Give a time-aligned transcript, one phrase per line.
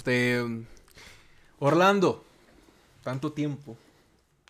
[0.00, 0.42] Este,
[1.58, 2.24] Orlando,
[3.04, 3.76] tanto tiempo.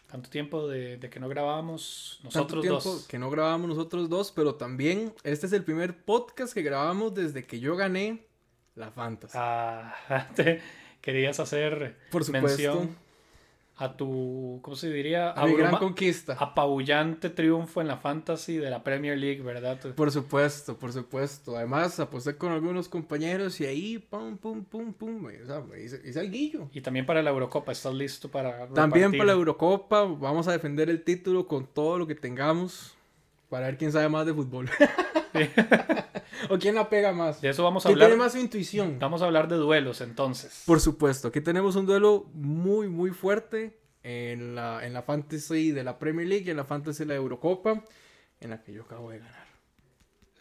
[0.08, 3.06] Tanto tiempo de, de que no grabábamos Tanto nosotros tiempo dos.
[3.08, 7.44] que no grabamos nosotros dos, pero también este es el primer podcast que grabamos desde
[7.48, 8.24] que yo gané
[8.76, 9.36] la Fantasy.
[9.36, 10.62] Ah, te
[11.00, 12.46] querías hacer Por supuesto.
[12.46, 12.96] mención
[13.80, 15.30] a tu, ¿cómo se diría?
[15.32, 16.36] A mi gran conquista.
[16.38, 19.80] apabullante triunfo en la fantasy de la Premier League, ¿verdad?
[19.94, 21.56] Por supuesto, por supuesto.
[21.56, 25.24] Además, aposté con algunos compañeros y ahí, pum, pum, pum, pum.
[25.24, 26.68] O sea, hice, hice el guillo.
[26.74, 29.18] Y también para la Eurocopa, ¿estás listo para También repartir?
[29.18, 32.94] para la Eurocopa, vamos a defender el título con todo lo que tengamos.
[33.48, 34.68] Para ver quién sabe más de fútbol.
[36.50, 37.40] o quién la pega más.
[37.40, 38.08] De eso vamos a ¿Quién hablar.
[38.10, 38.98] tiene más intuición?
[38.98, 40.62] Vamos a hablar de duelos entonces.
[40.66, 45.84] Por supuesto, aquí tenemos un duelo muy, muy fuerte en la, en la Fantasy de
[45.84, 47.84] la Premier League y en la Fantasy de la Eurocopa,
[48.40, 49.46] en la que yo acabo de ganar.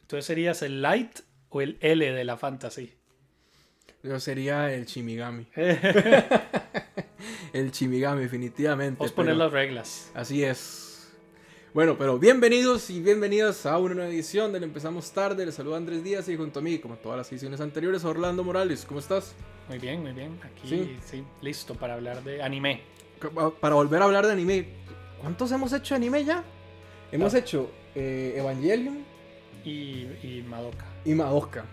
[0.01, 2.93] Entonces serías el light o el L de la fantasy.
[4.01, 5.45] Yo sería el Chimigami.
[7.53, 8.99] el Chimigami, definitivamente.
[8.99, 10.11] Vamos a poner las reglas.
[10.15, 10.88] Así es.
[11.73, 15.45] Bueno, pero bienvenidos y bienvenidas a una nueva edición del Empezamos Tarde.
[15.45, 18.85] Les saluda Andrés Díaz y junto a mí, como todas las ediciones anteriores, Orlando Morales.
[18.87, 19.35] ¿Cómo estás?
[19.67, 20.39] Muy bien, muy bien.
[20.43, 20.97] Aquí Sí.
[21.05, 22.81] sí, listo para hablar de anime.
[23.59, 24.65] Para volver a hablar de anime,
[25.21, 26.43] ¿cuántos hemos hecho de anime ya?
[27.11, 27.37] Hemos Ah.
[27.39, 29.03] hecho eh, Evangelion
[29.65, 30.85] Y, y Madoka.
[31.05, 31.65] y Madoka.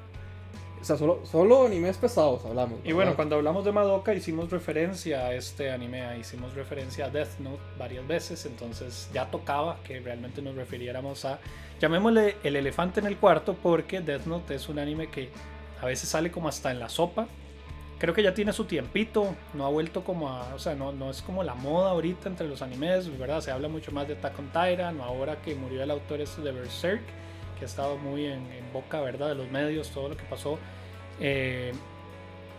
[0.87, 2.79] O sea, solo, solo animes pesados hablamos.
[2.85, 3.17] Y bueno, ¿verdad?
[3.17, 8.07] cuando hablamos de Madoka hicimos referencia a este anime, hicimos referencia a Death Note varias
[8.07, 11.41] veces, entonces ya tocaba que realmente nos refiriéramos a,
[11.81, 15.31] llamémosle el elefante en el cuarto, porque Death Note es un anime que
[15.83, 17.27] a veces sale como hasta en la sopa.
[17.99, 21.11] Creo que ya tiene su tiempito, no ha vuelto como a, o sea, no, no
[21.11, 23.41] es como la moda ahorita entre los animes, ¿verdad?
[23.41, 26.53] Se habla mucho más de Attack on Titan, ahora que murió el autor este de
[26.53, 27.03] Berserk,
[27.59, 29.29] que ha estado muy en, en boca, ¿verdad?
[29.29, 30.59] De los medios, todo lo que pasó.
[31.21, 31.73] Eh,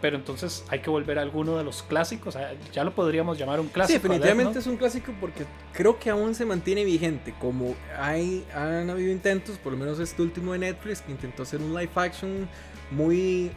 [0.02, 2.36] pero entonces hay que volver a alguno de los clásicos.
[2.36, 4.00] ah, Ya lo podríamos llamar un Sí, clásico.
[4.00, 7.34] Death definitivamente es un clásico porque creo que aún se mantiene vigente.
[7.39, 11.61] Como hay, han habido intentos, por lo menos este último de Netflix, que intentó hacer
[11.61, 12.48] un live action
[12.92, 13.52] muy.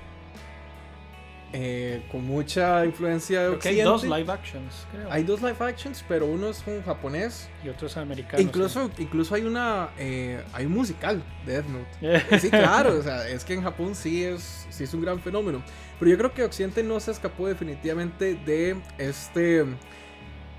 [1.52, 5.10] Eh, con mucha influencia de Creo que hay dos live actions, creo.
[5.10, 7.48] Hay dos live actions, pero uno es un japonés.
[7.64, 8.40] y otros americanos.
[8.40, 9.90] incluso, incluso hay una.
[9.98, 12.38] eh, hay un musical de Death Note.
[12.40, 15.62] Sí, claro, o sea, es que en Japón sí es, sí es un gran fenómeno.
[15.98, 19.64] Pero yo creo que Occidente no se escapó definitivamente de este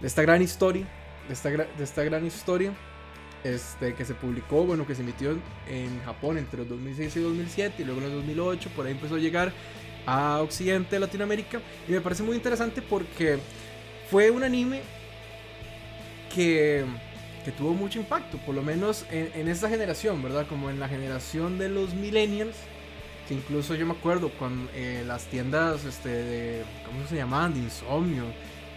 [0.01, 0.85] de esta gran historia,
[1.27, 2.73] de esta, de esta gran historia
[3.43, 7.19] este, que se publicó, bueno, que se emitió en, en Japón entre el 2006 y
[7.21, 9.53] 2007 y luego en el 2008, por ahí empezó a llegar
[10.05, 11.61] a Occidente, Latinoamérica.
[11.87, 13.39] Y me parece muy interesante porque
[14.09, 14.81] fue un anime
[16.33, 16.85] que,
[17.45, 20.47] que tuvo mucho impacto, por lo menos en, en esta generación, ¿verdad?
[20.47, 22.55] Como en la generación de los millennials.
[23.27, 27.53] Que incluso yo me acuerdo cuando eh, las tiendas este, de, ¿cómo se llamaban?
[27.53, 28.25] De insomnio.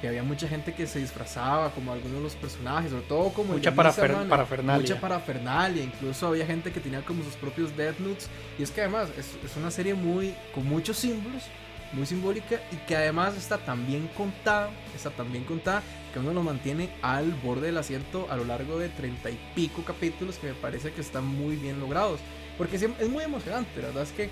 [0.00, 3.54] Que había mucha gente que se disfrazaba como algunos de los personajes, sobre todo como
[3.54, 4.82] Mucha parafer- Man, parafernalia.
[4.82, 8.28] Mucha parafernalia, incluso había gente que tenía como sus propios Death Notes.
[8.58, 11.44] Y es que además es, es una serie muy con muchos símbolos,
[11.92, 15.80] muy simbólica y que además está tan bien contada, está tan bien contada
[16.12, 19.84] que uno lo mantiene al borde del asiento a lo largo de treinta y pico
[19.84, 22.20] capítulos que me parece que están muy bien logrados.
[22.58, 24.28] Porque es muy emocionante, la verdad es que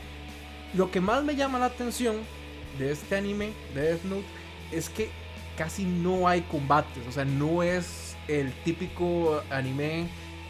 [0.75, 2.17] lo que más me llama la atención
[2.79, 4.27] de este anime, de Death Note,
[4.71, 5.11] es que
[5.57, 10.07] casi no hay combates, o sea, no es el típico anime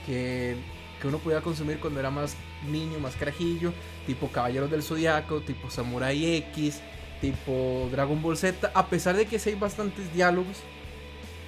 [0.06, 0.56] que,
[1.00, 2.36] que uno podía consumir cuando era más
[2.70, 3.72] niño, más carajillo,
[4.06, 6.80] tipo Caballeros del Zodiaco, tipo Samurai X,
[7.20, 10.58] tipo Dragon Ball Z, a pesar de que sí hay bastantes diálogos,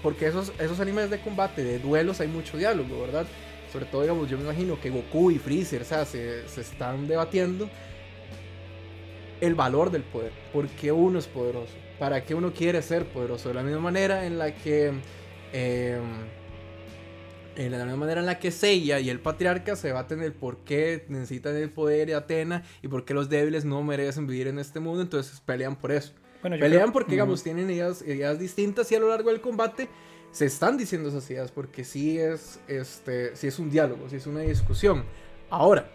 [0.03, 3.27] porque esos, esos animes de combate, de duelos, hay mucho diálogo, ¿verdad?
[3.73, 7.09] Sobre todo, digamos, yo me imagino que Goku y Freezer, o sea, se, se están
[7.09, 7.69] debatiendo
[9.41, 13.49] el valor del poder, por qué uno es poderoso, para qué uno quiere ser poderoso,
[13.49, 14.93] de la misma manera en la que...
[15.53, 15.99] eh,
[17.57, 20.59] en la misma manera en la que Seiya y el patriarca se debaten el por
[20.65, 24.59] qué necesitan el poder de Atena y por qué los débiles no merecen vivir en
[24.59, 26.13] este mundo, entonces pelean por eso.
[26.43, 29.89] Bueno, Pelean creo- porque, digamos, tienen ideas, ideas distintas y a lo largo del combate
[30.33, 34.27] se están diciendo esas ideas porque sí es, este, sí es un diálogo, sí es
[34.27, 35.05] una discusión.
[35.49, 35.89] Ahora,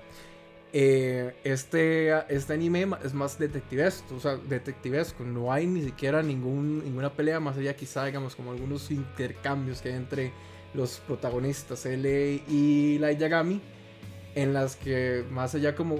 [0.72, 5.24] eh, este, este anime es más detectivesco, o sea, detectivesco.
[5.24, 9.96] No hay ni siquiera ninguna pelea más allá, quizá, digamos, como algunos intercambios que hay
[9.96, 10.32] entre
[10.74, 13.62] los protagonistas, L y Light Yagami,
[14.36, 16.00] en las que más allá como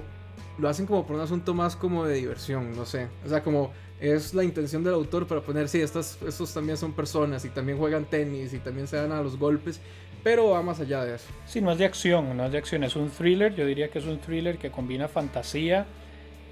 [0.58, 3.08] lo hacen como por un asunto más como de diversión, no sé.
[3.24, 6.92] O sea, como es la intención del autor para poner, sí, estas, estos también son
[6.92, 9.80] personas y también juegan tenis y también se dan a los golpes,
[10.22, 11.28] pero va más allá de eso.
[11.46, 13.54] Sí, no es de acción, no es de acción, es un thriller.
[13.54, 15.86] Yo diría que es un thriller que combina fantasía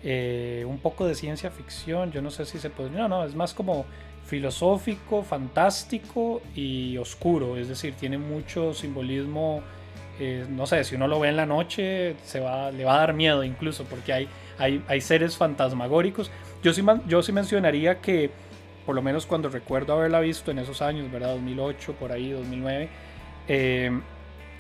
[0.05, 3.35] eh, un poco de ciencia ficción, yo no sé si se puede, no, no, es
[3.35, 3.85] más como
[4.27, 9.61] filosófico, fantástico y oscuro, es decir, tiene mucho simbolismo,
[10.21, 12.99] eh, no sé, si uno lo ve en la noche se va, le va a
[12.99, 14.29] dar miedo incluso porque hay,
[14.59, 16.31] hay, hay seres fantasmagóricos.
[16.63, 18.31] Yo sí, yo sí mencionaría que,
[18.87, 21.35] por lo menos cuando recuerdo haberla visto en esos años, ¿verdad?
[21.35, 22.89] 2008, por ahí, 2009,
[23.49, 23.91] eh,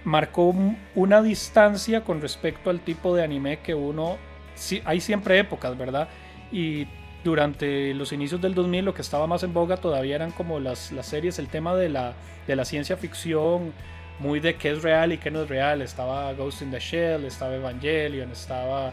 [0.04, 0.54] marcó
[0.94, 4.16] una distancia con respecto al tipo de anime que uno...
[4.54, 6.08] Sí, hay siempre épocas, ¿verdad?
[6.50, 6.88] Y
[7.22, 10.92] durante los inicios del 2000 lo que estaba más en boga todavía eran como las,
[11.02, 12.14] series, el tema de la,
[12.46, 13.72] de la ciencia ficción,
[14.18, 15.82] muy de qué es real y qué no es real.
[15.82, 18.92] Estaba Ghost in the Shell, estaba Evangelion, estaba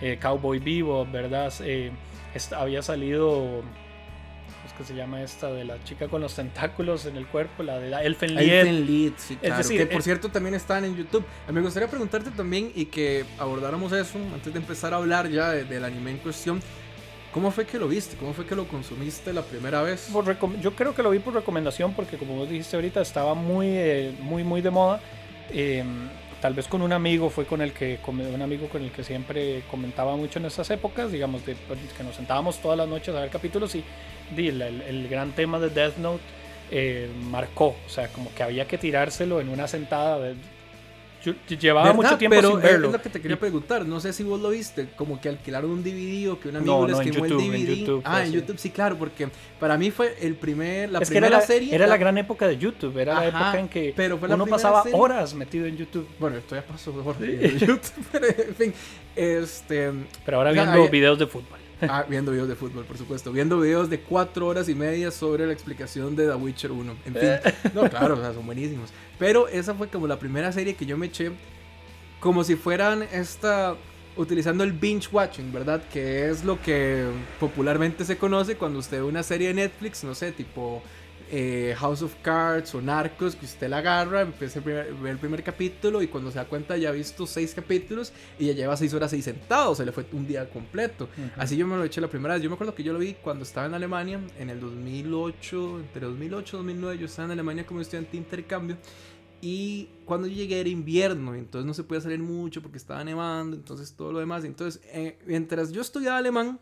[0.00, 1.52] eh, Cowboy Vivo, ¿verdad?
[1.60, 1.92] Eh,
[2.56, 3.83] había salido, ¿cómo es
[4.76, 5.50] que se llama esta?
[5.50, 8.52] De la chica con los tentáculos en el cuerpo, la de Elfen Lied.
[8.52, 9.54] Elfen Lied, sí, claro.
[9.54, 11.24] Es decir, que por eh, cierto también están en YouTube.
[11.52, 15.84] Me gustaría preguntarte también y que abordáramos eso antes de empezar a hablar ya del
[15.84, 16.60] anime en cuestión.
[17.32, 18.16] ¿Cómo fue que lo viste?
[18.16, 20.08] ¿Cómo fue que lo consumiste la primera vez?
[20.60, 24.14] yo creo que lo vi por recomendación porque como vos dijiste ahorita estaba muy, eh,
[24.20, 25.00] muy, muy de moda.
[25.50, 26.08] Em,
[26.44, 29.62] tal vez con un amigo fue con el que un amigo con el que siempre
[29.70, 33.20] comentaba mucho en esas épocas, digamos, de, pues, que nos sentábamos todas las noches a
[33.22, 33.82] ver capítulos y,
[34.36, 36.22] el, gran tema de Death Note
[36.70, 40.18] eh, marcó, o sea, como que había que tirárselo en una sentada.
[40.18, 40.34] De,
[41.32, 42.86] llevaba mucho tiempo pero sin verlo.
[42.88, 43.84] Es lo que te quería preguntar.
[43.86, 44.88] No sé si vos lo viste.
[44.96, 48.00] Como que alquilaron un DVD o que un amigo les quemó el DVD.
[48.04, 48.96] ah, en YouTube sí, claro.
[48.96, 49.28] Porque
[49.58, 51.74] para mí fue el primer, la primera era la, serie.
[51.74, 52.98] Era la gran época de YouTube.
[52.98, 56.08] Era la época en que pero uno pasaba horas metido en YouTube.
[56.18, 57.80] Bueno, esto ya pasó mejor en YouTube.
[58.12, 58.74] pero en fin.
[59.16, 59.92] Este,
[60.24, 61.58] pero ahora viendo videos de fútbol.
[61.88, 63.32] Ah, viendo videos de fútbol, por supuesto.
[63.32, 66.96] Viendo videos de cuatro horas y media sobre la explicación de The Witcher 1.
[67.06, 67.30] En fin,
[67.74, 68.90] no, claro, o sea, son buenísimos.
[69.18, 71.32] Pero esa fue como la primera serie que yo me eché
[72.20, 73.76] como si fueran esta
[74.16, 75.82] utilizando el binge watching, ¿verdad?
[75.92, 77.06] Que es lo que
[77.40, 80.82] popularmente se conoce cuando usted ve una serie de Netflix, no sé, tipo
[81.30, 85.42] eh, House of Cards o Narcos, que usted la agarra, empieza a ver el primer
[85.42, 88.92] capítulo y cuando se da cuenta ya ha visto seis capítulos y ya lleva seis
[88.94, 91.08] horas ahí sentado, se le fue un día completo.
[91.36, 92.42] Así yo me lo eché la primera vez.
[92.42, 96.06] Yo me acuerdo que yo lo vi cuando estaba en Alemania, en el 2008, entre
[96.06, 98.76] 2008 y 2009, yo estaba en Alemania como estudiante de intercambio.
[99.40, 103.54] Y cuando yo llegué era invierno, entonces no se podía salir mucho porque estaba nevando,
[103.54, 104.44] entonces todo lo demás.
[104.44, 106.58] Entonces, eh, mientras yo estudiaba alemán,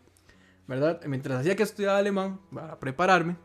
[0.67, 1.01] ¿verdad?
[1.05, 3.37] Mientras hacía que estudiaba alemán para prepararme,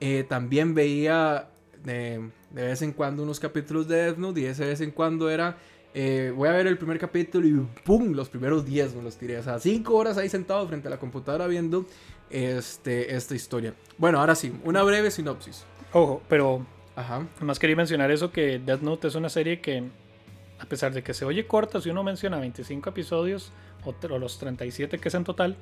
[0.00, 1.48] eh, también veía
[1.82, 4.90] de, de, vez en cuando unos capítulos de Death Note y ese de vez en
[4.90, 5.56] cuando era,
[5.92, 8.12] eh, voy a ver el primer capítulo y ¡pum!
[8.12, 9.38] Los primeros 10 me los tiré.
[9.38, 11.86] O sea, 5 horas ahí sentado frente a la computadora viendo
[12.30, 13.74] este, esta historia.
[13.98, 15.64] Bueno, ahora sí, una breve sinopsis.
[15.92, 16.66] Ojo, pero
[16.96, 17.26] Ajá.
[17.36, 19.82] Además quería mencionar eso que Death Note es una serie que,
[20.58, 23.52] a pesar de que se oye corta, si uno menciona 25 episodios
[23.84, 25.56] o, los 37 que es en total,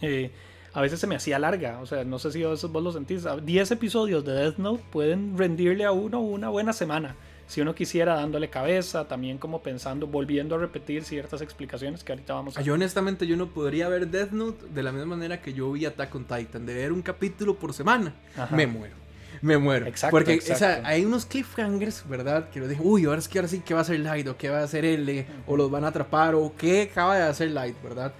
[0.00, 0.30] eh,
[0.72, 1.80] a veces se me hacía larga.
[1.80, 3.24] O sea, no sé si vos lo sentís.
[3.44, 7.16] 10 episodios de Death Note pueden rendirle a uno una buena semana.
[7.46, 12.34] Si uno quisiera dándole cabeza, también como pensando, volviendo a repetir ciertas explicaciones que ahorita
[12.34, 12.62] vamos a...
[12.62, 15.84] Yo honestamente yo no podría ver Death Note de la misma manera que yo vi
[15.84, 18.14] Attack on Titan, de ver un capítulo por semana.
[18.52, 19.00] Me muero
[19.42, 19.86] me muero.
[19.86, 22.50] Exacto, Porque O sea, hay unos cliffhangers, ¿verdad?
[22.50, 24.26] Que lo dije, uy, ahora es que ahora sí, ¿qué va a hacer Light?
[24.28, 25.26] ¿O qué va a hacer L?
[25.46, 26.34] ¿O los van a atrapar?
[26.34, 28.12] ¿O qué acaba de hacer Light, verdad?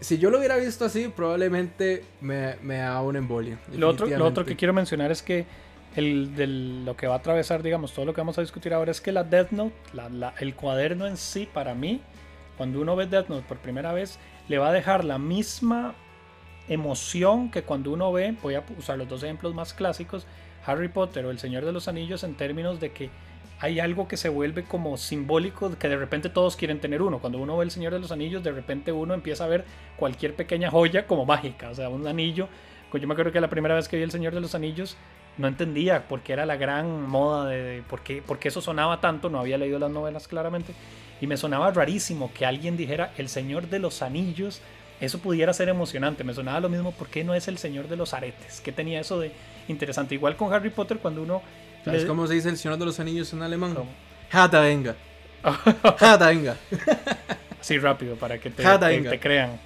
[0.00, 3.58] Si yo lo hubiera visto así, probablemente me, me da un embolia.
[3.72, 5.46] Lo otro, lo otro que quiero mencionar es que
[5.96, 9.00] el, lo que va a atravesar, digamos, todo lo que vamos a discutir ahora es
[9.00, 9.74] que la Death Note,
[10.38, 12.00] el cuaderno en sí, para mí,
[12.56, 15.94] cuando uno ve Death Note por primera vez, le va a dejar la misma
[16.68, 20.26] emoción que cuando uno ve, voy a usar los dos ejemplos más clásicos,
[20.64, 23.10] Harry Potter o El Señor de los Anillos en términos de que
[23.60, 27.18] hay algo que se vuelve como simbólico, que de repente todos quieren tener uno.
[27.18, 29.64] Cuando uno ve El Señor de los Anillos, de repente uno empieza a ver
[29.96, 32.48] cualquier pequeña joya como mágica, o sea, un anillo.
[32.90, 34.96] Pues yo me acuerdo que la primera vez que vi El Señor de los Anillos,
[35.38, 39.30] no entendía por qué era la gran moda de, qué, por qué eso sonaba tanto,
[39.30, 40.74] no había leído las novelas claramente,
[41.20, 44.60] y me sonaba rarísimo que alguien dijera El Señor de los Anillos,
[45.00, 47.96] eso pudiera ser emocionante, me sonaba lo mismo, ¿por qué no es El Señor de
[47.96, 48.60] los Aretes?
[48.60, 49.30] ¿Qué tenía eso de
[49.68, 50.16] interesante?
[50.16, 51.40] Igual con Harry Potter, cuando uno
[51.88, 53.74] ¿Sabes cómo se dice el Señor de los Anillos en alemán?
[54.30, 54.94] Hata venga.
[55.42, 56.56] Hata venga.
[57.60, 59.58] Así rápido, para que te, te, crean.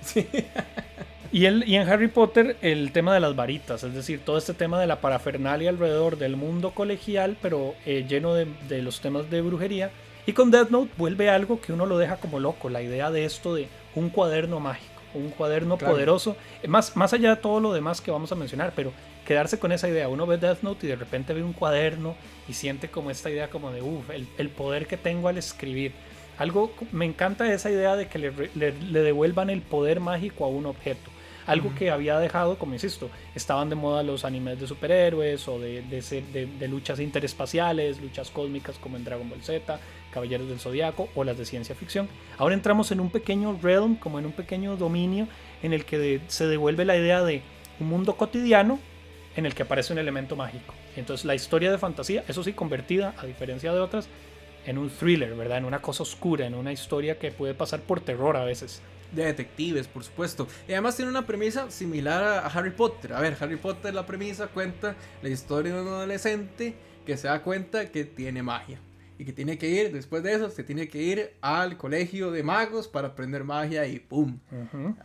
[1.32, 4.54] Y, el, y en Harry Potter el tema de las varitas, es decir, todo este
[4.54, 9.30] tema de la parafernalia alrededor del mundo colegial, pero eh, lleno de, de, los temas
[9.30, 9.90] de brujería.
[10.26, 13.24] Y con Death Note vuelve algo que uno lo deja como loco, la idea de
[13.24, 16.36] esto de un cuaderno mágico, un cuaderno poderoso,
[16.68, 18.92] más, más allá de todo lo demás que vamos a mencionar, pero
[19.32, 20.10] quedarse con esa idea.
[20.10, 23.48] Uno ve Death Note y de repente ve un cuaderno y siente como esta idea
[23.48, 25.92] como de, uff, el, poder que tengo al escribir.
[26.36, 30.66] Algo, me encanta esa idea de que le, le devuelvan el poder mágico a un
[30.66, 31.10] objeto.
[31.46, 35.80] Algo que había dejado, como insisto, estaban de moda los animes de superhéroes o de,
[35.80, 39.80] de, de, luchas interespaciales, luchas cósmicas como en Dragon Ball Z,
[40.12, 42.06] Caballeros del Zodiaco o las de ciencia ficción.
[42.36, 45.26] Ahora entramos en un pequeño realm, como en un pequeño dominio
[45.62, 47.40] en el que se devuelve la idea de
[47.80, 48.78] un mundo cotidiano
[49.36, 50.74] en el que aparece un elemento mágico.
[50.96, 54.08] Entonces la historia de fantasía, eso sí, convertida, a diferencia de otras,
[54.66, 55.58] en un thriller, ¿verdad?
[55.58, 59.24] En una cosa oscura, en una historia que puede pasar por terror a veces de
[59.26, 60.48] detectives, por supuesto.
[60.66, 63.12] Y además tiene una premisa similar a, Harry Potter.
[63.12, 66.74] A ver, Harry Potter, la premisa cuenta la historia de un adolescente
[67.06, 68.80] que se da cuenta que tiene magia.
[69.18, 72.42] Y que tiene que ir, después de eso, se tiene que ir al colegio de
[72.42, 74.40] magos para aprender magia y ¡pum!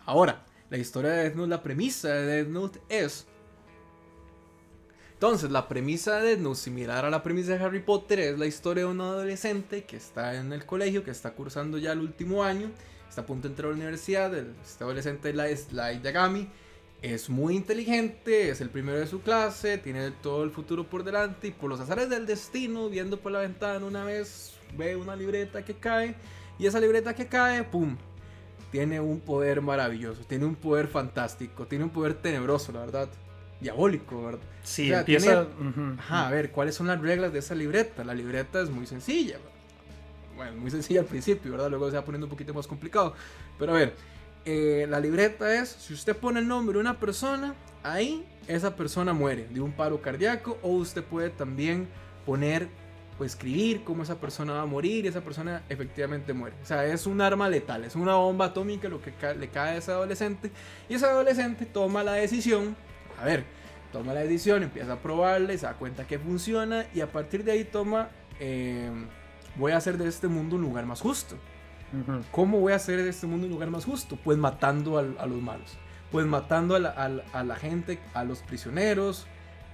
[0.06, 3.28] Ahora, la historia de Death Note, la premisa de Death Note es...
[5.18, 8.84] Entonces, la premisa de Death similar a la premisa de Harry Potter, es la historia
[8.84, 12.70] de un adolescente que está en el colegio, que está cursando ya el último año
[13.10, 16.48] está a punto de entrar a la universidad, este adolescente Light Yagami
[17.02, 21.48] es muy inteligente, es el primero de su clase, tiene todo el futuro por delante
[21.48, 25.66] y por los azares del destino, viendo por la ventana una vez, ve una libreta
[25.66, 26.14] que cae
[26.60, 27.98] y esa libreta que cae, ¡pum!
[28.72, 33.10] Tiene un poder maravilloso, tiene un poder fantástico, tiene un poder tenebroso, la verdad.
[33.60, 34.42] Diabólico, ¿verdad?
[34.64, 35.48] Sí, empieza...
[36.10, 38.04] a ver, ¿cuáles son las reglas de esa libreta?
[38.04, 39.58] La libreta es muy sencilla, ¿verdad?
[40.38, 41.70] bueno, muy sencilla al principio, ¿verdad?
[41.70, 43.14] Luego se va poniendo un poquito más complicado.
[43.60, 43.96] Pero a ver,
[44.46, 49.12] eh, la libreta es, si usted pone el nombre de una persona, ahí esa persona
[49.12, 51.88] muere de un paro cardíaco o usted puede también
[52.26, 52.70] poner
[53.20, 56.56] o escribir cómo esa persona va a morir y esa persona efectivamente muere.
[56.62, 59.78] O sea, es un arma letal, es una bomba atómica lo que le cae a
[59.78, 60.52] ese adolescente
[60.88, 62.76] y ese adolescente toma la decisión,
[63.20, 63.46] a ver,
[63.92, 67.44] toma la decisión, empieza a probarla y se da cuenta que funciona y a partir
[67.44, 68.10] de ahí toma...
[68.40, 68.90] Eh,
[69.58, 71.36] voy a hacer de este mundo un lugar más justo.
[72.32, 74.18] ¿Cómo voy a hacer de este mundo un lugar más justo?
[74.24, 75.78] Pues matando a, los malos.
[76.12, 79.26] Pues matando a la, gente, a los prisioneros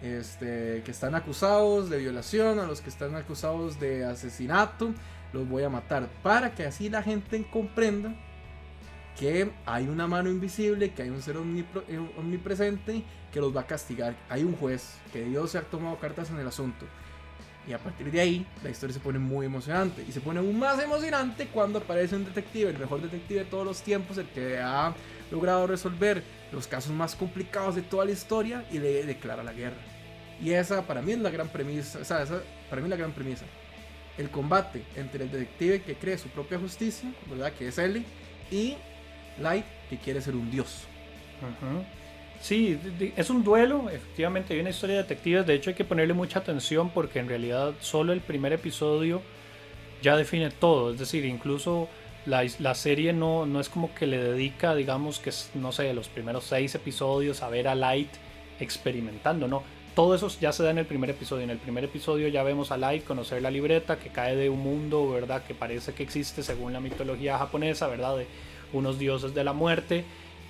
[0.02, 4.94] este, que están acusados de violación, a los que están acusados de asesinato.
[5.34, 8.16] Los voy a matar para que así la gente comprenda
[9.20, 13.68] que hay una mano invisible, que hay un ser eh, omnipresente que los va a
[13.68, 14.16] castigar.
[14.30, 16.86] Hay un juez, que Dios se ha tomado cartas en el asunto.
[17.68, 20.04] Y a partir de ahí, la historia se pone muy emocionante.
[20.08, 23.66] Y se pone aún más emocionante cuando aparece un detective, el mejor detective de todos
[23.66, 24.94] los tiempos, el que ha
[25.32, 29.78] logrado resolver los casos más complicados de toda la historia y le declara la guerra.
[30.42, 32.98] Y esa para mí es la gran premisa, o sea, esa para mí es la
[32.98, 33.46] gran premisa.
[34.18, 37.54] El combate entre el detective que cree su propia justicia, ¿verdad?
[37.54, 38.06] Que es Ellie,
[38.52, 38.76] y
[39.40, 40.84] Light que quiere ser un dios.
[42.42, 42.78] Sí,
[43.16, 46.40] es un duelo, efectivamente hay una historia de detectives, de hecho hay que ponerle mucha
[46.40, 49.22] atención porque en realidad solo el primer episodio
[50.02, 51.88] ya define todo, es decir, incluso
[52.26, 56.10] la, la serie no, no es como que le dedica, digamos que, no sé, los
[56.10, 58.10] primeros seis episodios a ver a Light
[58.60, 59.64] experimentando, no,
[59.96, 61.44] todo eso ya se da en el primer episodio.
[61.44, 64.60] En el primer episodio ya vemos a Light conocer la libreta que cae de un
[64.60, 65.44] mundo, ¿verdad?
[65.44, 68.18] Que parece que existe según la mitología japonesa, ¿verdad?
[68.74, 70.04] Unos dioses de la muerte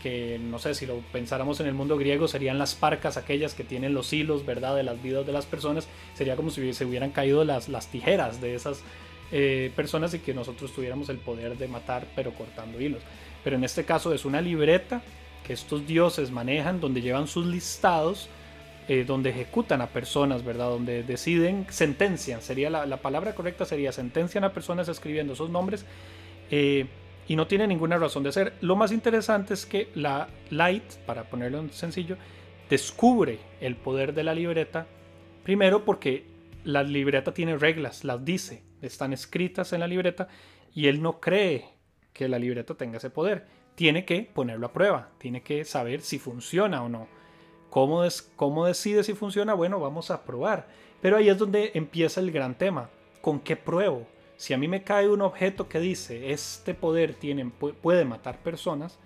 [0.04, 3.64] que no sé si lo pensáramos en el mundo griego serían las parcas aquellas que
[3.64, 4.76] tienen los hilos, ¿verdad?
[4.76, 5.88] De las vidas de las personas.
[6.14, 8.84] Sería como si se hubieran caído las, las tijeras de esas
[9.32, 13.02] eh, personas y que nosotros tuviéramos el poder de matar pero cortando hilos.
[13.46, 15.02] Pero en este caso es una libreta
[15.48, 18.28] que estos dioses manejan donde llevan sus listados.
[18.90, 20.68] Eh, donde ejecutan a personas, ¿verdad?
[20.68, 25.86] Donde deciden, sentencian, sería la, la palabra correcta sería sentencian a personas escribiendo esos nombres
[26.52, 26.86] eh,
[27.28, 28.54] y no tiene ninguna razón de ser.
[28.62, 32.18] Lo más interesante es que la Light, para ponerlo en sencillo,
[32.70, 34.88] descubre el poder de la libreta,
[35.44, 36.26] primero porque
[36.64, 40.28] la libreta tiene reglas, las dice, están escritas en la libreta
[40.74, 41.66] y él no cree
[42.14, 43.48] que la libreta tenga ese poder.
[43.76, 47.08] Tiene que ponerlo a prueba, tiene que saber si funciona o no.
[47.70, 48.04] ¿Cómo,
[48.36, 49.56] ¿Cómo decide si funciona?
[49.56, 50.68] Bueno, vamos a probar.
[51.02, 52.90] Pero ahí es donde empieza el gran tema.
[53.22, 54.06] ¿Con qué pruebo?
[54.38, 59.00] Si a mí me cae un objeto que dice, este poder tiene, puede matar personas,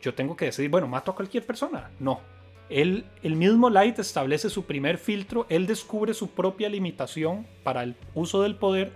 [0.00, 1.90] yo tengo que decidir, bueno, mato a cualquier persona.
[1.98, 2.20] No.
[2.68, 7.96] Él, el mismo Light establece su primer filtro, él descubre su propia limitación para el
[8.14, 8.92] uso del poder,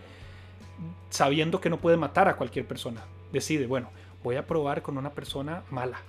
[1.10, 3.04] sabiendo que no puede matar a cualquier persona.
[3.32, 3.90] Decide, bueno,
[4.22, 6.00] voy a probar con una persona mala.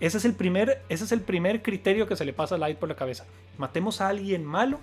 [0.00, 2.78] Ese es el primer, ese es el primer criterio que se le pasa a Light
[2.78, 3.24] por la cabeza.
[3.56, 4.78] Matemos a alguien malo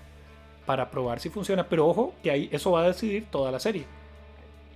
[0.65, 1.67] para probar si funciona.
[1.67, 3.85] Pero ojo, que ahí eso va a decidir toda la serie.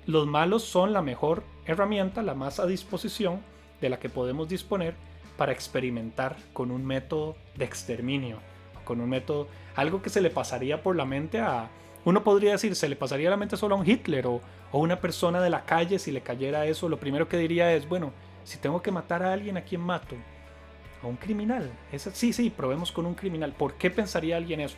[0.06, 3.42] Los malos son la mejor herramienta, la más a disposición
[3.80, 4.96] de la que podemos disponer
[5.38, 8.38] para experimentar con un método de exterminio,
[8.84, 11.70] con un método, algo que se le pasaría por la mente a,
[12.06, 15.00] uno podría decir, se le pasaría la mente solo a un Hitler o, o una
[15.00, 18.12] persona de la calle si le cayera eso, lo primero que diría es, bueno,
[18.44, 20.16] si tengo que matar a alguien, ¿a quién mato?
[21.02, 21.72] A un criminal.
[21.98, 23.54] Sí, sí, probemos con un criminal.
[23.54, 24.76] ¿Por qué pensaría alguien eso?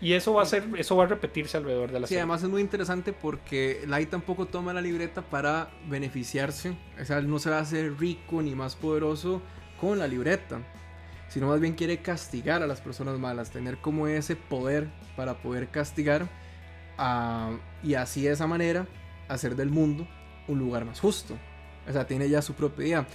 [0.00, 2.22] Y eso va a ser, eso va a repetirse alrededor de la Sí, serie.
[2.22, 6.76] además es muy interesante porque Light tampoco toma la libreta para beneficiarse.
[7.00, 9.42] O sea, él no se va a hacer rico ni más poderoso
[9.80, 10.60] con la libreta.
[11.28, 13.50] Sino más bien quiere castigar a las personas malas.
[13.50, 16.28] Tener como ese poder para poder castigar.
[16.98, 18.86] ah, y así de esa manera
[19.28, 20.06] hacer del mundo
[20.48, 21.38] un lugar más justo.
[21.88, 23.06] O sea, tiene ya su propia idea.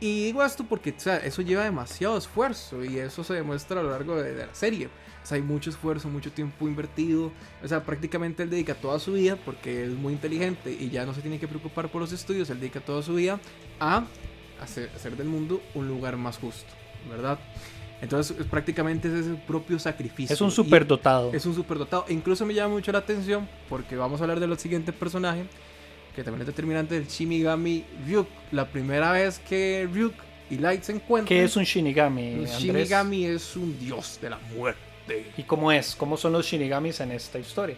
[0.00, 3.82] Y digo esto porque o sea, eso lleva demasiado esfuerzo y eso se demuestra a
[3.82, 4.88] lo largo de, de la serie.
[5.28, 7.32] Sea, hay mucho esfuerzo, mucho tiempo invertido.
[7.62, 11.12] O sea, prácticamente él dedica toda su vida, porque es muy inteligente y ya no
[11.12, 13.38] se tiene que preocupar por los estudios, él dedica toda su vida
[13.78, 14.04] a
[14.60, 16.72] hacer, hacer del mundo un lugar más justo,
[17.10, 17.38] ¿verdad?
[18.00, 20.32] Entonces, es prácticamente ese es el propio sacrificio.
[20.32, 21.32] Es un superdotado.
[21.34, 22.04] es un superdotado.
[22.08, 25.44] E incluso me llama mucho la atención porque vamos a hablar del siguiente personaje
[26.14, 28.28] que también es determinante del Shinigami Ryuk.
[28.52, 30.14] La primera vez que Ryuk
[30.50, 31.26] y Light se encuentran.
[31.26, 32.34] ¿Qué es un Shinigami?
[32.34, 32.46] un?
[32.46, 34.87] Shinigami es un dios de la muerte.
[35.36, 35.94] ¿Y cómo es?
[35.96, 37.76] ¿Cómo son los Shinigamis en esta historia?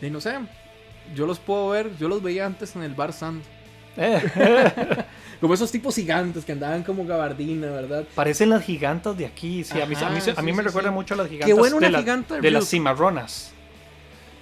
[0.00, 0.34] Y no sé,
[1.14, 3.42] yo los puedo ver, yo los veía antes en el bar Sand.
[3.96, 4.20] Eh,
[5.40, 8.04] Como esos tipos gigantes que andaban como gabardina, ¿verdad?
[8.14, 9.64] Parecen las gigantas de aquí.
[9.64, 11.28] Sí, a mí, a mí, Ajá, a mí sí, me sí, recuerda mucho a las
[11.28, 13.52] gigantas bueno una de, la- giganta de las cimarronas.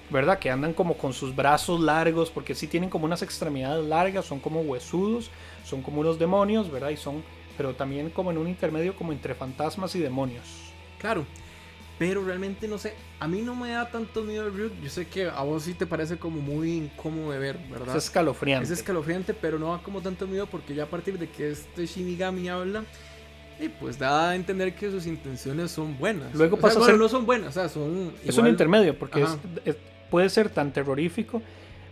[0.09, 0.39] ¿Verdad?
[0.39, 4.39] Que andan como con sus brazos largos, porque sí tienen como unas extremidades largas, son
[4.39, 5.29] como huesudos,
[5.65, 6.89] son como unos demonios, ¿verdad?
[6.89, 7.23] Y son,
[7.57, 10.43] pero también como en un intermedio como entre fantasmas y demonios.
[10.99, 11.25] Claro.
[11.97, 14.73] Pero realmente no sé, a mí no me da tanto miedo el Ryuk.
[14.81, 17.95] Yo sé que a vos sí te parece como muy incómodo de ver, ¿verdad?
[17.95, 18.65] Es escalofriante.
[18.65, 21.85] Es escalofriante, pero no da como tanto miedo porque ya a partir de que este
[21.85, 22.83] Shinigami habla,
[23.61, 26.33] y pues da a entender que sus intenciones son buenas.
[26.35, 28.11] Luego O sea, pasa a bueno, ser- no son buenas, o sea, son.
[28.25, 29.23] Es un intermedio, porque
[29.63, 29.77] es-
[30.11, 31.41] puede ser tan terrorífico,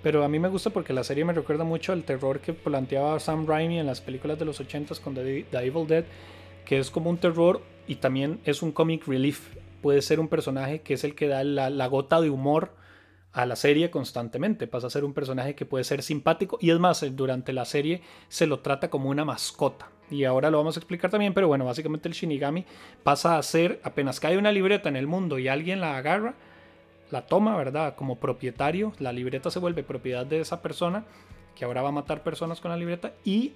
[0.03, 3.19] pero a mí me gusta porque la serie me recuerda mucho al terror que planteaba
[3.19, 6.03] Sam Raimi en las películas de los 80s con The, The Evil Dead,
[6.65, 9.55] que es como un terror y también es un comic relief.
[9.81, 12.71] Puede ser un personaje que es el que da la, la gota de humor
[13.31, 14.67] a la serie constantemente.
[14.67, 17.65] Pasa a ser un personaje que puede ser simpático y es más, eh, durante la
[17.65, 19.89] serie se lo trata como una mascota.
[20.09, 22.65] Y ahora lo vamos a explicar también, pero bueno, básicamente el Shinigami
[23.03, 26.35] pasa a ser, apenas cae una libreta en el mundo y alguien la agarra,
[27.13, 27.95] la toma, ¿verdad?
[27.95, 31.05] Como propietario, la libreta se vuelve propiedad de esa persona,
[31.55, 33.53] que ahora va a matar personas con la libreta, y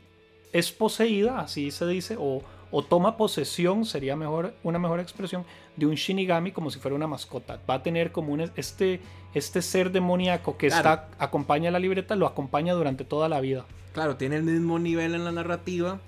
[0.53, 2.41] es poseída, así se dice, o,
[2.71, 5.43] o toma posesión, sería mejor, una mejor expresión,
[5.75, 7.59] de un Shinigami como si fuera una mascota.
[7.69, 9.01] Va a tener como un, este,
[9.33, 10.89] este ser demoníaco que Claro.
[10.89, 13.65] está, acompaña a la libreta, lo acompaña durante toda la vida.
[13.93, 15.99] Claro, tiene el mismo nivel en la narrativa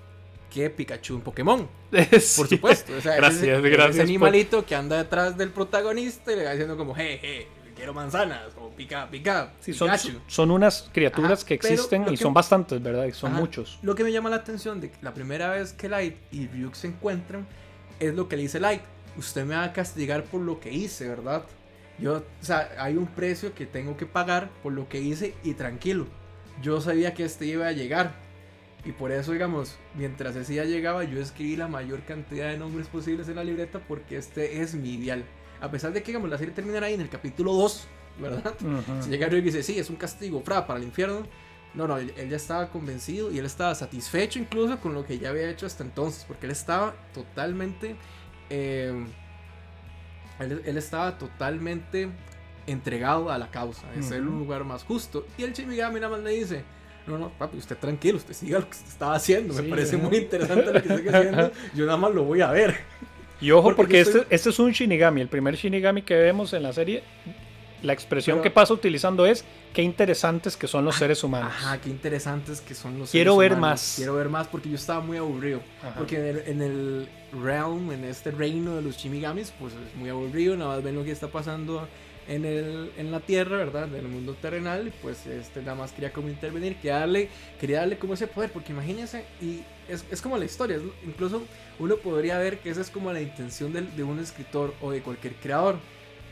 [0.50, 1.68] que Pikachu en Pokémon.
[2.20, 2.36] Sí.
[2.40, 2.92] Por supuesto.
[2.96, 6.44] O sea, Gracias, ese, ese gracias por- animalito que anda detrás del protagonista y le
[6.44, 9.52] va diciendo como, hey, hey, quiero manzanas, o pica, pica.
[9.60, 13.06] Sí, son, unas criaturas Ajá, que existen y son bastantes, ¿verdad?
[13.06, 13.40] Y son Ajá.
[13.40, 13.78] muchos.
[13.82, 16.74] Lo que me llama la atención de que la primera vez que Light y Ryuk
[16.74, 17.46] se encuentran
[17.98, 18.82] es lo que le dice Light.
[19.16, 21.44] Usted me va a castigar por lo que hice, ¿verdad?
[21.98, 25.54] Yo, o sea, hay un precio que tengo que pagar por lo que hice y
[25.54, 26.06] tranquilo.
[26.62, 28.14] Yo sabía que este iba a llegar.
[28.84, 32.86] Y por eso, digamos, mientras ese día llegaba, yo escribí la mayor cantidad de nombres
[32.86, 35.24] posibles en la libreta porque este es mi ideal.
[35.60, 37.86] A pesar de que, digamos, la serie terminará ahí en el capítulo 2,
[38.18, 38.54] ¿verdad?
[38.62, 39.02] Ujú.
[39.02, 41.26] Si llega Ryuk y dice, sí, es un castigo, fra, para el infierno.
[41.74, 45.18] No, no, él, él ya estaba convencido y él estaba satisfecho incluso con lo que
[45.18, 47.96] ya había hecho hasta entonces, porque él estaba totalmente...
[48.48, 48.92] eh,
[50.40, 52.08] él, él estaba totalmente
[52.66, 54.32] entregado a la causa, de ser Ujú.
[54.32, 55.26] un lugar más justo.
[55.36, 56.64] Y el Shinigami nada más le dice,
[57.10, 60.16] no, no, papi, usted tranquilo, usted siga lo que usted estaba haciendo, me parece muy
[60.16, 62.76] interesante lo que está haciendo, yo nada más lo voy a ver.
[63.40, 65.22] Y ojo, Porque porque, este, este es un Shinigami.
[65.22, 67.02] El primer Shinigami que vemos en la serie,
[67.82, 71.50] la expresión Pero- que pasa utilizando es qué interesantes que son los seres humanos.
[71.56, 73.80] Ajá, qué interesantes que son los Quiero seres ver humanos.
[73.80, 73.92] más.
[73.96, 75.62] Quiero ver más porque yo estaba muy aburrido.
[75.82, 75.94] Ajá.
[75.96, 77.08] Porque en el, en el
[77.42, 80.54] realm, en este reino de los Shinigamis, pues es muy aburrido.
[80.56, 81.88] Nada más ven lo que está pasando
[82.30, 83.88] en, el, en la tierra, ¿verdad?
[83.88, 84.92] En el mundo terrenal.
[85.02, 87.28] Pues este nada más quería como intervenir, quería darle,
[87.60, 88.50] quería darle como ese poder.
[88.50, 90.76] Porque imagínense, y es, es como la historia.
[90.76, 91.42] es- incluso
[91.78, 95.02] uno podría ver que esa es como la intención del- de un escritor o de
[95.02, 95.76] cualquier creador.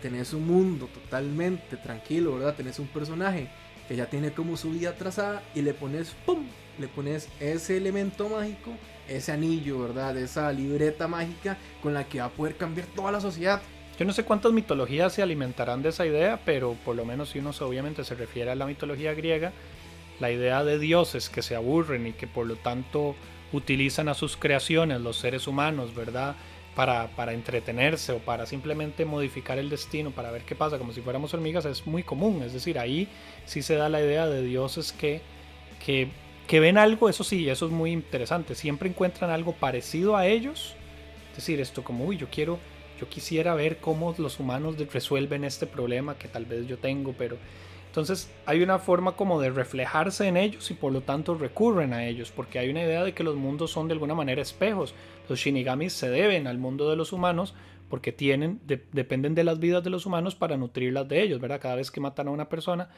[0.01, 2.55] Tenés un mundo totalmente tranquilo, ¿verdad?
[2.55, 3.49] Tenés un personaje
[3.89, 6.47] que ya tiene como su vida trazada y le pones, ¡pum!
[6.79, 8.71] Le pones ese elemento mágico,
[9.09, 10.17] ese anillo, ¿verdad?
[10.17, 13.61] Esa libreta mágica con la que va a poder cambiar toda la sociedad.
[13.99, 17.41] Yo no sé cuántas mitologías se alimentarán de esa idea, pero por lo menos si
[17.41, 19.53] uno obviamente se refiere a la mitología griega,
[20.21, 23.15] la idea de dioses que se aburren y que por lo tanto
[23.53, 26.37] utilizan a sus creaciones, los seres humanos, ¿verdad?
[26.79, 31.01] para, para entretenerse o para simplemente modificar el destino, para ver qué pasa, como si
[31.01, 32.41] fuéramos hormigas, es muy común.
[32.45, 33.09] Es decir, ahí
[33.47, 35.21] sí se da la idea de dioses que,
[35.85, 36.07] que,
[36.47, 38.55] que ven algo, eso sí, eso es muy interesante.
[38.55, 40.77] Siempre encuentran algo parecido a ellos.
[41.33, 42.61] Es decir, esto como, uy, yo quiero,
[42.99, 47.37] yo quisiera ver cómo los humanos resuelven este problema que tal vez yo tengo, pero
[47.87, 52.07] entonces hay una forma como de reflejarse en ellos y por lo tanto recurren a
[52.07, 54.95] ellos, porque hay una idea de que los mundos son de alguna manera espejos.
[55.29, 57.55] Los shinigamis se deben al mundo de los humanos
[57.89, 58.61] porque tienen,
[58.93, 61.61] dependen de las vidas de los humanos para nutrirlas de ellos, ¿verdad?
[61.61, 62.91] Cada vez que matan a una persona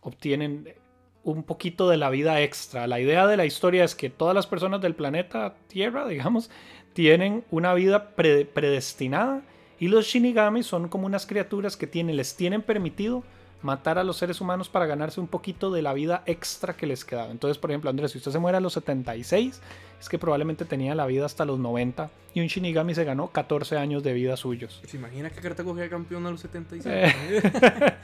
[0.00, 0.74] obtienen
[1.22, 2.86] un poquito de la vida extra.
[2.86, 6.50] La idea de la historia es que todas las personas del planeta Tierra, digamos,
[6.98, 9.42] tienen una vida predestinada
[9.78, 13.22] y los shinigamis son como unas criaturas que les tienen permitido
[13.62, 17.04] matar a los seres humanos para ganarse un poquito de la vida extra que les
[17.04, 17.30] quedaba.
[17.30, 19.60] Entonces, por ejemplo, Andrés, si usted se muere a los 76,
[20.00, 23.76] es que probablemente tenía la vida hasta los 90 y un Shinigami se ganó 14
[23.78, 24.80] años de vida suyos.
[24.86, 26.86] ¿Se imagina que Carta cogía campeón a los 76?
[26.86, 27.12] Eh,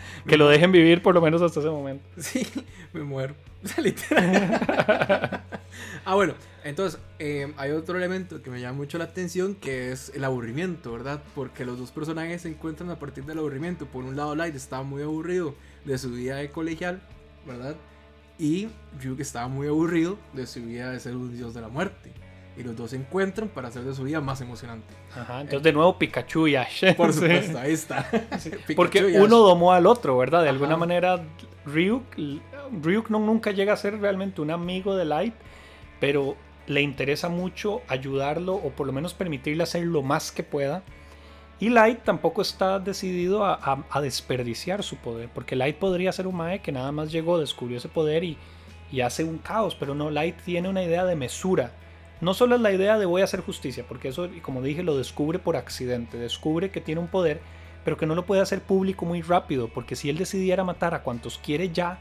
[0.27, 2.05] que lo dejen vivir por lo menos hasta ese momento.
[2.17, 2.47] Sí,
[2.93, 3.35] me muero.
[6.05, 10.13] ah, bueno, entonces eh, hay otro elemento que me llama mucho la atención que es
[10.15, 11.23] el aburrimiento, ¿verdad?
[11.35, 13.87] Porque los dos personajes se encuentran a partir del aburrimiento.
[13.87, 15.55] Por un lado, Light estaba muy aburrido
[15.85, 17.01] de su vida de colegial,
[17.47, 17.77] ¿verdad?
[18.39, 18.69] Y
[19.01, 22.13] Ryuk estaba muy aburrido de su vida de ser un dios de la muerte.
[22.57, 24.95] Y los dos se encuentran para hacer de su vida más emocionante.
[25.13, 26.95] Ajá, entonces de nuevo Pikachu y Ash.
[26.97, 28.09] Por supuesto, ahí está.
[28.77, 30.43] Porque uno domó al otro, ¿verdad?
[30.43, 31.23] De alguna manera,
[31.67, 32.05] Ryuk,
[32.83, 35.35] Ryuk no, nunca llega a ser realmente un amigo de Light,
[36.01, 40.83] pero le interesa mucho ayudarlo o por lo menos permitirle hacer lo más que pueda.
[41.65, 46.59] Y Light tampoco está decidido a, desperdiciar su poder, porque Light podría ser un Mae
[46.59, 48.37] que nada más llegó, descubrió ese poder y,
[48.93, 51.73] y hace un caos, pero no, Light tiene una idea de mesura.
[52.21, 54.99] No solo es la idea de voy a hacer justicia, porque eso, como dije, lo
[54.99, 57.41] descubre por accidente, descubre que tiene un poder,
[57.83, 61.03] pero que no lo puede hacer público muy rápido, porque si él decidiera matar a
[61.03, 61.99] cuantos quiere ya,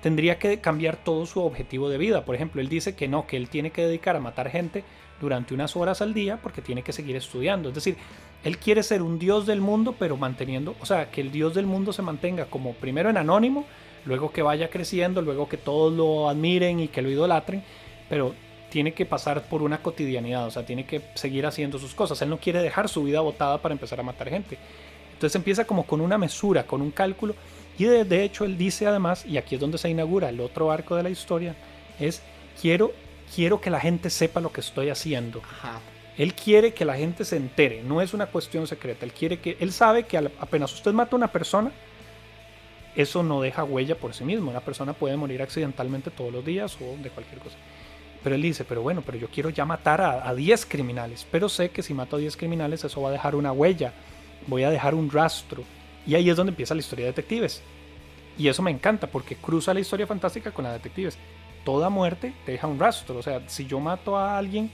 [0.00, 2.24] tendría que cambiar todo su objetivo de vida.
[2.24, 4.82] Por ejemplo, él dice que no, que él tiene que dedicar a matar gente
[5.20, 7.68] durante unas horas al día porque tiene que seguir estudiando.
[7.68, 7.96] Es decir,
[8.44, 11.66] él quiere ser un dios del mundo, pero manteniendo, o sea, que el dios del
[11.66, 13.66] mundo se mantenga como primero en anónimo,
[14.04, 17.62] luego que vaya creciendo, luego que todos lo admiren y que lo idolatren,
[18.08, 18.34] pero
[18.70, 22.20] tiene que pasar por una cotidianidad, o sea, tiene que seguir haciendo sus cosas.
[22.22, 24.58] Él no quiere dejar su vida botada para empezar a matar gente.
[25.14, 27.34] Entonces empieza como con una mesura, con un cálculo
[27.78, 30.96] y de, hecho él dice además, y aquí es donde se inaugura el otro arco
[30.96, 31.54] de la historia,
[32.00, 32.22] es
[32.60, 32.92] quiero,
[33.34, 35.40] quiero que la gente sepa lo que estoy haciendo.
[36.18, 39.06] Él quiere que la gente se entere, no es una cuestión secreta.
[39.06, 41.70] Él quiere que, él sabe que apenas usted mata a una persona,
[42.96, 44.50] eso no deja huella por sí mismo.
[44.50, 47.56] Una persona puede morir accidentalmente todos los días o de cualquier cosa.
[48.24, 51.24] Pero él dice, pero bueno, pero yo quiero ya matar a, a 10 criminales.
[51.30, 53.92] Pero sé que si mato a 10 criminales eso va a dejar una huella.
[54.48, 55.62] Voy a dejar un rastro.
[56.04, 57.62] Y ahí es donde empieza la historia de detectives.
[58.36, 61.16] Y eso me encanta porque cruza la historia fantástica con la de detectives.
[61.64, 63.18] Toda muerte deja un rastro.
[63.18, 64.72] O sea, si yo mato a alguien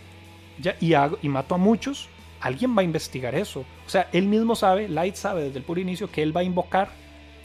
[0.59, 2.09] ya, y, hago, y mato a muchos,
[2.41, 3.61] alguien va a investigar eso.
[3.87, 6.45] O sea, él mismo sabe, Light sabe desde el puro inicio que él va a
[6.45, 6.91] invocar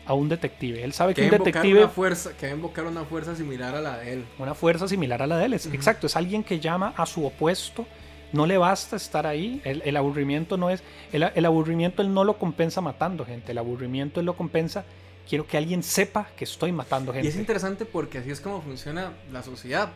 [0.05, 0.83] a un detective.
[0.83, 1.79] Él sabe que, un detective.
[1.79, 4.25] Una fuerza, que va a invocar una fuerza similar a la de él.
[4.39, 5.53] Una fuerza similar a la de él.
[5.53, 7.85] Exacto, es alguien que llama a su opuesto
[8.31, 9.61] no le basta estar ahí.
[9.63, 10.83] El, aburrimiento no es.
[11.11, 13.51] El, aburrimiento él no lo compensa matando gente.
[13.51, 14.85] El aburrimiento él lo compensa.
[15.27, 17.27] Quiero que alguien sepa que estoy matando gente.
[17.27, 19.89] Y es interesante porque así es como funciona la sociedad.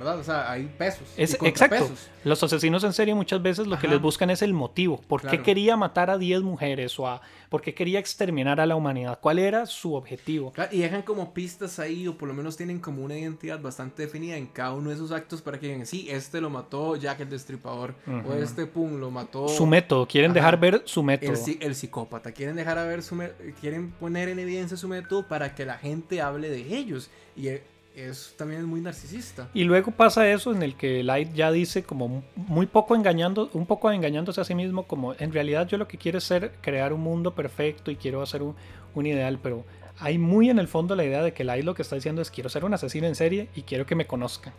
[0.00, 0.18] ¿Verdad?
[0.18, 1.06] O sea, hay pesos.
[1.18, 1.90] Es, exacto.
[2.24, 4.98] Los asesinos en serie muchas veces lo que les buscan es el motivo.
[5.06, 6.98] ¿Por qué quería matar a 10 mujeres?
[6.98, 9.18] ¿O a, por qué quería exterminar a la humanidad?
[9.20, 10.54] ¿Cuál era su objetivo?
[10.70, 14.38] y dejan como pistas ahí, o por lo menos tienen como una identidad bastante definida
[14.38, 17.28] en cada uno de esos actos para que digan, sí, este lo mató Jack el
[17.28, 17.94] Destripador,
[18.26, 19.48] o este, pum, lo mató...
[19.48, 21.34] Su método, quieren dejar ver su método.
[21.34, 23.20] El, el, psicópata, quieren dejar a ver su
[23.60, 27.10] quieren poner en evidencia su método para que la gente hable de ellos.
[27.36, 27.48] Y
[27.94, 29.48] es también muy narcisista.
[29.54, 33.66] Y luego pasa eso en el que Light ya dice como muy poco engañando, un
[33.66, 36.92] poco engañándose a sí mismo, como en realidad yo lo que quiero es ser crear
[36.92, 38.54] un mundo perfecto y quiero hacer un,
[38.94, 39.64] un ideal, pero
[39.98, 42.30] hay muy en el fondo la idea de que Light lo que está diciendo es
[42.30, 44.52] quiero ser un asesino en serie y quiero que me conozcan,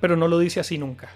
[0.00, 1.10] pero no lo dice así nunca.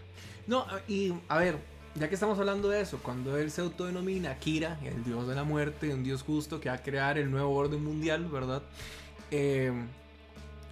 [0.46, 1.57] No, y a ver,
[1.94, 5.44] ya que estamos hablando de eso, cuando él se autodenomina Kira, el dios de la
[5.44, 8.62] muerte, un dios justo que va a crear el nuevo orden mundial, ¿verdad?
[9.31, 9.72] Eh,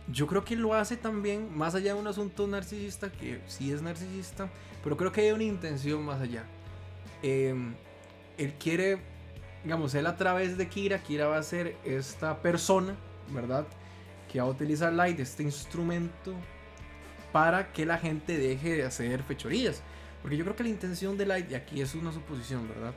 [0.09, 3.83] yo creo que lo hace también, más allá de un asunto narcisista, que sí es
[3.83, 4.51] narcisista,
[4.83, 6.45] pero creo que hay una intención más allá.
[7.23, 7.75] Em,
[8.37, 8.99] él quiere,
[9.63, 12.97] digamos, él a través de Kira, Kira va a ser esta persona,
[13.31, 13.67] ¿verdad?
[14.31, 16.35] Que va a utilizar Light, este instrumento,
[17.31, 19.83] para que la gente deje de hacer fechorías.
[20.21, 22.95] Porque yo creo que la intención de Light, y aquí es una suposición, ¿verdad?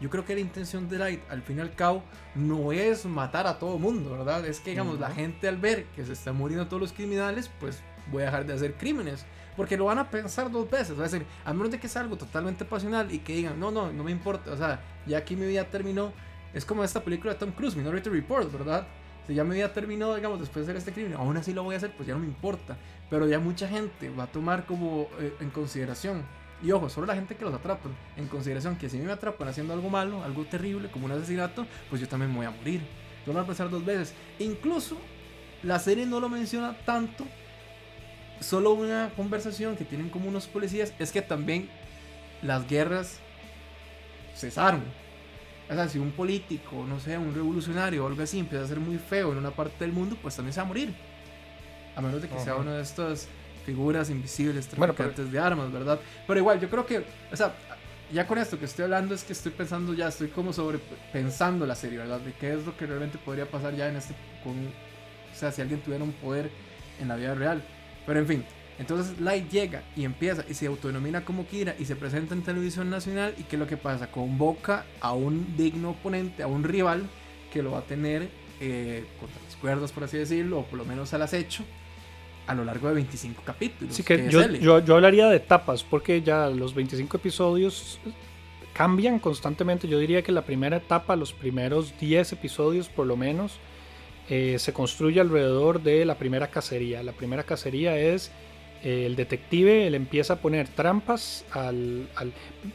[0.00, 2.02] Yo creo que la intención de Light, al fin y al cabo,
[2.34, 4.46] no es matar a todo mundo, ¿verdad?
[4.46, 7.82] Es que, digamos, la gente al ver que se están muriendo todos los criminales, pues
[8.10, 9.26] voy a dejar de hacer crímenes.
[9.56, 10.96] Porque lo van a pensar dos veces.
[10.96, 13.70] Va a decir, a menos de que sea algo totalmente pasional y que digan, no,
[13.70, 14.52] no, no me importa.
[14.52, 16.12] O sea, ya aquí mi vida terminó.
[16.54, 18.86] Es como esta película de Tom Cruise, Minority Report, ¿verdad?
[19.26, 21.74] Si ya mi vida terminó, digamos, después de hacer este crimen, aún así lo voy
[21.74, 22.78] a hacer, pues ya no me importa.
[23.10, 26.24] Pero ya mucha gente va a tomar como eh, en consideración
[26.62, 29.72] y ojo, solo la gente que los atrapa en consideración que si me atrapan haciendo
[29.72, 32.82] algo malo, algo terrible, como un asesinato, pues yo también me voy a morir.
[33.26, 34.14] Yo voy a pensar dos veces.
[34.38, 34.96] incluso
[35.62, 37.24] la serie no lo menciona tanto.
[38.40, 41.68] Solo una conversación que tienen como unos policías es que también
[42.42, 43.20] las guerras
[44.34, 44.82] cesaron.
[45.70, 48.80] O sea, si un político, no sé, un revolucionario o algo así empieza a ser
[48.80, 50.94] muy feo en una parte del mundo, pues también se va a morir.
[51.94, 53.28] A menos de que sea uno de estos
[53.64, 56.00] figuras invisibles, traficantes de armas, ¿verdad?
[56.26, 57.54] Pero igual, yo creo que, o sea,
[58.12, 60.78] ya con esto que estoy hablando es que estoy pensando ya, estoy como sobre
[61.12, 62.20] pensando la serie, ¿verdad?
[62.20, 65.62] De qué es lo que realmente podría pasar ya en este, con, o sea, si
[65.62, 66.50] alguien tuviera un poder
[67.00, 67.62] en la vida real.
[68.06, 68.44] Pero en fin,
[68.78, 72.90] entonces Light llega y empieza y se autodenomina como Kira y se presenta en televisión
[72.90, 74.10] nacional y ¿qué es lo que pasa?
[74.10, 77.08] Convoca a un digno oponente, a un rival
[77.52, 78.28] que lo va a tener
[78.60, 81.64] eh, contra las cuerdas, por así decirlo, o por lo menos al acecho
[82.50, 83.94] a lo largo de 25 capítulos.
[83.94, 88.00] Sí, que, yo, yo, hablaría de etapas, porque ya los 25 episodios
[88.72, 89.86] cambian constantemente.
[89.86, 93.60] Yo diría que la primera etapa, los primeros 10 episodios por lo menos,
[94.28, 97.04] eh, se construye alrededor de la primera cacería.
[97.04, 98.32] La primera cacería es
[98.82, 101.44] el detective le empieza a poner trampas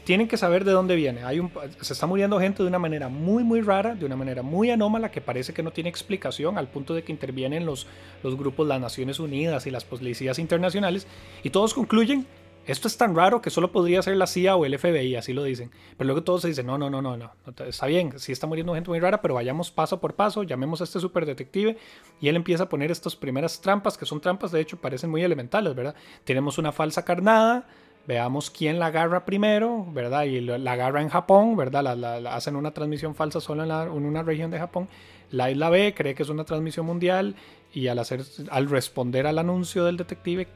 [0.04, 1.24] Tienen que saber de dónde viene.
[1.24, 4.44] Hay un, se está muriendo gente de una manera muy, muy rara, de una manera
[4.44, 7.88] muy anómala, que parece que no tiene explicación, al punto de que intervienen los,
[8.24, 11.08] los grupos, las Naciones Unidas y las policías internacionales,
[11.44, 12.26] y todos concluyen
[12.66, 15.44] esto es tan raro que solo podría ser la CIA o el FBI, así lo
[15.44, 15.72] dicen.
[15.98, 17.32] Pero luego todos se dicen, no, no, no, no, no,
[17.68, 20.86] está bien, sí está muriendo gente muy rara, pero vayamos paso por paso, llamemos a
[20.86, 21.78] este super detective
[22.20, 25.22] y él empieza a poner estas primeras trampas, que son trampas, de hecho, parecen muy
[25.24, 25.96] elementales, ¿verdad?
[26.24, 27.68] Tenemos una falsa carnada,
[28.08, 30.24] veamos quién la agarra primero, ¿verdad?
[30.24, 31.96] Y la agarra en Japón, ¿verdad?
[31.96, 34.90] La, hacen una transmisión falsa solo en, en, una región de Japón.
[35.32, 37.36] La isla B cree que es una transmisión mundial
[37.74, 40.48] y al, hacer, al responder al anuncio del detective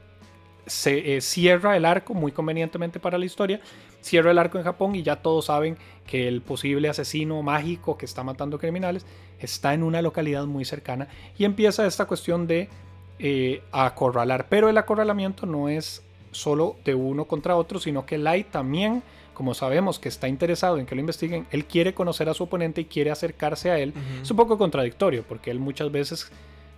[0.66, 3.60] se eh, cierra el arco muy convenientemente para la historia,
[4.00, 8.06] cierra el arco en Japón y ya todos saben que el posible asesino mágico que
[8.06, 9.06] está matando criminales
[9.38, 12.68] está en una localidad muy cercana y empieza esta cuestión de
[13.18, 18.50] eh, acorralar, pero el acorralamiento no es solo de uno contra otro, sino que Light
[18.50, 19.02] también,
[19.34, 22.80] como sabemos que está interesado en que lo investiguen, él quiere conocer a su oponente
[22.80, 23.92] y quiere acercarse a él.
[24.22, 26.30] Es un poco contradictorio porque él muchas veces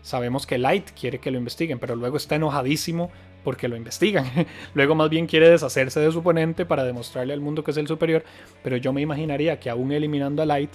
[0.03, 3.11] sabemos que Light quiere que lo investiguen, pero luego está enojadísimo
[3.45, 4.27] porque lo investigan.
[4.75, 7.87] Luego más bien quiere deshacerse de su oponente para demostrarle al mundo que es el
[7.87, 8.25] superior,
[8.63, 10.71] pero yo me imaginaría que aún eliminando a Light,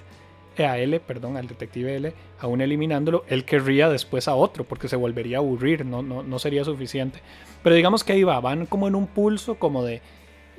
[0.57, 4.87] eh, a L, perdón, al detective L, aún eliminándolo, él querría después a otro, porque
[4.87, 7.19] se volvería a aburrir, no, no, no sería suficiente.
[7.63, 10.01] Pero digamos que ahí va, van como en un pulso como de,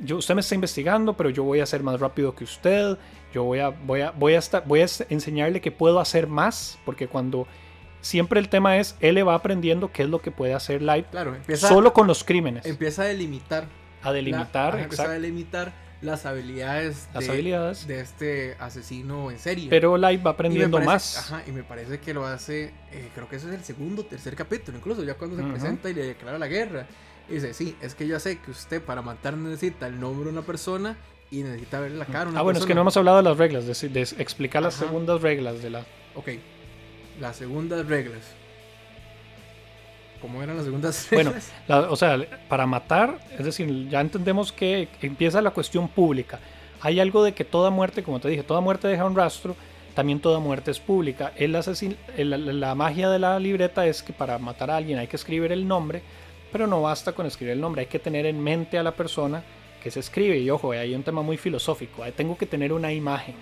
[0.01, 2.97] yo, usted me está investigando, pero yo voy a ser más rápido que usted,
[3.35, 6.79] yo voy a, voy a, voy a, estar, voy a enseñarle que puedo hacer más,
[6.85, 7.47] porque cuando
[8.00, 11.06] siempre el tema es, él le va aprendiendo qué es lo que puede hacer Light
[11.11, 12.66] claro, solo con los crímenes.
[12.66, 13.66] Empieza a delimitar.
[14.02, 19.68] A delimitar, Empieza a delimitar las habilidades, las de, habilidades de este asesino en serie.
[19.68, 21.18] Pero Light va aprendiendo más.
[21.18, 24.37] Ajá, y me parece que lo hace, eh, creo que ese es el segundo tercer
[24.37, 26.87] capítulo, incluso ya cuando se presenta y le declara la guerra.
[27.28, 30.30] Y dice, sí, es que yo sé que usted para matar necesita el nombre de
[30.30, 30.96] una persona
[31.30, 33.24] y necesita ver la cara de una Ah, bueno, es que no hemos hablado de
[33.24, 35.84] las reglas, de, explicar las segundas reglas de la...
[36.14, 36.30] Ok,
[37.20, 38.20] las segundas reglas.
[40.20, 41.52] ¿Cómo eran las segundas reglas?
[41.66, 46.40] Bueno, o sea, para matar, es decir, ya entendemos que empieza la cuestión pública.
[46.81, 49.57] Hay algo de que toda muerte, como te dije, toda muerte deja un rastro,
[49.94, 51.33] también toda muerte es pública.
[51.37, 55.16] El asesin la magia de la libreta es que para matar a alguien hay que
[55.16, 56.02] escribir el nombre,
[56.52, 59.42] pero no basta con escribir el nombre, hay que tener en mente a la persona
[59.83, 60.38] que se escribe.
[60.38, 63.35] Y ojo, hay un tema muy filosófico, tengo que tener una imagen.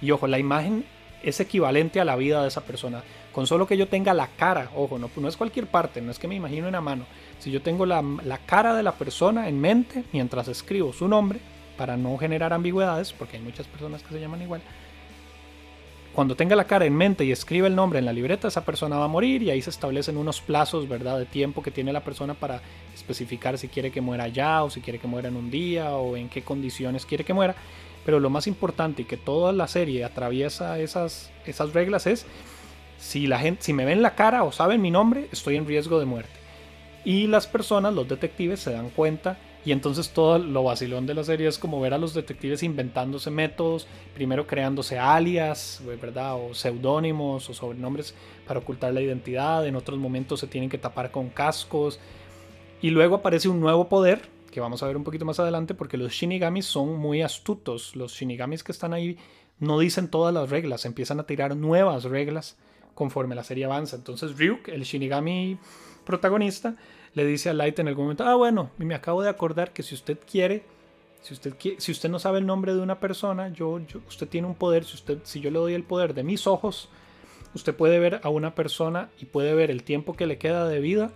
[0.00, 0.84] Y ojo, la imagen
[1.22, 3.02] es equivalente a la vida de esa persona.
[3.32, 6.18] Con solo que yo tenga la cara, ojo, no, no es cualquier parte, no es
[6.18, 7.04] que me imagino una mano.
[7.38, 11.40] Si yo tengo la, la, cara de la persona en mente mientras escribo su nombre,
[11.76, 14.60] para no generar ambigüedades, porque hay muchas personas que se llaman igual,
[16.18, 18.98] cuando tenga la cara en mente y escribe el nombre en la libreta, esa persona
[18.98, 22.02] va a morir y ahí se establecen unos plazos, ¿verdad?, de tiempo que tiene la
[22.02, 22.60] persona para
[22.92, 26.16] especificar si quiere que muera ya o si quiere que muera en un día o
[26.16, 27.54] en qué condiciones quiere que muera.
[28.08, 32.24] Pero lo más importante y que toda la serie atraviesa esas, esas reglas es
[32.96, 36.00] si la gente, si me ven la cara o saben mi nombre, estoy en riesgo
[36.00, 36.32] de muerte.
[37.04, 41.22] Y las personas, los detectives, se dan cuenta Y entonces todo lo vacilón de la
[41.22, 46.36] serie es como ver a los detectives inventándose métodos, primero creándose alias, ¿verdad?
[46.36, 48.14] O seudónimos o sobrenombres
[48.46, 52.00] para ocultar la identidad, en otros momentos se tienen que tapar con cascos.
[52.80, 54.22] Y luego aparece un nuevo poder,
[54.58, 57.94] que vamos a ver un poquito más adelante, porque los shinigamis son muy astutos.
[57.94, 59.16] Los shinigamis que están ahí
[59.60, 62.56] no dicen todas las reglas, empiezan a tirar nuevas reglas
[62.94, 63.94] conforme la serie avanza.
[63.94, 65.58] Entonces Ryuk, el shinigami
[66.04, 66.74] protagonista,
[67.14, 69.94] le dice a Light en algún momento, ah, bueno, me acabo de acordar que si
[69.94, 70.64] usted quiere,
[71.22, 74.48] si usted, quiere, si usted no sabe el nombre de una persona, yo, usted tiene
[74.48, 76.88] un poder, si, usted, si yo le doy el poder de mis ojos,
[77.54, 80.80] usted puede ver a una persona y puede ver el tiempo que le queda de
[80.80, 81.12] vida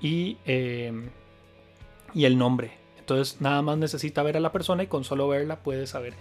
[0.00, 1.10] y, em,
[2.14, 2.72] y el nombre.
[2.98, 6.14] Entonces nada más necesita ver a la persona y con solo verla puede saber.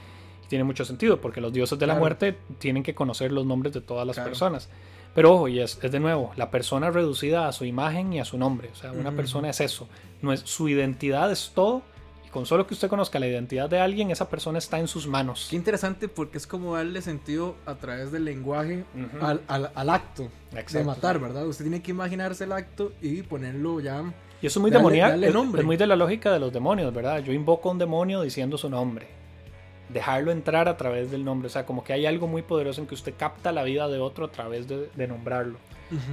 [0.43, 3.73] Y tiene mucho sentido porque los dioses de la muerte tienen que conocer los nombres
[3.73, 4.69] de todas las personas.
[5.15, 8.37] Pero ojo, y es, de nuevo, la persona reducida a su imagen y a su
[8.37, 8.69] nombre.
[8.71, 9.87] O sea, una persona es eso.
[10.21, 11.83] No es, su identidad es todo.
[12.25, 15.05] Y con solo que usted conozca la identidad de alguien, esa persona está en sus
[15.05, 15.47] manos.
[15.51, 18.85] Qué interesante porque es como darle sentido a través del lenguaje
[19.21, 20.29] al, al, acto
[20.71, 21.45] de matar, ¿verdad?
[21.45, 24.03] Usted tiene que imaginarse el acto y ponerlo ya.
[24.43, 25.17] Y eso es muy demoníaco.
[25.23, 27.23] es muy de la lógica de los demonios, ¿verdad?
[27.23, 29.07] Yo invoco a un demonio diciendo su nombre
[29.87, 31.47] dejarlo entrar a través del nombre.
[31.47, 33.99] O sea, como que hay algo muy poderoso en que usted capta la vida de
[33.99, 35.57] otro a través de, nombrarlo.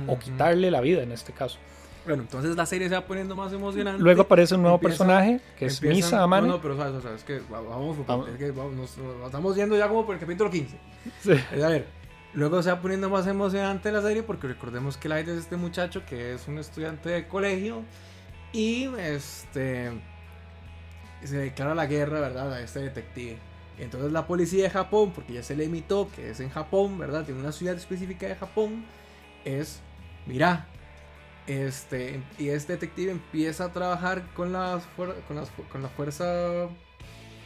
[0.07, 1.59] o quitarle la vida en este caso.
[2.07, 4.01] Bueno, entonces la serie se va poniendo más emocionante.
[4.01, 6.47] Luego aparece un nuevo personaje que es Misa Amane.
[6.47, 7.97] No, no, pero sabes, sabes, es que vamos,
[8.29, 10.77] Es que vamos nos, estamos yendo ya como por el capítulo 15.
[11.21, 11.33] Sí.
[11.63, 11.87] a ver,
[12.33, 16.05] luego se va poniendo más emocionante la serie porque recordemos que Light es este muchacho
[16.07, 17.83] que es un estudiante de colegio
[18.53, 19.91] y este
[21.25, 22.53] se declara la guerra, ¿verdad?
[22.53, 23.39] A este detective.
[23.79, 27.25] Entonces la policía de Japón, porque ya se le imitó que es en Japón, ¿verdad?
[27.25, 28.85] Tiene una ciudad específica de Japón,
[29.45, 29.81] es,
[30.27, 30.67] mira,
[31.47, 36.69] este, y este detective empieza a trabajar con, las, con, las, con la fuerza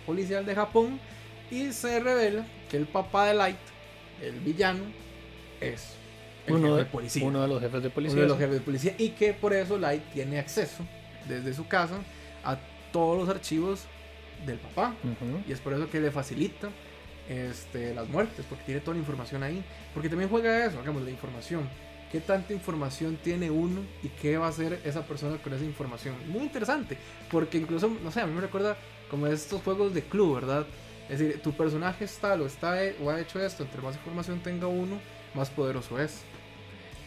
[0.07, 1.01] policial de Japón
[1.51, 3.57] y se revela que el papá de Light,
[4.21, 4.85] el villano,
[5.61, 5.97] es
[6.49, 7.25] uno, de, policía.
[7.25, 8.17] uno de los jefes de policía.
[8.17, 10.85] Uno de los jefes de policía y que por eso Light tiene acceso
[11.29, 11.99] desde su casa
[12.45, 12.59] a
[12.93, 13.85] todos los archivos
[14.47, 14.95] del papá.
[15.47, 16.71] Y es por eso que le facilita
[17.29, 19.65] este, las muertes, porque tiene toda la información ahí.
[19.93, 21.69] Porque también juega eso, hagamos la información.
[22.13, 26.15] ¿Qué tanta información tiene uno y qué va a hacer esa persona con esa información?
[26.29, 26.97] Muy interesante,
[27.29, 28.77] porque incluso, no sé, a mí me recuerda
[29.11, 30.65] como estos juegos de club, ¿verdad?
[31.09, 34.69] Es decir, tu personaje está, lo está o ha hecho esto, entre más información tenga
[34.69, 35.01] uno,
[35.35, 36.23] más poderoso es.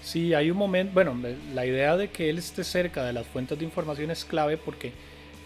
[0.07, 1.19] Sí, hay un momento, bueno,
[1.53, 4.93] la idea de que él esté cerca de las fuentes de información es clave porque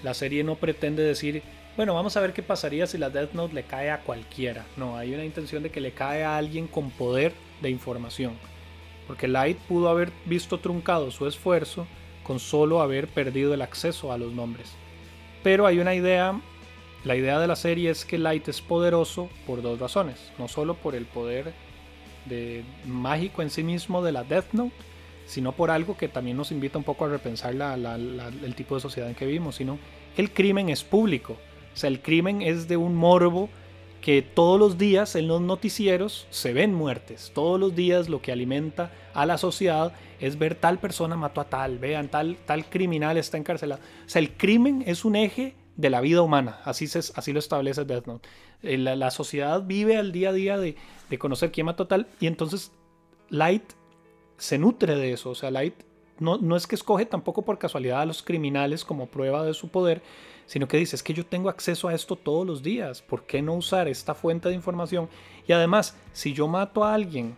[0.04, 1.41] la serie no pretende decir
[1.78, 4.67] bueno, vamos a ver qué pasaría si la Death Note le cae a cualquiera.
[4.78, 8.34] No, hay una intención de que le cae a alguien con poder de información.
[9.08, 11.88] Porque Light pudo haber visto truncado su esfuerzo
[12.21, 14.74] con solo haber perdido el acceso a los nombres.
[15.41, 16.39] Pero hay una idea,
[17.04, 20.32] la idea de la serie es que Light es poderoso por dos razones.
[20.38, 21.52] No solo por el poder
[22.25, 24.75] de, mágico en sí mismo de la Death Note,
[25.25, 29.10] sino por algo que también nos invita un poco a repensar el tipo de sociedad
[29.10, 29.79] en que vivimos, sino
[30.17, 31.38] el crimen es público
[31.73, 33.49] o sea, el crimen es de un morbo
[34.01, 37.31] que todos los días en los noticieros se ven muertes.
[37.34, 41.45] Todos los días lo que alimenta a la sociedad es ver tal persona mató a
[41.45, 43.81] tal, vean, tal, tal criminal está encarcelado.
[44.05, 47.83] O sea, el crimen es un eje de la vida humana, así, así lo establece
[47.83, 48.29] Death Note.
[48.61, 50.75] Eh, la, sociedad vive al día a día de,
[51.17, 52.71] conocer quién mató tal y entonces
[53.29, 53.63] Light
[54.37, 55.31] se nutre de eso.
[55.31, 55.73] O sea, Light
[56.19, 59.69] no, no es que escoge tampoco por casualidad a los criminales como prueba de su
[59.69, 60.03] poder,
[60.45, 63.41] sino que dice, es que yo tengo acceso a esto todos los días, ¿por qué
[63.41, 65.09] no usar esta fuente de información?
[65.47, 67.35] Y además, si yo mato a alguien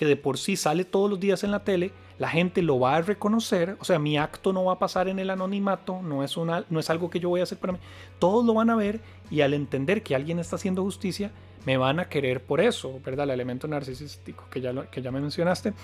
[0.00, 2.96] que de por sí sale todos los días en la tele, la gente lo va
[2.96, 6.38] a reconocer, o sea, mi acto no va a pasar en el anonimato, no es,
[6.38, 7.78] una, no es algo que yo voy a hacer para mí,
[8.18, 11.32] todos lo van a ver y al entender que alguien está haciendo justicia,
[11.66, 13.24] me van a querer por eso, ¿verdad?
[13.24, 15.74] El elemento narcisístico que ya, que ya me mencionaste,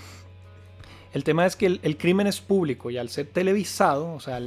[1.12, 4.40] el tema es que el, crimen es público y al ser televisado, o sea,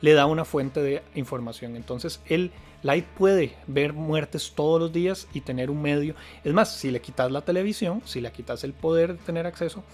[0.00, 1.76] le da una fuente de información.
[1.76, 2.50] Entonces, el
[2.82, 6.14] Light puede ver muertes todos los días y tener un medio.
[6.44, 9.84] Es más, si le quitas la televisión, si le quitas el poder de tener acceso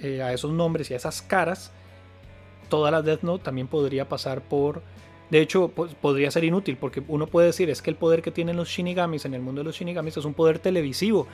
[0.00, 1.70] eh, a esos nombres y a esas caras,
[2.68, 4.82] toda la Death Note también podría pasar por
[5.30, 8.56] de hecho, podría ser inútil porque uno puede decir es que el poder que tienen
[8.56, 11.26] los shinigamis en el mundo de los shinigamis es un poder televisivo.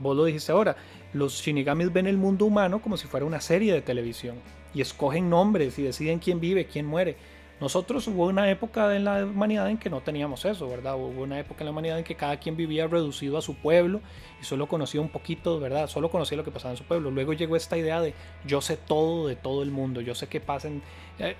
[0.00, 0.76] Vos lo dijiste ahora,
[1.12, 4.36] los shinigamis ven el mundo humano como si fuera una serie de televisión
[4.74, 7.16] y escogen nombres y deciden quién vive, quién muere.
[7.60, 10.96] Nosotros hubo una época en la humanidad en que no teníamos eso, ¿verdad?
[10.96, 14.00] Hubo una época en la humanidad en que cada quien vivía reducido a su pueblo
[14.40, 15.86] y solo conocía un poquito, ¿verdad?
[15.86, 17.10] Solo conocía lo que pasaba en su pueblo.
[17.10, 18.12] Luego llegó esta idea de
[18.44, 20.82] yo sé todo de todo el mundo, yo sé qué pasa en...
[21.18, 21.36] Eh,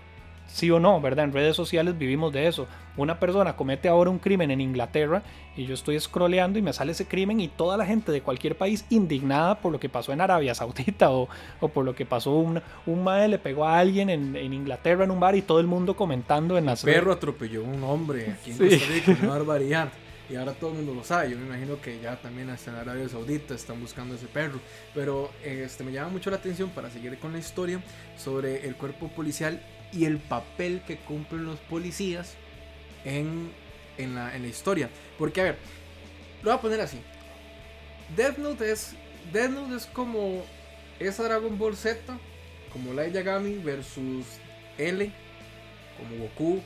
[0.46, 1.24] sí o no, ¿verdad?
[1.24, 2.66] En redes sociales vivimos de eso.
[2.96, 5.22] Una persona comete ahora un crimen en Inglaterra
[5.56, 8.56] y yo estoy scrolleando y me sale ese crimen y toda la gente de cualquier
[8.56, 11.28] país indignada por lo que pasó en Arabia Saudita o,
[11.60, 15.04] o por lo que pasó un, un madre le pegó a alguien en, en, Inglaterra
[15.04, 16.98] en un bar y todo el mundo comentando en las redes.
[16.98, 19.88] perro atropelló a un hombre aquí en Costa Rica, una barbaridad.
[20.30, 21.30] Y ahora todo el mundo lo sabe.
[21.30, 24.58] Yo me imagino que ya también hasta en Arabia Saudita están buscando ese perro.
[24.94, 27.82] Pero este, me llama mucho la atención para seguir con la historia
[28.16, 29.60] sobre el cuerpo policial
[29.94, 32.34] y el papel que cumplen los policías
[33.04, 33.50] en,
[33.98, 34.90] en, la, en la historia.
[35.18, 35.58] Porque, a ver,
[36.42, 36.98] lo voy a poner así.
[38.16, 38.94] Death Note es,
[39.32, 40.44] Death Note es como
[40.98, 42.00] esa Dragon Ball Z,
[42.72, 44.26] como Light Yagami versus
[44.78, 45.10] L,
[45.96, 46.62] como Goku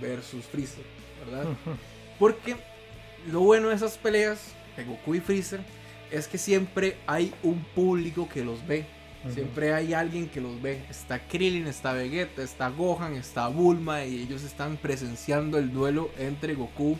[0.00, 0.84] versus Freezer,
[1.24, 1.46] ¿verdad?
[2.18, 2.56] Porque
[3.30, 5.60] lo bueno de esas peleas de Goku y Freezer
[6.10, 8.86] es que siempre hay un público que los ve.
[9.28, 10.82] Siempre hay alguien que los ve.
[10.88, 16.54] Está Krillin, está Vegeta, está Gohan, está Bulma y ellos están presenciando el duelo entre
[16.54, 16.96] Goku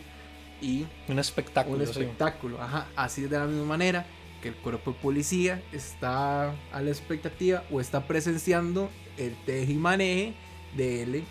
[0.60, 1.76] y un espectáculo.
[1.76, 2.88] Un espectáculo, ajá.
[2.94, 4.06] Así de la misma manera
[4.42, 9.76] que el cuerpo de policía está a la expectativa o está presenciando el teje y
[9.76, 10.34] maneje
[10.76, 11.24] de L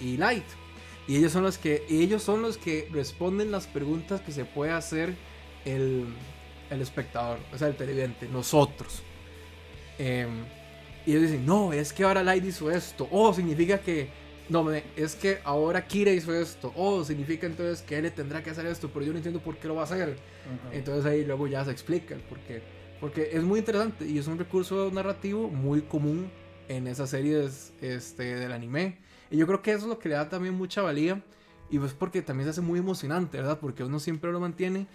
[0.00, 0.44] y Light.
[1.06, 4.72] Y ellos son los que, ellos son los que responden las preguntas que se puede
[4.72, 5.14] hacer
[5.64, 6.06] el,
[6.70, 9.02] el espectador, o sea, el televidente, nosotros.
[9.98, 10.44] Em,
[11.04, 13.08] y ellos dicen, no, es que ahora Light hizo esto.
[13.10, 14.08] O significa que,
[14.48, 16.72] no, es que ahora Kira hizo esto.
[16.76, 19.68] O significa entonces que él tendrá que hacer esto, pero yo no entiendo por qué
[19.68, 20.16] lo va a hacer.
[20.72, 22.62] Entonces ahí luego ya se explica el por qué.
[23.00, 26.30] Porque es muy interesante y es un recurso narrativo muy común
[26.68, 28.98] en esas series este, del anime.
[29.30, 31.22] Y yo creo que eso es lo que le da también mucha valía.
[31.70, 33.58] Y pues porque también se hace muy emocionante, ¿verdad?
[33.60, 34.86] Porque uno siempre lo mantiene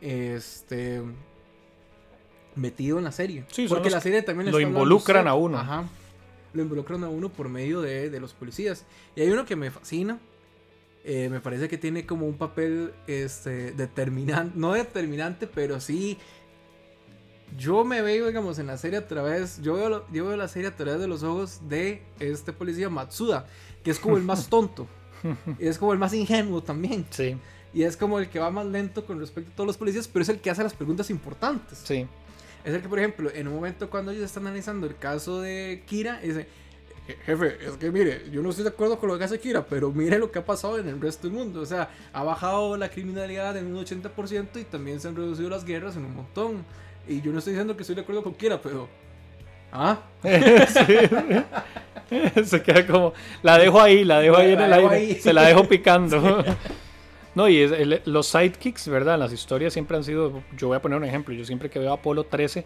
[0.00, 1.02] este
[2.58, 3.44] metido en la serie.
[3.68, 5.58] porque la serie también lo involucran a uno.
[5.58, 5.84] Ajá.
[6.52, 8.84] Lo involucran a uno por medio de, de los policías.
[9.14, 10.18] Y hay uno que me fascina.
[11.04, 16.18] Eh, me parece que tiene como un papel este, determinante, no determinante, pero sí
[17.56, 20.68] yo me veo, digamos, en la serie a través, yo veo, yo veo la serie
[20.68, 23.46] a través de los ojos de este policía Matsuda,
[23.82, 24.86] que es como el más tonto.
[25.58, 27.06] y es como el más ingenuo también.
[27.10, 27.36] Sí.
[27.72, 30.22] Y es como el que va más lento con respecto a todos los policías, pero
[30.22, 31.80] es el que hace las preguntas importantes.
[31.84, 32.06] Sí.
[32.68, 35.84] Es el que, por ejemplo, en un momento cuando ellos están analizando el caso de
[35.86, 36.46] Kira, dice,
[37.24, 39.90] jefe, es que mire, yo no estoy de acuerdo con lo que hace Kira, pero
[39.90, 41.62] mire lo que ha pasado en el resto del mundo.
[41.62, 45.64] O sea, ha bajado la criminalidad en un 80% y también se han reducido las
[45.64, 46.62] guerras en un montón.
[47.08, 48.86] Y yo no estoy diciendo que estoy de acuerdo con Kira, pero...
[49.72, 50.02] ¿Ah?
[52.44, 53.14] Se queda como.
[53.42, 55.18] La dejo ahí, la dejo ahí en el aire.
[55.20, 56.44] Se la dejo picando.
[57.38, 57.68] no, y
[58.04, 59.16] los sidekicks, ¿verdad?
[59.16, 60.42] Las historias siempre han sido.
[60.56, 61.32] Yo voy a poner un ejemplo.
[61.32, 62.64] Yo siempre que veo Apolo 13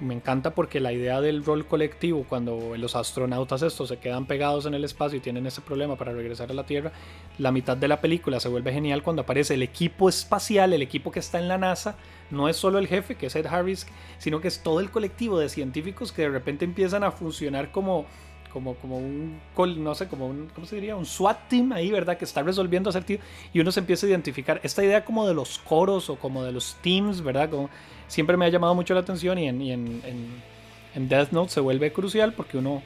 [0.00, 4.66] me encanta porque la idea del rol colectivo, cuando los astronautas estos se quedan pegados
[4.66, 6.90] en el espacio y tienen ese problema para regresar a la Tierra,
[7.38, 11.12] la mitad de la película se vuelve genial cuando aparece el equipo espacial, el equipo
[11.12, 11.94] que está en la NASA,
[12.32, 13.86] no es solo el jefe, que es Ed Harris,
[14.18, 18.04] sino que es todo el colectivo de científicos que de repente empiezan a funcionar como
[18.52, 19.40] como, como un,
[19.78, 20.96] no sé, como un, ¿cómo se diría?
[20.96, 22.16] Un SWAT team ahí, ¿verdad?
[22.16, 24.60] Que está resolviendo acertijos y uno se empieza a identificar.
[24.62, 27.50] Esta idea como de los coros o como de los teams, ¿verdad?
[27.50, 27.70] Como,
[28.08, 32.32] siempre me ha llamado mucho la atención y en, en, Death Note se vuelve crucial
[32.32, 32.82] porque uno,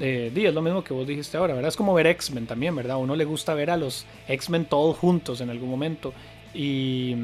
[0.00, 1.68] eh, es lo mismo que vos dijiste ahora, ¿verdad?
[1.68, 2.96] Es como ver X-Men también, ¿verdad?
[2.96, 6.12] Uno le gusta ver a los X-Men todos juntos en algún momento
[6.52, 7.14] y,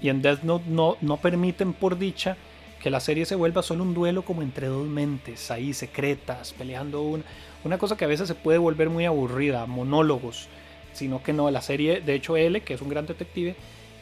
[0.00, 2.38] y en Death Note no, no permiten por dicha
[2.86, 7.02] que la serie se vuelva solo un duelo como entre dos mentes, ahí secretas, peleando
[7.02, 7.24] una,
[7.64, 10.46] una cosa que a veces se puede volver muy aburrida, monólogos,
[10.92, 13.56] sino que no, la serie, de hecho L, que es un gran detective,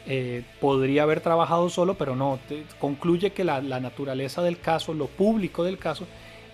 [0.05, 2.37] eh, podría haber trabajado solo, pero no,
[2.77, 6.05] concluye que la, naturaleza del caso, lo público del caso,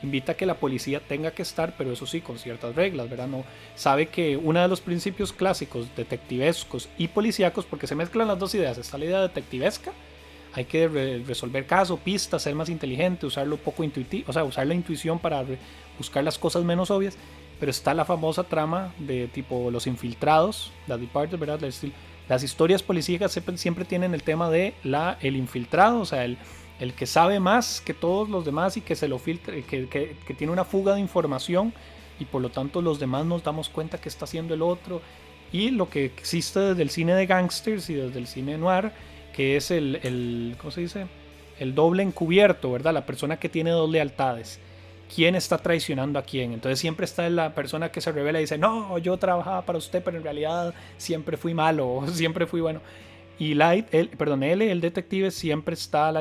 [0.02, 3.28] invita a que la policía tenga que estar, pero eso sí, con ciertas reglas, ¿verdad?
[3.28, 3.44] No,
[3.76, 8.56] sabe que uno de los principios clásicos detectivescos y policíacos, porque se mezclan las dos
[8.56, 9.92] ideas, está la idea detectivesca,
[10.54, 10.88] hay que
[11.26, 15.45] resolver casos, pistas, ser más inteligente, usarlo poco intuitivo, o sea, usar la intuición para
[15.97, 17.18] buscar las cosas menos obvias,
[17.60, 21.60] pero está la famosa trama de tipo los infiltrados, la Departed, ¿verdad?
[22.28, 26.38] Las historias policíacas siempre, tienen el tema de la, el infiltrado, o sea, el,
[26.80, 30.18] el que sabe más que todos los demás y que se lo filtra, que, que,
[30.26, 31.74] que, tiene una fuga de información
[32.20, 35.02] y por lo tanto los demás nos damos cuenta que está haciendo el otro.
[35.52, 38.91] Y lo que existe desde el cine de gangsters y desde el cine noir,
[39.34, 41.08] que es el, el ¿cómo se dice?
[41.60, 42.94] El doble encubierto, ¿verdad?
[42.94, 44.60] La persona que tiene dos lealtades
[45.14, 46.54] quién está traicionando a quién.
[46.54, 50.04] Entonces siempre está la persona que se revela y dice, no, yo trabajaba para usted,
[50.04, 52.82] pero en realidad siempre fui malo, siempre fui bueno.
[53.38, 56.14] Y Light, el, perdón, él, el detective, siempre está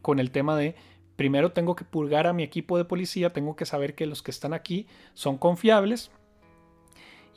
[0.00, 0.74] con el tema de,
[1.16, 4.30] primero tengo que purgar a mi equipo de policía, tengo que saber que los que
[4.30, 6.10] están aquí son confiables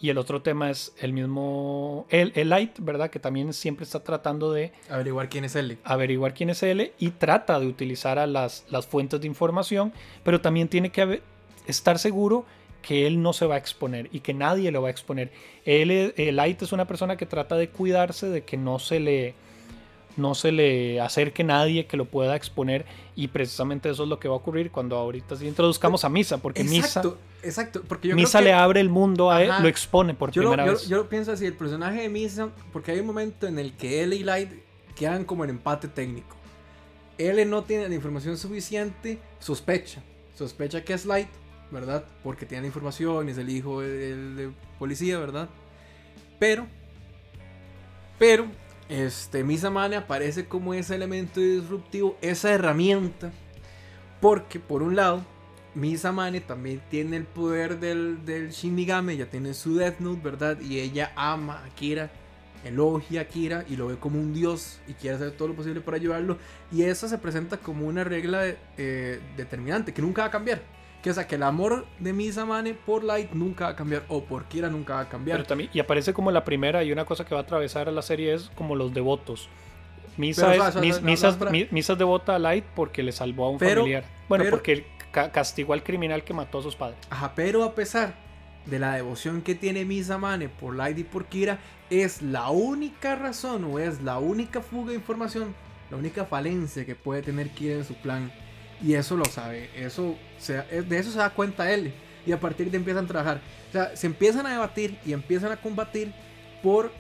[0.01, 3.09] Y el otro tema es el mismo, el, el Light, ¿verdad?
[3.09, 5.77] Que también siempre está tratando de Averiguar quién es L.
[5.83, 9.93] averiguar quién es él y trata de utilizar a las, las fuentes de información,
[10.23, 11.23] pero también tiene que haber-
[11.65, 12.45] estar seguro
[12.81, 15.31] que él no se va a exponer y que nadie lo va a exponer.
[15.63, 18.99] Él, es- eh, Light es una persona que trata de cuidarse de que no se
[18.99, 19.33] le
[20.17, 22.85] no se le acerque nadie que lo pueda exponer
[23.15, 26.37] y precisamente eso es lo que va a ocurrir cuando ahorita sí introduzcamos a Misa,
[26.37, 27.83] porque Exacto, exacto.
[27.87, 29.61] Porque yo Misa, Misa creo que le abre el mundo a él, Ajá.
[29.61, 30.87] lo expone por yo primera vez.
[30.87, 34.03] yo lo pienso así, el personaje de Misa, porque hay un momento en el que
[34.03, 34.51] L y Light
[34.95, 36.35] quedan como en empate técnico.
[37.17, 40.01] L no tiene la información suficiente, sospecha.
[40.37, 41.29] Sospecha que es Light,
[41.71, 42.03] ¿verdad?
[42.23, 45.47] Porque tiene la información, es el hijo del de policía, ¿verdad?
[46.39, 46.67] Pero,
[48.19, 48.47] pero,
[48.89, 53.31] este, Misa Mane aparece como ese elemento disruptivo, esa herramienta.
[54.21, 55.23] Porque, por un lado,
[55.73, 60.59] Misa Mane también tiene el poder del, del Shinigami, ya tiene su Death Note, ¿verdad?
[60.61, 62.11] Y ella ama a Kira,
[62.63, 65.81] elogia a Kira y lo ve como un dios y quiere hacer todo lo posible
[65.81, 66.37] para ayudarlo.
[66.71, 70.61] Y eso se presenta como una regla eh, determinante que nunca va a cambiar.
[71.05, 74.23] Que sea, que el amor de Misa Mane por Light nunca va a cambiar o
[74.23, 75.37] por Kira nunca va a cambiar.
[75.37, 77.91] Pero también, y aparece como la primera, y una cosa que va a atravesar a
[77.91, 79.47] la serie es como los devotos.
[80.17, 81.07] Misa, Pero, es, mis- no,
[81.71, 84.03] no, es devota a Light porque le salvó a un Pero- familiar.
[84.27, 86.97] Bueno, pero- porque ca- castigó al criminal que mató a sus padres.
[87.11, 88.15] Ajá, pero a pesar
[88.65, 91.59] de la devoción que tiene Misa Mane por Light y por Kira,
[91.91, 95.53] es la única razón o es la única fuga de información,
[95.91, 98.31] la única falencia que puede tener Kira en su plan.
[98.83, 101.93] Y eso lo sabe, eso se- de eso se da cuenta él.
[102.25, 103.39] Y a partir de ahí empiezan a trabajar.
[103.69, 106.11] O sea, se empiezan a debatir y empiezan a combatir
[106.63, 106.91] por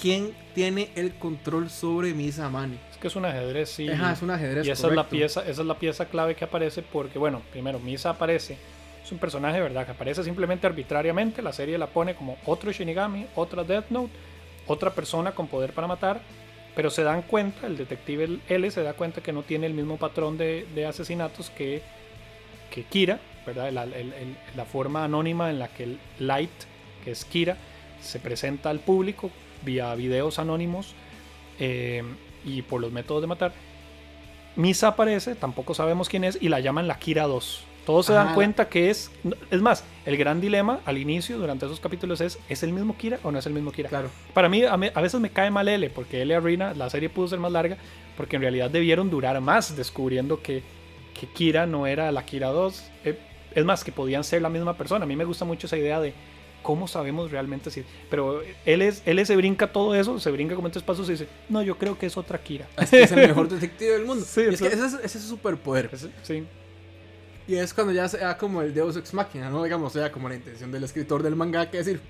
[0.00, 2.78] quién tiene el control sobre Misa Mane.
[2.90, 3.88] Es que es un ajedrez, sí.
[3.88, 4.66] Ajá, es un ajedrez.
[4.66, 7.78] y esa es, la pieza, esa es la pieza clave que aparece porque, bueno, primero,
[7.78, 8.58] Misa aparece.
[9.04, 9.84] Es un personaje, ¿verdad?
[9.84, 11.42] Que aparece simplemente arbitrariamente.
[11.42, 14.12] La serie la pone como otro Shinigami, otra Death Note,
[14.66, 16.20] otra persona con poder para matar.
[16.74, 19.96] Pero se dan cuenta, el detective L se da cuenta que no tiene el mismo
[19.96, 21.82] patrón de, asesinatos que,
[22.70, 23.70] que Kira, ¿verdad?
[23.72, 26.50] La, forma anónima en la que Light,
[27.04, 27.56] que es Kira,
[28.00, 29.30] se presenta al público
[29.62, 30.94] vía videos anónimos
[31.58, 32.02] eh,
[32.44, 33.52] y por los métodos de matar.
[34.56, 37.64] Misa aparece, tampoco sabemos quién es, y la llaman la Kira 2.
[37.86, 39.10] Todos se dan cuenta que es.
[39.50, 43.18] Es más, el gran dilema al inicio, durante esos capítulos, es: ¿es el mismo Kira
[43.22, 43.88] o no es el mismo Kira?
[43.90, 44.08] Claro.
[44.32, 47.10] Para mí, a, me- a veces me cae mal L, porque L Arena, la serie
[47.10, 47.76] pudo ser más larga,
[48.16, 50.62] porque en realidad debieron durar más descubriendo que,
[51.18, 52.90] que Kira no era la Kira 2.
[53.04, 53.18] Eh,
[53.54, 55.04] es más, que podían ser la misma persona.
[55.04, 56.14] A mí me gusta mucho esa idea de
[56.62, 57.84] cómo sabemos realmente si.
[58.08, 61.12] Pero él, es, él se brinca todo eso, se brinca como en tres pasos y
[61.12, 62.66] dice: No, yo creo que es otra Kira.
[62.78, 64.24] Es que es el mejor detective del mundo.
[64.26, 65.90] Sí, es que ese es, ese es su superpoder.
[66.22, 66.44] Sí.
[67.46, 69.62] Y es cuando ya sea como el Deus Ex Machina, ¿no?
[69.62, 72.00] Digamos, sea como la intención del escritor del manga, que decir,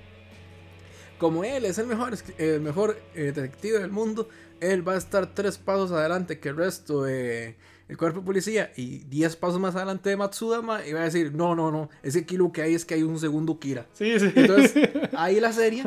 [1.19, 4.29] como él es el mejor, el mejor eh, detective del mundo,
[4.61, 7.57] él va a estar tres pasos adelante que el resto de
[7.89, 11.35] el cuerpo de policía y diez pasos más adelante de Matsudama y va a decir,
[11.35, 13.87] no, no, no, ese aquí lo que hay es que hay un segundo Kira.
[13.93, 14.33] Sí, sí.
[14.35, 14.75] Entonces,
[15.17, 15.85] ahí la serie,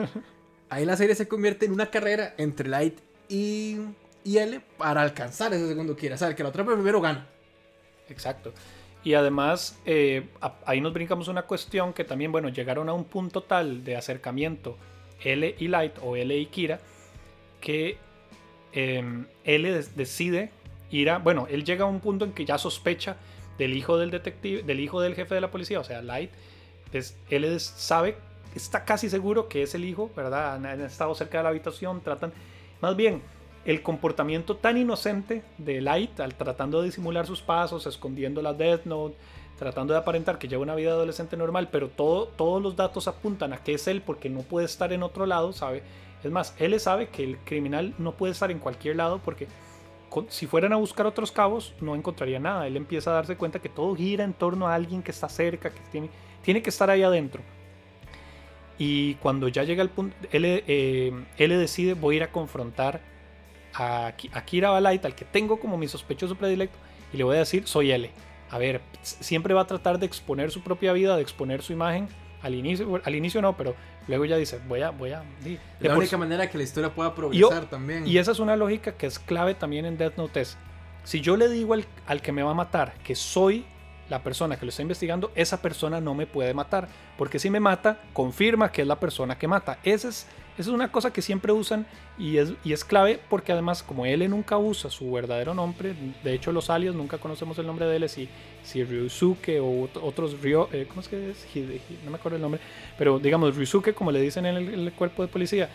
[0.70, 3.78] ahí la serie se convierte en una carrera entre Light y,
[4.24, 6.16] y L para alcanzar ese segundo Kira.
[6.16, 7.28] O sea, el que lo atrape primero gana.
[8.10, 8.54] Exacto.
[9.04, 10.28] Y además, eh,
[10.66, 14.78] ahí nos brincamos una cuestión que también, bueno, llegaron a un punto tal de acercamiento
[15.24, 16.80] L y Light o L y Kira
[17.62, 17.98] que
[18.74, 20.52] eh, L decide
[20.92, 23.18] ir a, bueno, él llega a un punto en que ya sospecha
[23.58, 26.32] del hijo del detective, del hijo del jefe de la policía, o sea, Light,
[26.94, 28.18] es, él sabe,
[28.56, 30.56] está casi seguro que es el hijo, ¿verdad?
[30.56, 32.32] Han estado cerca de la habitación, tratan,
[32.82, 33.22] más bien,
[33.68, 38.86] el comportamiento tan inocente de Light, al tratando de disimular sus pasos, escondiendo la Death
[38.86, 39.18] Note,
[39.60, 43.52] tratando de aparentar que lleva una vida adolescente normal, pero todo, todos los datos apuntan
[43.52, 45.84] a que es él porque no puede estar en otro lado, ¿sabe?
[46.24, 49.48] Es más, él sabe que el criminal no puede estar en cualquier lado porque
[50.30, 52.68] si fueran a buscar otros cabos no encontraría nada.
[52.68, 55.72] Él empieza a darse cuenta que todo gira en torno a alguien que está cerca,
[55.72, 56.10] que tiene,
[56.42, 57.42] tiene que estar ahí adentro.
[58.80, 63.17] Y cuando ya llega el punto, él, eh, él decide voy a ir a confrontar
[63.78, 66.78] a, Ki- a Kira Balait, al que tengo como mi sospechoso predilecto,
[67.14, 68.10] y le voy a decir, soy L.
[68.50, 72.08] A ver, siempre va a tratar de exponer su propia vida, de exponer su imagen.
[72.42, 73.76] Al inicio, al inicio no, pero
[74.08, 75.24] luego ya dice, voy a, voy a...
[75.44, 78.08] de la única sí- manera que la historia pueda progresar también.
[78.08, 80.42] y esa es una lógica que es clave también en Death Note.
[80.42, 80.58] Es,
[81.04, 83.66] si yo le digo al, al que me va a matar que soy
[84.10, 86.88] la persona que lo está investigando, esa persona no me puede matar.
[87.18, 89.80] Porque si me mata, confirma que es la persona que mata.
[89.84, 90.28] Ese es
[90.58, 91.86] Esa es una cosa que siempre usan
[92.18, 95.94] y es, y es clave porque además como L nunca usa su verdadero nombre,
[96.24, 98.28] de hecho los alias nunca conocemos el nombre de él, si,
[98.64, 101.46] si Ryusuke o otros Ryo, eh, ¿cómo es que es?
[102.04, 102.60] no me acuerdo el nombre,
[102.98, 105.70] pero digamos Ryusuke como le dicen en el, cuerpo de policía,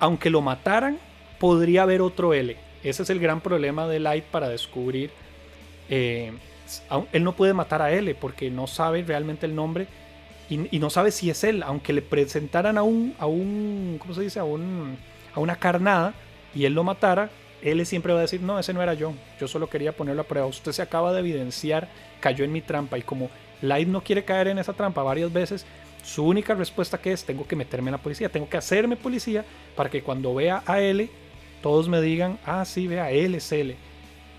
[0.00, 0.98] aunque lo mataran,
[1.38, 2.56] podría haber otro L.
[2.82, 5.12] Ese es el gran problema de Light para descubrir.
[5.88, 6.32] Eh,
[7.12, 9.86] él no puede matar a L porque no sabe realmente el nombre
[10.54, 14.22] y, no sabe si es él, aunque le presentaran a un, a un ¿cómo se
[14.22, 14.40] dice?
[14.40, 14.96] A, un,
[15.34, 16.14] a una carnada
[16.54, 17.30] y él lo matara,
[17.62, 20.26] él siempre va a decir, no, ese no era yo, yo solo quería ponerlo a
[20.26, 21.88] prueba, usted se acaba de evidenciar,
[22.20, 23.30] cayó en mi trampa y como
[23.62, 25.64] Light no quiere caer en esa trampa varias veces,
[26.02, 29.44] su única respuesta que es, tengo que meterme en la policía, tengo que hacerme policía
[29.76, 31.08] para que cuando vea a L,
[31.62, 33.76] todos me digan, ah, sí, vea, él es L.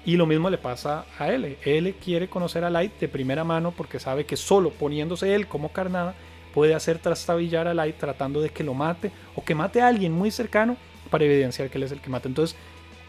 [0.05, 1.57] Y lo mismo le pasa a L.
[1.63, 5.71] L quiere conocer a Light de primera mano porque sabe que solo poniéndose él como
[5.71, 6.13] carnada
[6.53, 10.11] puede hacer trastabillar a Light tratando de que lo mate o que mate a alguien
[10.11, 10.75] muy cercano
[11.09, 12.27] para evidenciar que él es el que mata.
[12.27, 12.57] Entonces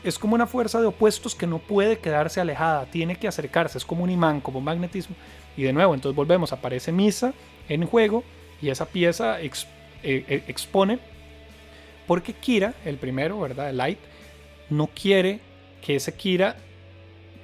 [0.04, 3.84] es como una fuerza de opuestos que no puede quedarse alejada, tiene que acercarse, es
[3.84, 5.16] como un imán, como un magnetismo.
[5.56, 7.32] Y de nuevo, entonces volvemos, aparece Misa
[7.68, 8.22] en juego
[8.60, 9.50] y esa pieza eh,
[10.02, 10.98] eh, expone
[12.06, 13.72] porque Kira, el primero, ¿verdad?
[13.72, 13.98] Light,
[14.68, 15.40] no quiere
[15.80, 16.56] que ese Kira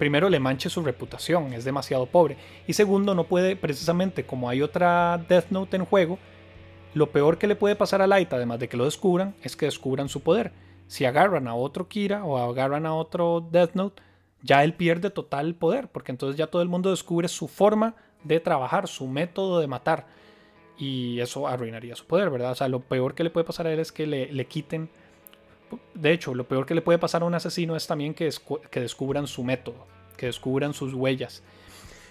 [0.01, 2.38] primero le manche su reputación, es demasiado pobre.
[2.66, 6.18] Y segundo, no puede, precisamente como hay otra Death Note en juego,
[6.94, 9.66] lo peor que le puede pasar a Light, además de que lo descubran, es que
[9.66, 10.53] descubran su poder.
[10.86, 14.03] Si agarran a otro Kira o agarran a otro Death Note,
[14.42, 17.94] ya él pierde total poder, porque entonces ya todo el mundo descubre su forma
[18.24, 20.07] de trabajar, su método de matar.
[20.78, 22.53] Y eso arruinaría su poder, ¿verdad?
[22.53, 24.88] O sea, lo peor que le puede pasar a él es que le, le quiten
[25.94, 28.30] de hecho, lo peor que le puede pasar a un asesino es también que,
[28.70, 29.86] que descubran su método,
[30.21, 31.43] que descubran sus huellas.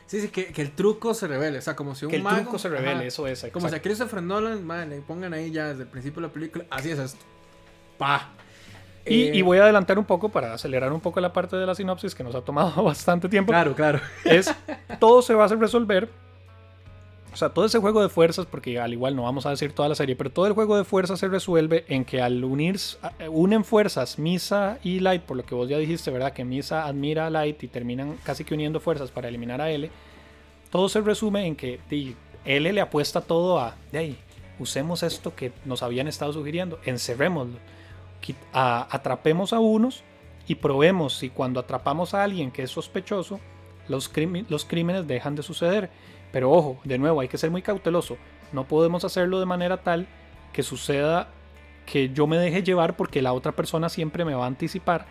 [0.07, 1.59] Sí, sí, que, el truco se revele.
[1.59, 3.45] O sea, como si un Que el truco se revele, eso es.
[3.53, 6.65] Como si a Christopher Nolan, le pongan ahí ya desde el principio de la película.
[6.71, 7.23] Así es esto.
[7.99, 8.31] Pa.
[9.05, 11.67] Y, y, eh, voy a adelantar un poco para acelerar un poco la parte de
[11.67, 13.51] la sinopsis que nos ha tomado bastante tiempo.
[13.51, 14.01] Claro, claro.
[14.25, 14.51] Es
[14.99, 16.09] todo se va a resolver
[17.31, 19.87] o sea, todo ese juego de fuerzas, porque al igual no vamos a decir toda
[19.87, 22.79] la serie, pero todo el juego de fuerzas se resuelve en que al unir,
[23.29, 26.33] unen fuerzas Misa y Light, por lo que vos ya dijiste, ¿verdad?
[26.33, 29.91] Que Misa admira a Light y terminan casi que uniendo fuerzas para eliminar a L.
[30.71, 31.79] Todo se resume en que
[32.45, 34.17] L le apuesta todo a, de ahí,
[34.57, 37.59] usemos esto que nos habían estado sugiriendo, encerrémoslo,
[38.51, 40.03] atrapemos a unos
[40.47, 43.39] y probemos si cuando atrapamos a alguien que es sospechoso,
[43.87, 44.11] los,
[44.49, 45.89] los crímenes dejan de suceder.
[46.31, 48.17] Pero ojo, de nuevo, hay que ser muy cauteloso.
[48.51, 50.07] No podemos hacerlo de manera tal
[50.53, 51.29] que suceda
[51.85, 55.05] que yo me deje llevar porque la otra persona siempre me va a anticipar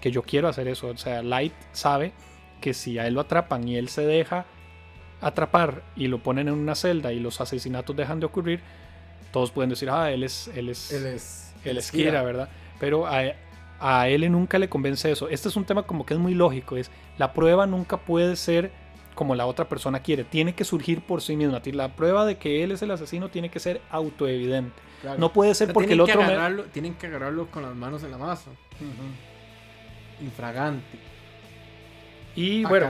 [0.00, 0.88] que yo quiero hacer eso.
[0.88, 2.12] O sea, Light sabe
[2.60, 4.46] que si a él lo atrapan y él se deja
[5.20, 8.60] atrapar y lo ponen en una celda y los asesinatos dejan de ocurrir,
[9.32, 12.48] todos pueden decir, ah, él es, él es, él es, él es Kira, ¿verdad?
[12.78, 13.22] Pero a,
[13.80, 15.28] a él nunca le convence eso.
[15.28, 18.72] Este es un tema como que es muy lógico, es la prueba nunca puede ser
[19.14, 20.24] como la otra persona quiere.
[20.24, 21.60] Tiene que surgir por sí misma.
[21.72, 24.80] La prueba de que él es el asesino tiene que ser autoevidente.
[25.18, 26.20] No puede ser porque el otro...
[26.72, 28.50] Tienen que agarrarlo con las manos en la masa.
[30.20, 30.84] Infragante.
[32.36, 32.88] Y bueno,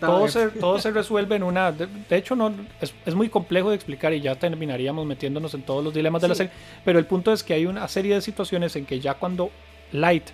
[0.00, 1.70] todo se, todo se, resuelve en una...
[1.70, 5.84] De, hecho, no es, es, muy complejo de explicar y ya terminaríamos metiéndonos en todos
[5.84, 6.52] los dilemas de la serie.
[6.84, 9.50] Pero el punto es que hay una serie de situaciones en que ya cuando
[9.92, 10.30] Light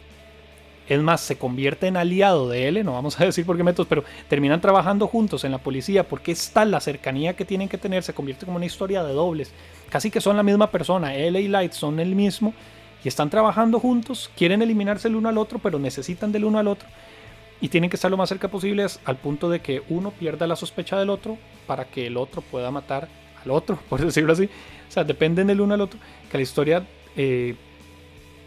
[0.88, 3.88] es más, se convierte en aliado de él, no vamos a decir por qué métodos,
[3.88, 8.02] pero terminan trabajando juntos en la policía porque está la cercanía que tienen que tener,
[8.02, 9.52] se convierte como una historia de dobles.
[9.90, 12.54] Casi que son la misma persona, él y Light son el mismo
[13.04, 16.68] y están trabajando juntos, quieren eliminarse el uno al otro, pero necesitan del uno al
[16.68, 16.88] otro
[17.60, 20.56] y tienen que estar lo más cerca posible al punto de que uno pierda la
[20.56, 23.08] sospecha del otro para que el otro pueda matar
[23.42, 24.44] al otro, por decirlo así.
[24.44, 25.98] O sea, dependen del uno al otro,
[26.30, 27.54] que la historia eh,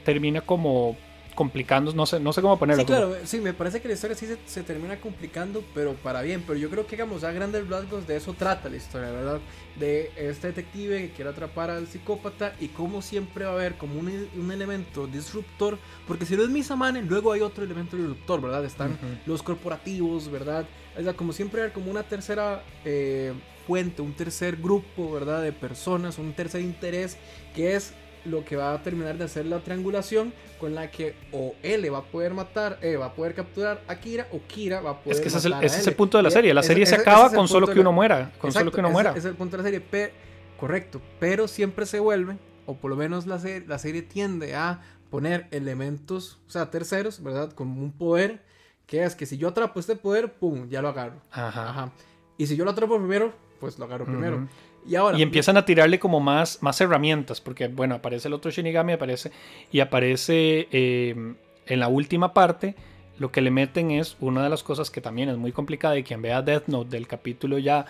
[0.06, 0.96] termina como
[1.40, 2.82] complicando, no sé, no sé cómo ponerlo.
[2.82, 6.44] Sí, claro, sí, me parece que la historia sí se, termina complicando, pero para bien,
[6.46, 9.40] pero yo creo que, digamos, a grandes rasgos de eso trata la historia, ¿verdad?
[9.78, 13.98] De este detective que quiere atrapar al psicópata y cómo siempre va a haber como
[14.02, 18.66] un, un elemento disruptor, porque si no es Misamane, luego hay otro elemento disruptor, ¿verdad?
[18.66, 20.66] Están los corporativos, ¿verdad?
[20.98, 23.32] O sea, como siempre hay como una tercera eh,
[23.66, 25.42] fuente, un tercer grupo, ¿verdad?
[25.42, 27.16] De personas, un tercer interés,
[27.56, 27.94] que es
[28.26, 32.00] lo que va a terminar de hacer la triangulación con la que o L va
[32.00, 35.16] a poder matar, eh, va a poder capturar a Kira o Kira va a poder
[35.16, 36.54] Es que ese, es el, ese es el, punto de la serie.
[36.54, 38.32] La serie se acaba con solo que uno muera.
[38.40, 39.14] Con solo que uno muera.
[39.16, 40.14] Es el punto de la serie.
[40.60, 41.02] correcto.
[41.20, 45.48] Pero siempre se vuelve, o por lo menos la, serie, la serie tiende a poner
[45.52, 47.52] elementos, o sea, terceros, ¿verdad?
[47.54, 48.44] Como un poder,
[48.86, 50.68] que es que si yo atrapo este poder, ¡pum!
[50.70, 51.22] Ya lo agarro.
[51.32, 51.92] Ajá.
[52.38, 54.48] Y si yo lo atrapo primero, pues lo agarro primero.
[54.88, 55.18] Y ahora.
[55.18, 59.32] Y empiezan a tirarle como más, más herramientas, porque bueno, aparece el otro Shinigami, aparece
[59.72, 61.34] y aparece eh,
[61.66, 62.76] en la última parte.
[63.18, 66.04] Lo que le meten es una de las cosas que también es muy complicada y
[66.04, 67.86] quien vea Death Note del capítulo ya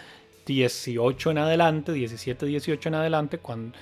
[0.45, 3.77] 18 en adelante, 17, 18 en adelante, cuando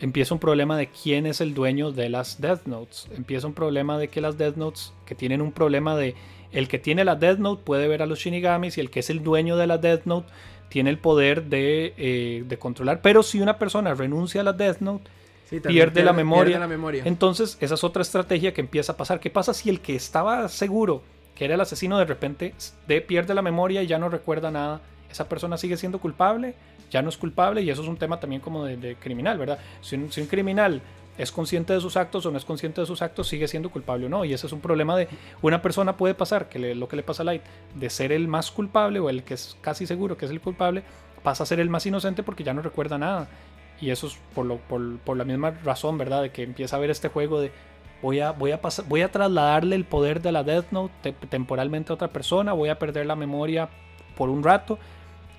[0.00, 3.08] empieza un problema de quién es el dueño de las Death Notes.
[3.16, 6.14] Empieza un problema de que las Death Notes, que tienen un problema de
[6.50, 9.10] el que tiene la Death Note puede ver a los Shinigamis y el que es
[9.10, 10.28] el dueño de la Death Note
[10.68, 13.00] tiene el poder de, eh, de controlar.
[13.02, 15.10] Pero si una persona renuncia a la Death Note,
[15.48, 16.58] pierde, la memoria.
[16.58, 17.02] la memoria.
[17.06, 19.20] Entonces, esa es otra estrategia que empieza a pasar.
[19.20, 21.02] ¿Qué pasa si el que estaba seguro
[21.34, 22.54] que era el asesino de repente
[22.86, 24.80] de, pierde la memoria y ya no recuerda nada?
[25.10, 26.54] Esa persona sigue siendo culpable,
[26.90, 29.58] ya no es culpable y eso es un tema también como de, criminal, ¿verdad?
[29.80, 30.82] Si un, si un, criminal
[31.18, 34.06] es consciente de sus actos o no es consciente de sus actos, sigue siendo culpable
[34.06, 34.24] o no.
[34.24, 35.08] Y ese es un problema de
[35.42, 37.42] una persona puede pasar, que lo que le pasa a Light,
[37.74, 40.84] de ser el más culpable o el que es casi seguro que es el culpable,
[41.22, 43.28] pasa a ser el más inocente porque ya no recuerda nada.
[43.80, 46.22] Y eso es por, lo, por, la misma razón, ¿verdad?
[46.22, 47.52] De que empieza a ver este juego de
[48.00, 51.92] voy a, voy a, pasar, voy a trasladarle el poder de la Death Note temporalmente
[51.92, 53.68] a otra persona, voy a perder la memoria
[54.16, 54.78] por un rato.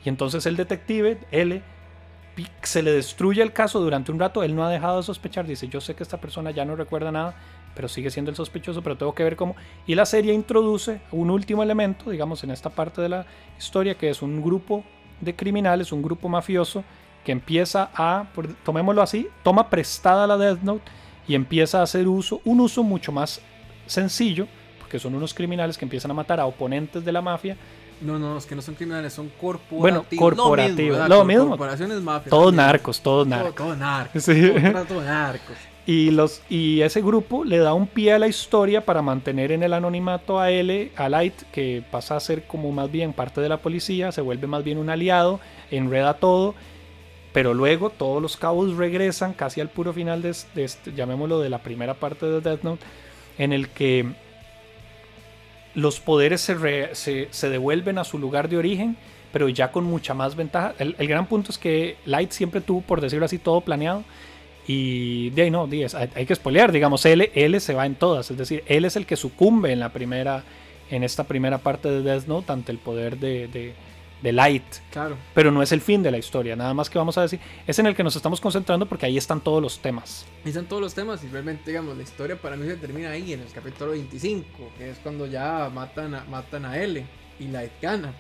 [0.03, 1.61] Y entonces el detective, L,
[2.61, 5.67] se le destruye el caso durante un rato, él no ha dejado de sospechar, dice,
[5.67, 7.35] yo sé que esta persona ya no recuerda nada,
[7.75, 9.55] pero sigue siendo el sospechoso, pero tengo que ver cómo.
[9.87, 13.25] Y la serie introduce un último elemento, digamos, en esta parte de la
[13.57, 14.83] historia, que es un grupo
[15.21, 16.83] de criminales, un grupo mafioso,
[17.23, 18.27] que empieza a,
[18.63, 20.83] tomémoslo así, toma prestada la Death Note
[21.27, 23.41] y empieza a hacer uso, un uso mucho más
[23.85, 24.47] sencillo,
[24.79, 27.57] porque son unos criminales que empiezan a matar a oponentes de la mafia.
[28.01, 29.81] No, no, es que no son criminales, son corporativos.
[29.81, 31.09] Bueno, corporativos.
[31.09, 31.49] Lo mismo.
[31.49, 32.29] Corporaciones mafias.
[32.29, 33.55] Todos narcos, todos narcos.
[33.55, 34.23] Todos narcos.
[34.23, 34.51] Sí.
[34.87, 35.55] Todos narcos.
[35.85, 39.63] Y, los, y ese grupo le da un pie a la historia para mantener en
[39.63, 43.49] el anonimato a L, a Light, que pasa a ser como más bien parte de
[43.49, 45.39] la policía, se vuelve más bien un aliado,
[45.71, 46.53] enreda todo
[47.31, 51.59] pero luego todos los cabos regresan casi al puro final de, este, llamémoslo de la
[51.59, 52.85] primera parte de Death Note,
[53.37, 54.13] en el que
[55.75, 58.97] los poderes se, se, devuelven a su lugar de origen,
[59.31, 60.73] pero ya con mucha más ventaja.
[60.79, 64.03] El, gran punto es que Light siempre tuvo, por decirlo así, todo planeado.
[64.67, 65.67] Y de ahí no,
[66.15, 69.15] hay, que spoilear, digamos, él se va en todas, es decir, él es el que
[69.15, 70.43] sucumbe en la primera,
[70.91, 73.73] en esta primera parte de Death Note ante el poder de de
[74.23, 74.63] Light.
[74.91, 75.17] Claro.
[75.33, 77.39] Pero no es el fin de la historia, nada más que vamos a decir.
[77.65, 80.25] Es en el que nos estamos concentrando porque ahí están todos los temas.
[80.43, 83.33] Ahí están todos los temas y realmente, digamos, la historia para mí se termina ahí,
[83.33, 87.05] en el capítulo 25, que es cuando ya matan a, matan a L
[87.39, 88.13] y Light gana.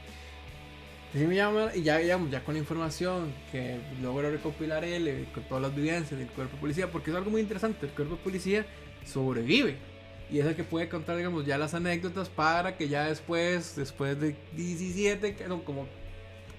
[1.13, 5.43] Y me llama, y ya, digamos, ya con la información que logro recopilar L, con
[5.43, 8.21] todas las vivencias del cuerpo de policía, porque es algo muy interesante, el cuerpo de
[8.21, 8.65] policía
[9.05, 9.88] sobrevive
[10.31, 14.19] y es el que puede contar, digamos, ya las anécdotas para que ya después, después
[14.19, 15.87] de 17, que son como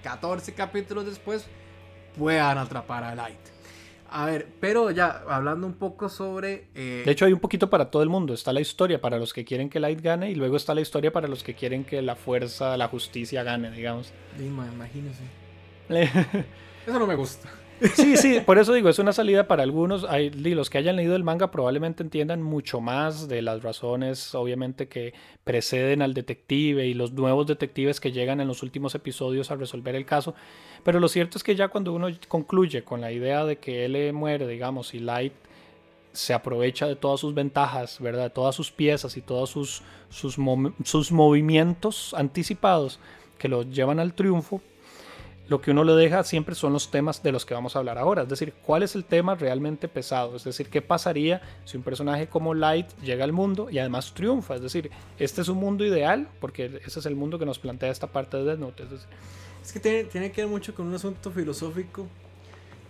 [0.03, 1.47] 14 capítulos después,
[2.17, 3.39] puedan atrapar a Light.
[4.13, 6.67] A ver, pero ya hablando un poco sobre...
[6.75, 8.33] Eh, de hecho hay un poquito para todo el mundo.
[8.33, 11.13] Está la historia para los que quieren que Light gane y luego está la historia
[11.13, 14.11] para los que quieren que la fuerza, la justicia gane, digamos.
[14.37, 15.23] Dima, imagínese.
[16.85, 17.49] Eso no me gusta.
[17.95, 20.03] Sí, sí, por eso digo, es una salida para algunos.
[20.03, 24.87] Hay, los que hayan leído el manga probablemente entiendan mucho más de las razones, obviamente,
[24.87, 25.13] que
[25.43, 29.95] preceden al detective y los nuevos detectives que llegan en los últimos episodios a resolver
[29.95, 30.35] el caso.
[30.83, 34.13] Pero lo cierto es que ya cuando uno concluye con la idea de que él
[34.13, 35.33] muere, digamos, y Light
[36.13, 38.23] se aprovecha de todas sus ventajas, ¿verdad?
[38.23, 40.37] De todas sus piezas y todos sus, sus,
[40.83, 42.99] sus movimientos anticipados
[43.37, 44.61] que lo llevan al triunfo,
[45.51, 47.97] lo que uno le deja siempre son los temas de los que vamos a hablar
[47.97, 48.21] ahora.
[48.21, 50.37] Es decir, cuál es el tema realmente pesado.
[50.37, 54.55] Es decir, qué pasaría si un personaje como Light llega al mundo y además triunfa.
[54.55, 54.89] Es decir,
[55.19, 58.37] este es un mundo ideal, porque ese es el mundo que nos plantea esta parte
[58.37, 58.83] de Death Note.
[59.61, 62.07] Es, que tiene, tiene, que ver mucho con un asunto filosófico.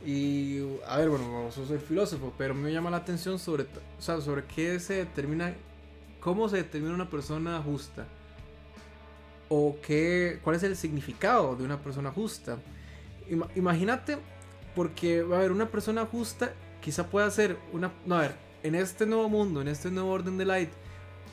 [0.05, 4.21] Y, a ver, bueno, no soy filósofo, pero me llama la atención sobre, o sea,
[4.21, 5.55] sobre qué se determina,
[6.19, 8.05] cómo se determina una persona justa
[9.53, 12.57] o qué, cuál es el significado de una persona justa.
[13.53, 14.17] Imagínate,
[14.73, 17.91] porque va a haber una persona justa, quizá pueda ser una...
[18.05, 20.69] No, a ver, en este nuevo mundo, en este nuevo orden de light,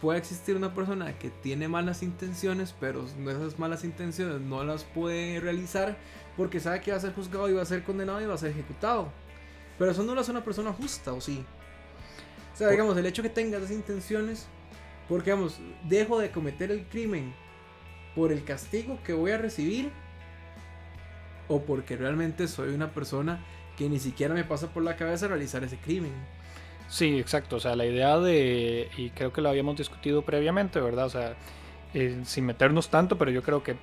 [0.01, 5.39] puede existir una persona que tiene malas intenciones, pero esas malas intenciones no las puede
[5.39, 5.97] realizar
[6.37, 8.39] porque sabe que va a ser juzgado y va a ser condenado y va a
[8.39, 9.13] ser ejecutado.
[9.79, 11.45] Pero eso no lo hace una persona justa, ¿o sí?
[12.53, 14.49] O sea, digamos, el hecho que tenga esas intenciones,
[15.09, 17.33] porque, digamos, dejo de cometer el crimen
[18.19, 19.93] por el castigo que voy a recibir
[21.47, 23.39] o porque realmente soy una persona
[23.77, 26.11] que ni siquiera me pasa por la cabeza realizar ese crimen.
[26.89, 27.57] Sí, exacto.
[27.57, 31.07] O sea, la idea de, y creo que lo habíamos discutido previamente, ¿verdad?
[31.07, 31.37] O sea,
[31.95, 33.77] eh, sin meternos tanto, pero yo creo que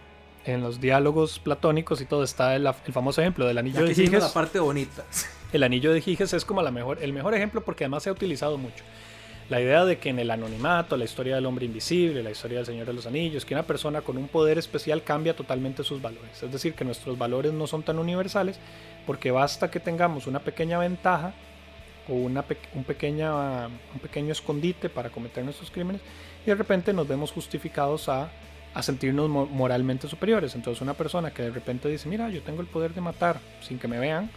[0.44, 4.22] en los diálogos platónicos y todo está el, el famoso ejemplo del anillo de Giges.
[4.22, 5.06] la parte bonita.
[5.54, 8.12] El anillo de Giges es como la mejor, el mejor ejemplo porque además se ha
[8.12, 8.84] utilizado mucho.
[9.48, 12.66] La idea de que en el anonimato, la historia del hombre invisible, la historia del
[12.66, 16.41] Señor de los Anillos, que una persona con un poder especial cambia totalmente sus valores.
[16.41, 18.58] Es decir, que nuestros valores no son tan universales
[19.06, 21.34] porque basta que tengamos una pequeña ventaja
[22.10, 22.43] o una
[22.74, 26.02] un, pequeña, un pequeño escondite para cometer nuestros crímenes
[26.43, 28.32] y de repente nos vemos justificados a,
[28.74, 30.56] a sentirnos mo- moralmente superiores.
[30.56, 33.78] Entonces una persona que de repente dice, mira, yo tengo el poder de matar sin
[33.78, 34.32] que me vean,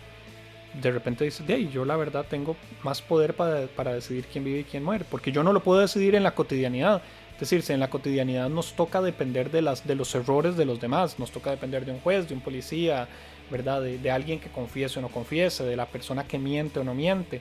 [0.75, 4.45] de repente dice, de ahí, yo la verdad tengo más poder para, para decidir quién
[4.45, 7.03] vive y quién muere, porque yo no lo puedo decidir en la cotidianidad.
[7.35, 10.64] Es decir, si en la cotidianidad nos toca depender de, las, de los errores de
[10.64, 13.09] los demás, nos toca depender de un juez, de un policía,
[13.51, 13.81] ¿verdad?
[13.83, 16.95] De, de alguien que confiese o no confiese, de la persona que miente o no
[16.95, 17.37] miente.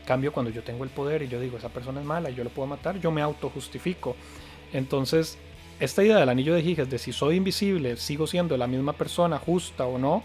[0.00, 2.42] En cambio, cuando yo tengo el poder y yo digo, esa persona es mala, yo
[2.42, 4.16] lo puedo matar, yo me autojustifico.
[4.72, 5.38] Entonces,
[5.78, 9.38] esta idea del anillo de Giges, de si soy invisible, sigo siendo la misma persona
[9.38, 10.24] justa o no,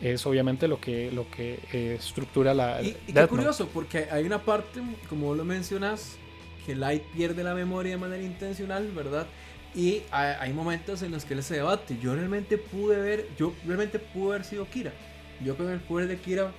[0.00, 3.28] es obviamente lo que, lo que eh, estructura la Y, y qué Note.
[3.28, 6.16] curioso, porque hay una parte, como lo mencionas,
[6.66, 9.26] que Light pierde la memoria de manera intencional, ¿verdad?
[9.74, 11.96] Y hay, hay momentos en los que él se debate.
[12.02, 14.92] Yo realmente pude ver, yo realmente pude haber sido Kira.
[15.44, 16.50] Yo con el poder de Kira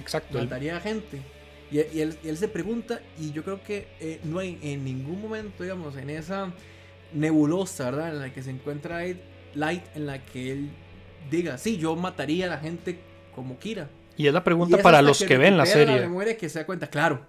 [0.00, 0.38] Exacto.
[0.38, 1.20] mataría a gente.
[1.70, 4.84] Y, y él, y él se pregunta, y yo creo que eh, no hay en
[4.84, 6.52] ningún momento, digamos, en esa
[7.12, 8.10] nebulosa, ¿verdad?
[8.10, 9.18] En la que se encuentra Light,
[9.54, 10.70] Light, en la que él
[11.30, 12.98] diga, sí, yo mataría a la gente
[13.34, 13.88] como Kira.
[14.16, 16.00] Y es la pregunta para los que ven la serie.
[16.00, 17.26] memoria que se da cuenta, claro.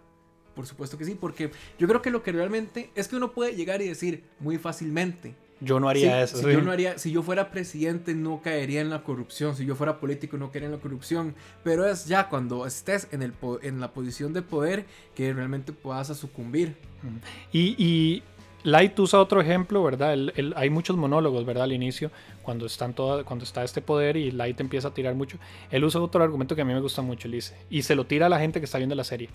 [0.56, 3.54] Por supuesto que sí, porque yo creo que lo que realmente es que uno puede
[3.56, 5.36] llegar y decir muy fácilmente.
[5.60, 6.38] Yo no haría eso.
[6.38, 6.52] si sí.
[6.52, 10.00] yo no haría, si yo fuera presidente no caería en la corrupción, si yo fuera
[10.00, 13.34] político no caería en la corrupción, pero es ya cuando estés en, el,
[13.64, 14.86] en la posición de poder
[15.16, 16.76] que realmente puedas a sucumbir.
[17.52, 18.24] Y, y
[18.68, 20.14] Light usa otro ejemplo, ¿verdad?
[20.58, 21.64] Hay muchos monólogos, ¿verdad?
[21.64, 22.12] Al inicio,
[22.44, 25.38] cuando, están toda, cuando está este poder y Light empieza a tirar mucho.
[25.72, 27.56] Él usa otro argumento que a mí me gusta mucho, él dice.
[27.70, 29.30] Y se lo tira a la gente que está viendo la serie.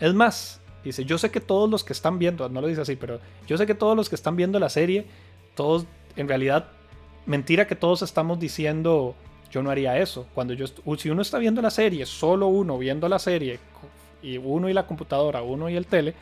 [0.00, 2.96] Es más, dice, yo sé que todos los que están viendo, no lo dice así,
[2.96, 5.04] pero yo sé que todos los que están viendo la serie,
[5.54, 5.84] todos,
[6.16, 6.68] en realidad,
[7.26, 9.14] mentira que todos estamos diciendo,
[9.50, 10.26] yo no haría eso.
[10.34, 10.64] Cuando yo,
[10.96, 13.60] si uno está viendo la serie, solo uno viendo la serie,
[14.22, 16.14] y uno y la computadora, uno y el tele,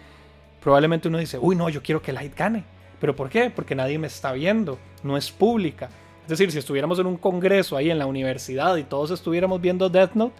[0.66, 2.64] probablemente uno dice, uy, no, yo quiero que Light gane.
[2.98, 3.50] ¿Pero por qué?
[3.50, 5.90] Porque nadie me está viendo, no es pública.
[6.24, 9.88] Es decir, si estuviéramos en un congreso ahí en la universidad y todos estuviéramos viendo
[9.88, 10.34] Death Note,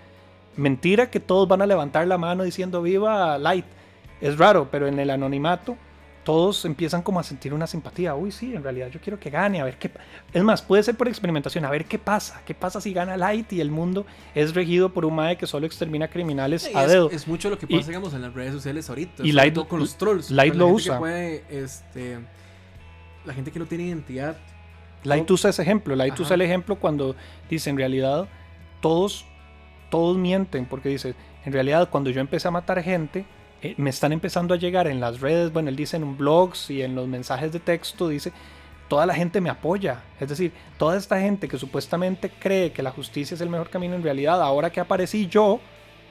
[0.57, 3.67] mentira que todos van a levantar la mano diciendo viva Light.
[4.21, 5.77] Es raro, pero en el anonimato
[6.27, 8.17] todos empiezan como a sentir una simpatía.
[8.17, 9.93] Uy, sí, en realidad yo quiero que gane, a ver qué...
[10.33, 12.43] Es más, puede ser por experimentación, a ver qué pasa.
[12.45, 14.05] ¿Qué pasa si gana Light y el mundo
[14.35, 17.11] es regido por un mae que solo extermina criminales a es, dedo?
[17.13, 19.23] es mucho lo que Y- pasa, digamos, en las redes sociales ahorita.
[19.25, 20.33] y Light- con los trolls.
[20.33, 20.99] Light lo usa.
[20.99, 22.19] puede, este,
[23.25, 24.37] la gente que no tiene identidad.
[25.05, 25.95] Light usa ese ejemplo.
[25.95, 26.23] Light Ajá.
[26.25, 27.15] usa el ejemplo cuando
[27.49, 28.27] dice, en realidad,
[28.81, 29.25] todos,
[29.93, 31.15] todos mienten, porque dice,
[31.45, 33.25] en realidad, cuando yo empecé a matar gente,
[33.71, 36.83] eh, me están empezando a llegar en las redes, bueno, él dice en blogs y
[36.83, 38.33] en los mensajes de texto, dice,
[38.89, 40.03] toda la gente me apoya.
[40.21, 43.95] Es decir, toda esta gente que supuestamente cree que la justicia es el mejor camino,
[43.95, 45.61] en realidad, ahora que aparecí yo,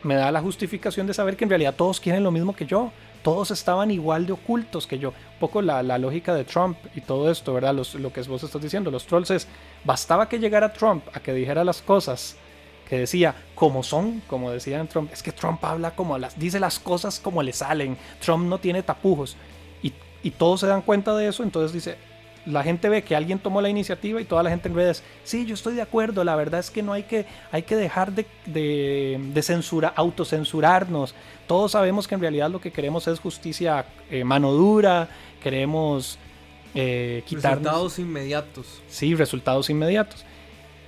[0.04, 2.92] me da la justificación de saber que en realidad todos quieren lo mismo que yo.
[3.24, 5.10] Todos estaban igual de ocultos que yo.
[5.10, 7.74] Un poco la, la lógica de Trump y todo esto, ¿verdad?
[7.74, 9.48] Lo que vos estás diciendo, los trolls es,
[9.84, 12.38] bastaba que llegara Trump a que dijera las cosas
[12.90, 16.80] que decía como son, como decían Trump, es que Trump habla como las, dice las
[16.80, 19.36] cosas como le salen, Trump no tiene tapujos
[19.82, 21.98] y, y todos se dan cuenta de eso, entonces dice,
[22.46, 25.46] la gente ve que alguien tomó la iniciativa y toda la gente en redes, sí,
[25.46, 28.26] yo estoy de acuerdo, la verdad es que no hay que, hay que dejar de,
[28.46, 31.16] de, de censura, autocensurarnos,
[31.48, 35.10] todos sabemos que en realidad lo que queremos es justicia eh, mano dura,
[35.42, 36.20] queremos
[36.76, 37.62] eh, quitarnos...
[37.62, 38.82] Resultados inmediatos.
[38.88, 40.26] Sí, resultados inmediatos.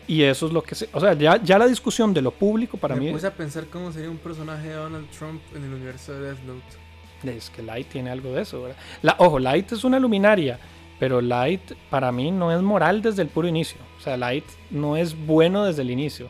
[0.08, 0.90] Y eso es lo que se...
[0.94, 3.66] O sea, ya, ya la discusión de lo público para Me mí puse a pensar
[3.68, 7.38] cómo sería un personaje de Donald Trump en el universo de Death Note.
[7.38, 8.64] es que Light tiene algo de eso.
[8.64, 8.78] ¿verdad?
[9.02, 10.60] La, ojo, Light es una luminaria,
[10.98, 13.80] pero Light para mí no es moral desde el puro inicio.
[13.98, 16.30] O sea, Light no es bueno desde el inicio.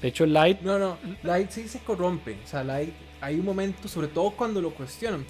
[0.00, 0.60] De hecho, Light...
[0.60, 2.38] No, no, Light sí se corrompe.
[2.44, 5.24] O sea, Light, hay un momento, sobre todo cuando lo cuestionan.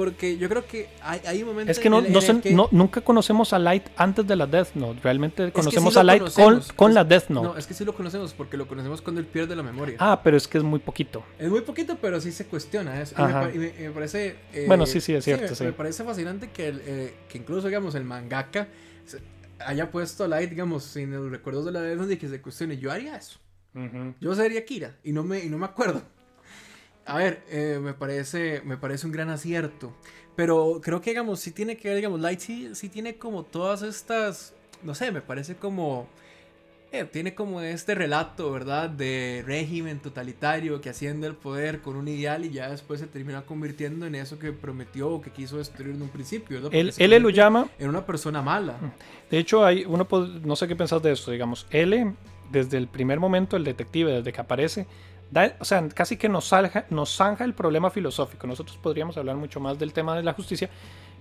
[0.00, 1.70] Porque yo creo que hay, hay un momento.
[1.70, 4.26] Es que no, en el- no en el que- no- nunca conocemos a Light antes
[4.26, 4.98] de la Death Note.
[5.02, 6.72] Realmente que conocemos sí a Light con, conocemos.
[6.72, 7.46] con la Death Note.
[7.48, 9.96] No, es que sí lo conocemos porque lo conocemos cuando él pierde la memoria.
[9.98, 11.22] Ah, pero es que es muy poquito.
[11.38, 13.14] Es muy poquito, pero sí se cuestiona eso.
[13.18, 13.40] Y me, Ajá.
[13.42, 14.36] pa- y me- parece.
[14.54, 15.64] eh, Bueno, sí, sí, es cierto, me, sí.
[15.64, 18.68] me parece fascinante que, el, eh, que incluso, digamos, el mangaka
[19.66, 22.40] haya puesto a Light, digamos, sin los recuerdos de la Death Note y que se
[22.40, 22.78] cuestione.
[22.78, 23.38] Yo haría eso.
[24.20, 26.02] Yo sería Kira y no me, y no me acuerdo.
[27.10, 29.92] A ver, eh, me, parece, me parece un gran acierto.
[30.36, 33.82] Pero creo que, digamos, sí tiene que ver, digamos, Light sí, sí tiene como todas
[33.82, 34.54] estas,
[34.84, 36.08] no sé, me parece como
[36.92, 38.90] eh, tiene como este relato, ¿verdad?
[38.90, 43.42] De régimen totalitario que asciende al poder con un ideal y ya después se termina
[43.42, 46.56] convirtiendo en eso que prometió o que quiso destruir en un principio.
[46.56, 46.74] ¿verdad?
[46.74, 48.76] Él, él lo llama, En una persona mala.
[49.30, 50.06] de hecho, hay uno,
[50.44, 52.12] no sé qué pensás de esto, digamos, L,
[52.50, 54.86] desde el primer momento, el detective, desde que aparece,
[55.30, 58.46] da- o sea, casi que nos, salga, nos zanja el problema filosófico.
[58.46, 60.68] Nosotros podríamos hablar mucho más del tema de la justicia,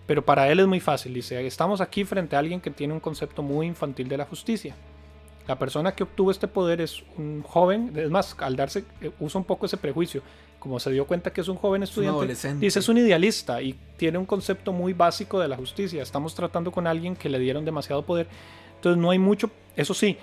[0.07, 1.13] pero para él es muy fácil.
[1.13, 4.75] Dice, estamos aquí frente a alguien que tiene un concepto muy infantil de la justicia.
[5.47, 9.39] La persona que obtuvo este poder es un joven, es más, al darse, eh, usa
[9.39, 10.21] un poco ese prejuicio,
[10.59, 12.65] como se dio cuenta que es un joven estudiante, adolescente.
[12.65, 16.03] dice es un idealista y tiene un concepto muy básico de la justicia.
[16.03, 18.27] Estamos tratando con alguien que le dieron demasiado poder,
[18.75, 20.17] entonces no hay mucho, eso sí,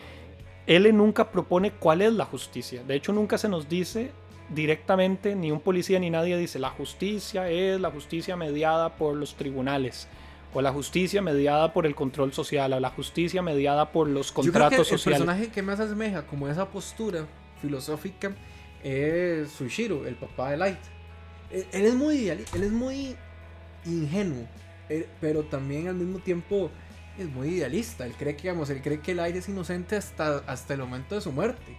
[0.66, 2.82] él nunca propone cuál es la justicia.
[2.82, 4.10] De hecho, nunca se nos dice
[4.48, 9.34] directamente, ni un policía ni nadie dice, la justicia es la justicia mediada por los
[9.34, 10.08] tribunales,
[10.54, 14.34] o la justicia mediada por el control social, o la justicia mediada por los Yo
[14.34, 15.18] creo que contratos el sociales.
[15.20, 17.26] personaje que más asemeja como esa postura
[17.60, 18.34] filosófica
[18.84, 20.78] es Suishiro, el papá de Light.
[21.50, 23.16] Él, él es muy él es muy
[23.84, 24.46] ingenuo,
[24.88, 26.70] él- pero también al mismo tiempo
[27.18, 28.06] es muy idealista.
[28.06, 31.20] Él cree que, digamos, él cree que Light es inocente hasta, hasta el momento de
[31.20, 31.76] su muerte.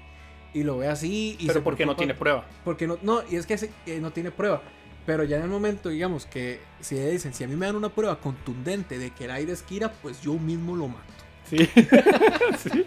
[0.54, 1.36] Y lo ve así.
[1.40, 2.46] Y Pero porque no tiene prueba.
[2.64, 4.62] Porque no, no, y es que eh, no tiene prueba.
[5.06, 7.76] Pero ya en el momento, digamos, que si le dicen, si a mí me dan
[7.76, 11.02] una prueba contundente de que el aire es Kira, pues yo mismo lo mato.
[11.50, 11.70] Sí.
[12.58, 12.86] Sí.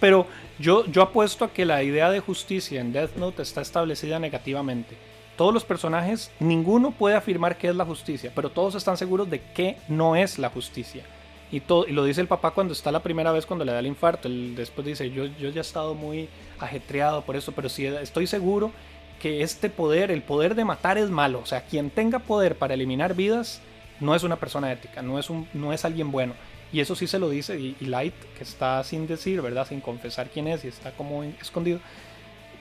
[0.00, 0.26] Pero
[0.58, 4.96] yo, yo apuesto a que la idea de justicia en Death Note está establecida negativamente.
[5.40, 9.40] Todos los personajes, ninguno puede afirmar qué es la justicia, pero todos están seguros de
[9.40, 11.02] que no es la justicia.
[11.50, 13.78] Y, todo, y lo dice el papá cuando está la primera vez cuando le da
[13.78, 14.28] el infarto.
[14.28, 16.28] Él después dice, yo, yo ya he estado muy
[16.58, 18.70] ajetreado por eso, pero sí estoy seguro
[19.18, 21.40] que este poder, el poder de matar es malo.
[21.42, 23.62] O sea, quien tenga poder para eliminar vidas
[23.98, 26.34] no es una persona ética, no es, un, no es alguien bueno.
[26.70, 29.66] Y eso sí se lo dice, y, y Light, que está sin decir, ¿verdad?
[29.66, 31.80] Sin confesar quién es y está como escondido,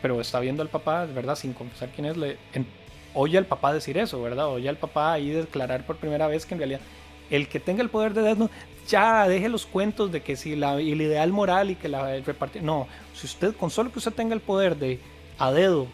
[0.01, 1.35] pero está viendo al papá, ¿verdad?
[1.35, 2.67] Sin confesar quién es, le, en-
[3.13, 4.47] oye al papá decir eso, ¿verdad?
[4.47, 6.81] Oye al papá ahí declarar por primera vez que en realidad
[7.29, 8.49] el que tenga el poder de Death
[8.87, 12.63] ya deje los cuentos de que si la, el ideal moral y que la repartir.
[12.63, 14.99] No, si usted, con solo que usted tenga el poder de
[15.37, 15.87] a dedo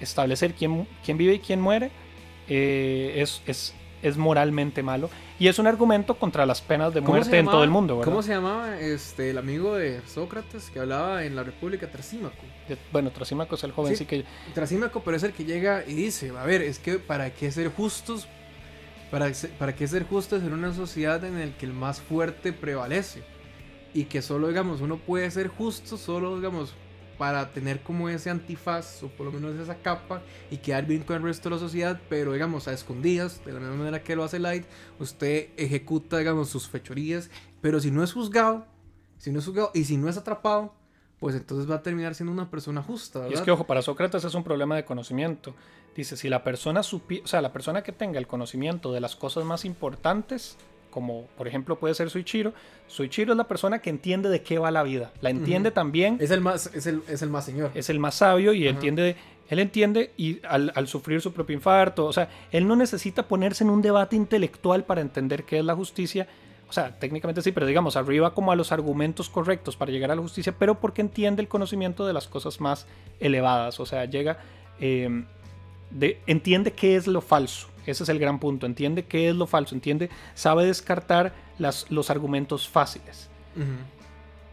[0.00, 1.90] establecer quién, quién vive y quién muere,
[2.48, 3.74] eh, es, es,
[4.04, 5.10] es moralmente malo.
[5.38, 8.12] Y es un argumento contra las penas de ¿Cómo muerte en todo el mundo, ¿verdad?
[8.12, 12.36] ¿Cómo se llamaba este, el amigo de Sócrates que hablaba en la República Trasímaco?
[12.92, 13.98] Bueno, Trasímaco es el joven, Sí.
[13.98, 14.24] sí, que
[14.54, 17.68] Trasímaco, pero es el que llega y dice, a ver, es que para qué ser
[17.72, 18.28] justos,
[19.10, 23.22] para, para qué ser justos en una sociedad en la que el más fuerte prevalece.
[23.94, 26.74] Y que solo, digamos, uno puede ser justo solo, digamos,
[27.18, 31.16] para tener como ese antifaz, o por lo menos esa capa, y quedar bien con
[31.16, 34.24] el resto de la sociedad, pero, digamos, a escondidas, de la misma manera que lo
[34.24, 34.64] hace Light,
[34.98, 38.66] usted ejecuta, digamos, sus fechorías, pero si no es juzgado,
[39.18, 40.74] si no es juzgado, y si no es atrapado,
[41.18, 43.32] pues entonces va a terminar siendo una persona justa, ¿verdad?
[43.32, 45.54] Y es que, ojo, para Sócrates es un problema de conocimiento.
[45.96, 49.16] Dice, si la persona supi o sea, la persona que tenga el conocimiento de las
[49.16, 50.58] cosas más importantes,
[50.94, 52.54] como por ejemplo puede ser Suichiro,
[52.86, 55.12] Suichiro es la persona que entiende de qué va la vida.
[55.22, 57.72] La entiende también, Es el más, es el, es el más señor.
[57.74, 59.16] es el más sabio y entiende,
[59.48, 63.64] él entiende y al, al sufrir su propio infarto, o sea, él no necesita ponerse
[63.64, 66.28] en un debate intelectual para entender qué es la justicia.
[66.68, 70.14] O sea, técnicamente sí, pero digamos, arriba como a los argumentos correctos para llegar a
[70.14, 72.86] la justicia, pero porque entiende el conocimiento de las cosas más
[73.18, 73.80] elevadas.
[73.80, 74.38] O sea, llega,
[74.78, 75.24] eh,
[75.90, 77.73] de, entiende qué es lo falso.
[77.86, 78.66] Ese es el gran punto.
[78.66, 79.74] Entiende qué es lo falso.
[79.74, 83.28] Entiende, sabe descartar las, los argumentos fáciles.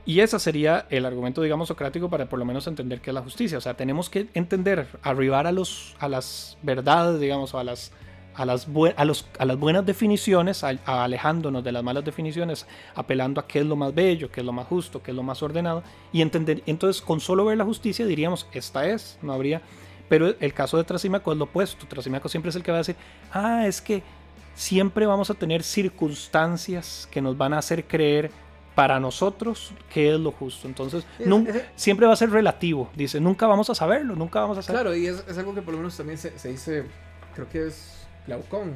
[0.05, 3.21] Y ese sería el argumento, digamos, socrático para por lo menos entender qué es la
[3.21, 3.57] justicia.
[3.57, 7.91] O sea, tenemos que entender, arribar a, los, a las verdades, digamos, o a las,
[8.33, 8.67] a las,
[8.97, 12.65] a los, a las buenas definiciones, a- a alejándonos de las malas definiciones,
[12.95, 15.21] apelando a qué es lo más bello, qué es lo más justo, qué es lo
[15.23, 19.61] más ordenado, y entender, entonces con solo ver la justicia diríamos, esta es, no habría,
[20.11, 22.83] pero el caso de Trasímaco es lo opuesto, Trasímaco siempre es el que va a
[22.83, 22.97] decir,
[23.31, 24.03] ah, es que
[24.55, 28.29] siempre vamos a tener circunstancias que nos van a hacer creer
[28.75, 32.89] para nosotros qué es lo justo, entonces Es- nun- es- siempre va a ser relativo,
[32.93, 34.91] dice, nunca vamos a saberlo, nunca vamos a saberlo.
[34.91, 36.83] Claro, y es, es algo que por lo menos también se, se dice,
[37.33, 38.73] creo que es Glaucón.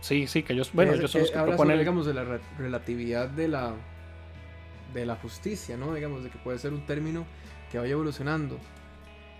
[0.00, 1.56] Sí, sí, que ellos, bueno, ellos son los que proponen...
[1.58, 3.74] sobre, digamos, de la re- relatividad de la,
[4.92, 5.94] de la justicia, ¿no?
[5.94, 7.26] Digamos, de que puede ser un término
[7.70, 8.58] que vaya evolucionando.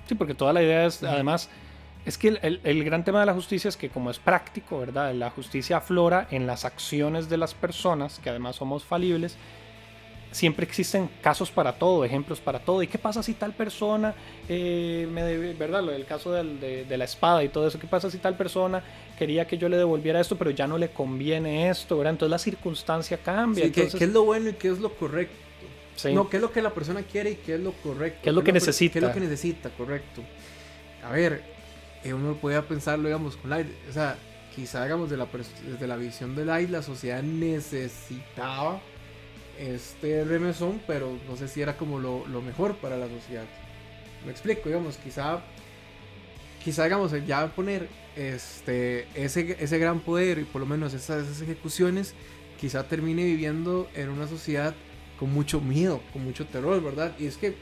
[0.09, 1.49] Sí, porque toda la idea es, además,
[2.07, 4.79] es que el, el- el gran tema de la justicia es que como es práctico,
[4.81, 5.13] ¿verdad?
[5.15, 9.37] La justicia aflora en las acciones de las personas, que además somos falibles.
[10.31, 12.83] Siempre existen casos para todo, ejemplos para todo.
[12.83, 14.15] ¿Y qué pasa si tal persona,
[14.49, 15.83] eh, me debe- ¿verdad?
[15.85, 17.79] Del caso del- de, de la espada y todo eso.
[17.79, 18.83] ¿Qué pasa si tal persona
[19.19, 22.13] quería que yo le devolviera esto, pero ya no le conviene esto, ¿verdad?
[22.13, 23.65] Entonces la circunstancia cambia.
[23.65, 25.35] Sí, ¿qué, entonces, qué es lo bueno y qué es lo correcto?
[25.99, 26.15] Sí.
[26.15, 28.21] No, qué es lo que la persona quiere y qué es lo correcto.
[28.23, 28.93] ¿Qué es lo que necesita?
[28.93, 30.23] ¿Qué es lo que necesita, correcto?
[31.03, 31.43] A ver,
[32.05, 33.67] eh, uno puede pensarlo, digamos, con Light.
[33.91, 34.17] O sea,
[34.55, 35.27] quizá, digamos, de la,
[35.67, 38.81] desde la visión de Light, la sociedad necesitaba
[39.59, 43.47] este remesón, pero no sé si era como lo, lo mejor para la sociedad.
[44.25, 45.41] Me explico, digamos, quizá,
[46.63, 51.43] quizá, digamos, ya poner este, ese, ese gran poder y por lo menos esas, esas
[51.43, 52.15] ejecuciones,
[52.61, 54.77] quizá termine viviendo en una sociedad
[55.19, 57.13] con mucho miedo, con mucho terror, ¿verdad?
[57.19, 57.55] Y es que,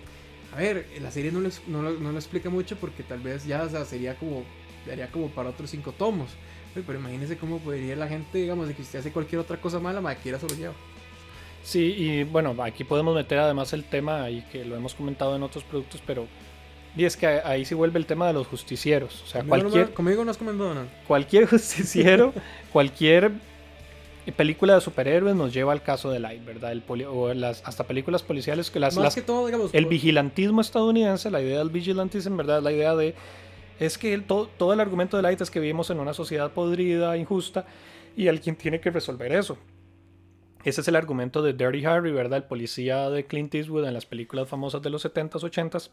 [0.55, 3.45] a ver, la serie no lo, no lo- no lo explica mucho porque tal vez
[3.47, 4.45] ya o sea, sería como,
[4.87, 6.31] daría como para otros cinco tomos.
[6.75, 10.03] Pero imagínense cómo podría la gente, digamos, de que usted hace cualquier otra cosa mala,
[10.03, 10.75] Maquira se lo lleva.
[11.63, 15.43] Sí, y bueno, aquí podemos meter además el tema, y que lo hemos comentado en
[15.43, 16.27] otros productos, pero
[16.95, 19.23] y es que ahí sí vuelve el tema de los justicieros.
[19.23, 20.87] O sea, Conmigo no me- cualquier, conmigo no has comentado nada.
[21.09, 22.33] cualquier justiciero,
[22.73, 23.33] cualquier
[24.33, 26.73] película de superhéroes nos lleva al caso de Light, ¿verdad?
[26.73, 29.85] El poli- o las, hasta películas policiales que las, Más las- que todo, digamos, el
[29.85, 33.15] por- vigilantismo estadounidense, la idea del vigilantismo, en verdad, la idea de
[33.79, 36.51] es que el- todo, todo el argumento de Light es que vivimos en una sociedad
[36.53, 37.67] podrida, injusta,
[38.17, 39.59] y alguien tiene que resolver eso.
[40.65, 42.39] Ese es el argumento de Dirty Harry, ¿verdad?
[42.39, 45.91] El policía de Clint Eastwood en las películas famosas de los 70s, 80s.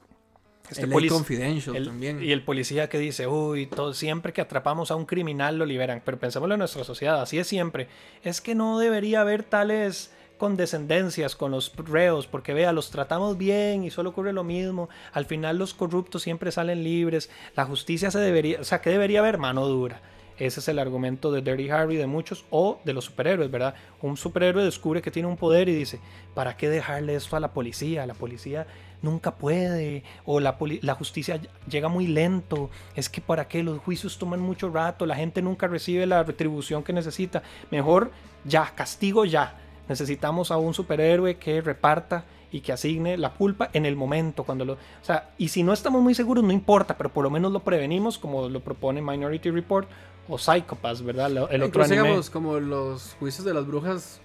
[0.70, 2.24] Este Confidential el- también.
[2.24, 6.02] Y el policía que dice, uy, todo, siempre que atrapamos a un criminal lo liberan.
[6.04, 7.88] Pero pensémoslo en nuestra sociedad, así es siempre.
[8.24, 13.84] Es que no debería haber tales condescendencias con los reos, porque vea, los tratamos bien
[13.84, 14.90] y solo ocurre lo mismo.
[15.12, 17.30] Al final los corruptos siempre salen libres.
[17.56, 20.02] La justicia se debería, o sea, que debería haber mano dura.
[20.38, 23.76] Ese es el argumento de Dirty Harry de muchos o de los superhéroes, ¿verdad?
[24.02, 26.00] Un superhéroe descubre que tiene un poder y dice,
[26.34, 28.06] ¿para qué dejarle esto a la policía?
[28.08, 28.66] La policía
[29.04, 31.40] nunca puede, o la, la justicia
[31.70, 35.68] llega muy lento, es que para qué los juicios toman mucho rato, la gente nunca
[35.68, 37.44] recibe la retribución que necesita.
[37.70, 38.12] Mejor
[38.46, 39.60] ya, castigo ya.
[39.88, 44.64] Necesitamos a un superhéroe que reparta y que asigne la culpa en el momento cuando
[44.64, 47.52] lo, o sea, y si no estamos muy seguros no importa, pero por lo menos
[47.52, 49.90] lo prevenimos como lo propone Minority Report
[50.30, 51.32] o Psychopaths, ¿verdad?
[51.32, 52.04] El otro Incluso, anime.
[52.04, 54.22] digamos, como los juicios de las brujas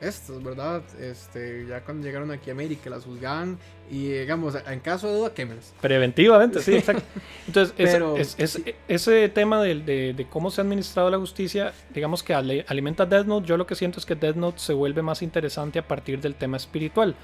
[0.00, 0.82] estas, ¿verdad?
[1.00, 3.58] Este, ya cuando llegaron aquí a América las juzgaban
[3.90, 5.74] y, digamos, en caso de duda, quémelas.
[5.80, 7.02] Preventivamente, sí, exacto.
[7.46, 11.18] Entonces, ese- Pero- es- es- ese tema del- de, de cómo se ha administrado la
[11.18, 14.58] justicia, digamos que ale- alimenta Death Note, yo lo que siento es que Death Note
[14.58, 17.14] se vuelve más interesante a partir del tema espiritual,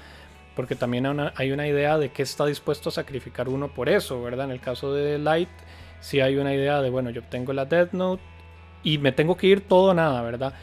[0.55, 3.89] porque también hay una, hay una idea de qué está dispuesto a sacrificar uno por
[3.89, 4.45] eso, ¿verdad?
[4.45, 5.49] En el caso de Light,
[6.01, 8.21] sí hay una idea de, bueno, yo obtengo la Death Note
[8.83, 10.53] y me tengo que ir todo o nada, ¿verdad?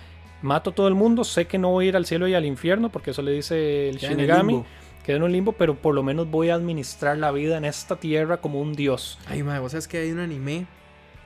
[0.42, 2.44] Mato a todo el mundo, sé que no voy a ir al cielo y al
[2.44, 4.64] infierno, porque eso le dice el Queda en el Shinigami
[5.04, 7.96] quedo en un limbo, pero por lo menos voy a administrar la vida en esta
[7.96, 9.18] tierra como un dios.
[9.26, 10.66] Ay, madre, vos sabes que hay un anime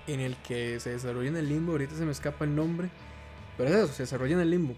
[0.06, 2.88] en el que se desarrolla en el limbo, ahorita se me escapa el nombre,
[3.58, 4.74] pero es eso, se desarrolla en el limbo.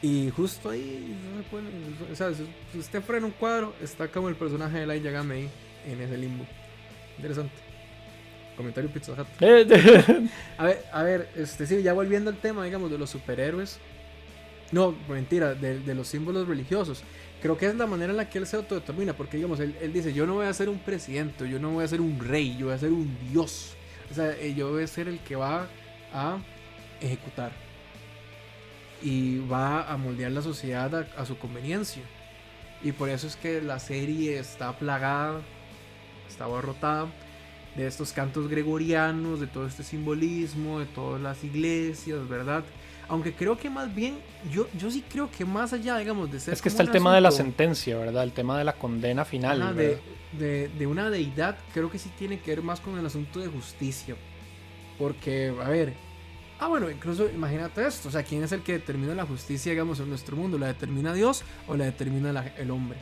[0.00, 2.30] Y justo ahí, no se puede- o sea,
[2.72, 5.50] si usted frena un cuadro, está como el personaje de Light Yagami ahí,
[5.86, 6.46] en ese limbo.
[7.18, 7.52] Interesante.
[8.56, 9.26] Comentario Pizza Hut.
[9.40, 9.66] Eh,
[10.58, 13.78] A ver, a ver, este sí, ya volviendo al tema, digamos, de los superhéroes.
[14.70, 17.02] No, mentira, de, de los símbolos religiosos.
[17.42, 19.92] Creo que es la manera en la que él se autodetermina, porque digamos, él, él
[19.92, 22.56] dice, yo no voy a ser un presidente, yo no voy a ser un rey,
[22.56, 23.74] yo voy a ser un dios.
[24.10, 25.66] O sea, eh, yo voy a ser el que va
[26.12, 26.38] a
[27.00, 27.52] ejecutar.
[29.02, 32.02] Y va a moldear la sociedad a, a su conveniencia.
[32.82, 35.40] Y por eso es que la serie está plagada,
[36.28, 37.08] está abarrotada
[37.76, 42.64] de estos cantos gregorianos, de todo este simbolismo, de todas las iglesias, ¿verdad?
[43.08, 44.18] Aunque creo que más bien,
[44.50, 46.54] yo, yo sí creo que más allá, digamos, de ser...
[46.54, 48.22] es que está el tema de la sentencia, ¿verdad?
[48.24, 49.58] El tema de la condena final.
[49.58, 49.74] ¿verdad?
[49.74, 49.98] de,
[50.38, 53.48] de, de una deidad, creo que sí tiene que ver más con el asunto de
[53.48, 54.14] justicia.
[54.98, 55.94] Porque, a ver,
[56.60, 59.98] ah, bueno, incluso imagínate esto, o sea, ¿quién es el que determina la justicia, digamos,
[60.00, 60.58] en nuestro mundo?
[60.58, 62.98] ¿La determina Dios o la determina la- el hombre?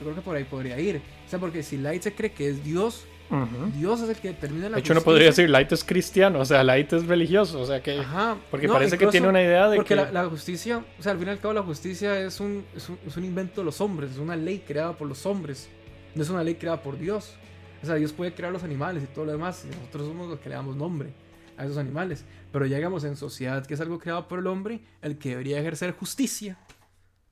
[0.00, 1.00] Yo creo que por ahí podría ir.
[1.26, 3.70] O sea, porque si Light se cree que es Dios, Ujú.
[3.76, 5.04] Dios es el que determina la De hecho, uno justicia.
[5.04, 7.98] podría decir, Light es cristiano, o sea, Light es religioso, o sea que...
[8.00, 8.36] Ajá.
[8.50, 9.96] Porque no, parece que incluso tiene una idea de Porque que...
[9.96, 12.88] la, la justicia, o sea, al fin y al cabo la justicia es un, es,
[12.88, 15.68] un, es un invento de los hombres, es una ley creada por los hombres,
[16.14, 17.34] no es una ley creada por Dios.
[17.82, 20.38] O sea, Dios puede crear los animales y todo lo demás, y nosotros somos los
[20.40, 21.12] que le damos nombre
[21.56, 22.24] a esos animales.
[22.52, 25.58] Pero ya digamos en sociedad que es algo creado por el hombre, el que debería
[25.60, 26.56] ejercer justicia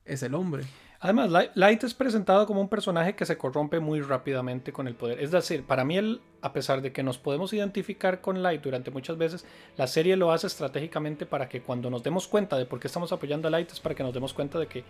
[0.05, 0.63] es el hombre.
[1.03, 5.19] Además, Light, es presentado como un personaje que se corrompe muy rápidamente con el poder.
[5.19, 8.89] Es decir, para mí, él, a pesar de que nos podemos identificar con Light durante
[8.89, 12.79] muchas veces, la serie lo hace estratégicamente para que cuando nos demos cuenta de por
[12.79, 14.85] qué estamos apoyando a Light es para que nos demos cuenta de que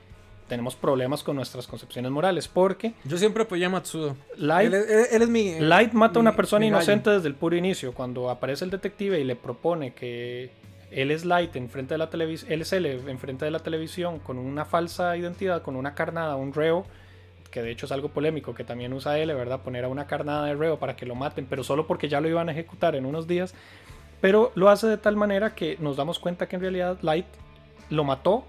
[0.47, 2.47] tenemos problemas con nuestras concepciones morales.
[2.47, 4.15] Porque Yo siempre apoyé a Matsudo.
[4.37, 5.59] Light, Él, es- él- él es mi...
[5.61, 6.75] Light mata a una persona gallo.
[6.77, 7.91] inocente desde el puro inicio.
[7.93, 10.51] Cuando aparece el detective y le propone que
[10.93, 15.61] él es Light enfrente de la televisión, enfrente de la televisión con una falsa identidad,
[15.61, 16.85] con una carnada, un reo,
[17.51, 19.61] que de hecho es algo polémico que también usa él, ¿verdad?
[19.61, 22.27] Poner a una carnada de reo para que lo maten, pero solo porque ya lo
[22.27, 23.53] iban a ejecutar en unos días.
[24.21, 27.25] Pero lo hace de tal manera que nos damos cuenta que en realidad Light
[27.89, 28.45] lo mató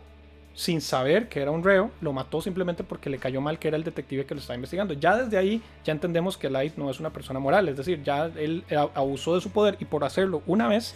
[0.55, 3.77] sin saber que era un reo, lo mató simplemente porque le cayó mal que era
[3.77, 4.95] el detective que lo estaba investigando.
[4.95, 8.27] Ya desde ahí ya entendemos que Light no es una persona moral, es decir, ya
[8.37, 8.65] él
[8.95, 10.95] abusó de su poder y por hacerlo una vez,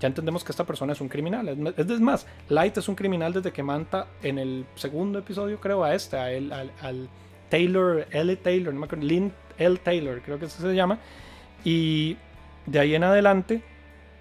[0.00, 1.74] ya entendemos que esta persona es un criminal.
[1.76, 5.94] Es, más, Light es un criminal desde que manta en el segundo episodio, creo, a
[5.94, 7.08] este, a él, al,
[7.48, 8.36] Taylor, L.
[8.36, 9.78] Taylor, no me acuerdo, Lynn L.
[9.78, 10.98] Taylor, creo que así se llama.
[11.64, 12.16] Y
[12.66, 13.62] de ahí en adelante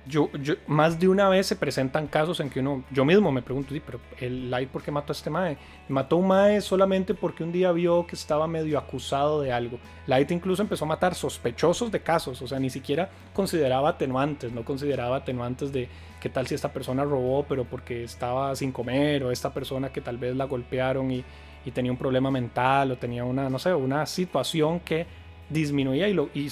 [0.07, 3.41] yo, yo, más de una vez se presentan casos en que uno, yo mismo me
[3.41, 5.57] pregunto, sí, pero el Light, ¿por qué mató a este Mae?
[5.89, 9.79] Mató a un Mae solamente porque un día vio que estaba medio acusado de algo.
[10.05, 14.63] Light incluso empezó a matar sospechosos de casos, o sea, ni siquiera consideraba atenuantes, no
[14.63, 15.89] consideraba atenuantes de
[16.19, 20.01] qué tal si esta persona robó, pero porque estaba sin comer, o esta persona que
[20.01, 21.23] tal vez la golpearon y,
[21.65, 26.13] y tenía un problema mental, o tenía una, no sé, una situación que disminuía y,
[26.13, 26.47] lo, y,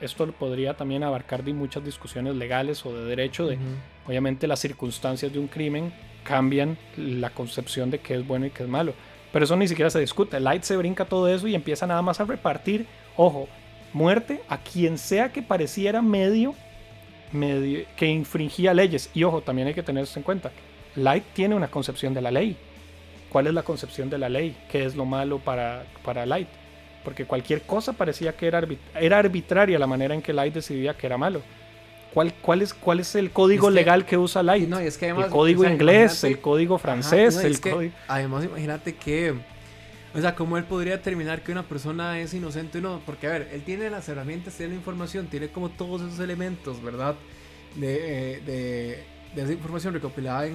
[0.00, 3.58] esto podría también abarcar de muchas discusiones legales o de derecho de
[4.06, 5.92] obviamente las circunstancias de un crimen
[6.24, 8.94] cambian la concepción de qué es bueno y qué es malo.
[9.32, 10.40] Pero eso ni siquiera se discute.
[10.40, 12.86] Light se brinca todo eso y empieza nada más a repartir
[13.16, 13.48] ojo
[13.92, 16.54] muerte a quien sea que pareciera medio
[17.32, 19.10] medio que infringía leyes.
[19.14, 20.50] Y ojo también hay que tener eso en cuenta.
[20.94, 22.56] Light tiene una concepción de la ley.
[23.28, 24.56] ¿cuál es la concepción de la ley?
[24.70, 26.48] ¿qué es lo malo para, para Light?
[27.06, 28.66] Porque cualquier cosa parecía que era,
[29.00, 31.40] era arbitraria la manera en que Light decidía que era malo.
[32.12, 34.68] ¿Cuál, cuál, es, cuál es el código legal que usa Light?
[34.68, 37.92] No, es que además, el código inglés, el código francés, el código...
[38.08, 39.34] Además, imagínate que...
[40.16, 43.00] O sea, ¿cómo él podría determinar que una persona es inocente o no?
[43.06, 46.82] Porque, a ver, él tiene las herramientas, tiene la información, tiene como todos esos elementos,
[46.82, 47.14] ¿verdad?
[47.76, 50.48] De, eh, de, de esa información recopilada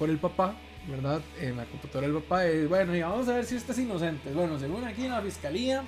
[0.00, 0.56] por el papá
[0.88, 1.20] ¿verdad?
[1.40, 2.46] En la computadora del papá.
[2.48, 4.30] Y bueno, y vamos a ver si usted es inocente.
[4.30, 5.84] Bueno, según aquí en la fiscalía,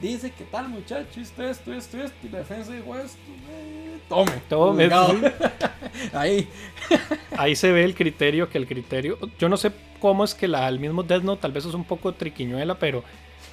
[0.00, 3.18] dice que tal muchacho, esto, esto, esto, esto, y la defensa dijo esto.
[3.50, 4.90] Eh, tome, tome.
[6.12, 6.48] Ahí.
[7.36, 9.18] Ahí se ve el criterio, que el criterio.
[9.38, 11.84] Yo no sé cómo es que la, el mismo Death Note tal vez es un
[11.84, 13.02] poco triquiñuela, pero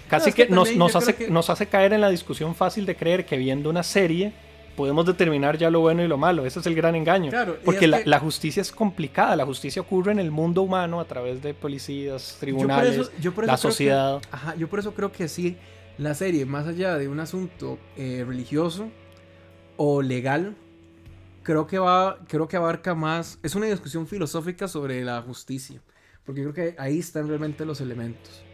[0.08, 3.38] casi que, nos, nos, hace, nos hace caer en la discusión fácil de creer que
[3.38, 4.34] viendo una serie
[4.80, 6.46] podemos determinar ya lo bueno y lo malo.
[6.46, 7.34] Ese es el gran engaño.
[7.66, 9.36] porque la, justicia es complicada.
[9.36, 13.12] La justicia ocurre en el mundo humano a través de policías, tribunales,
[13.44, 14.22] la sociedad.
[14.32, 15.58] ajá, yo por eso creo que sí,
[15.98, 18.90] la serie, más allá de un asunto eh, religioso
[19.76, 20.56] o legal,
[21.44, 23.38] creo que, va, creo que abarca más.
[23.44, 25.82] Es una discusión filosófica sobre la justicia.
[26.24, 28.46] Porque creo que ahí están realmente los elementos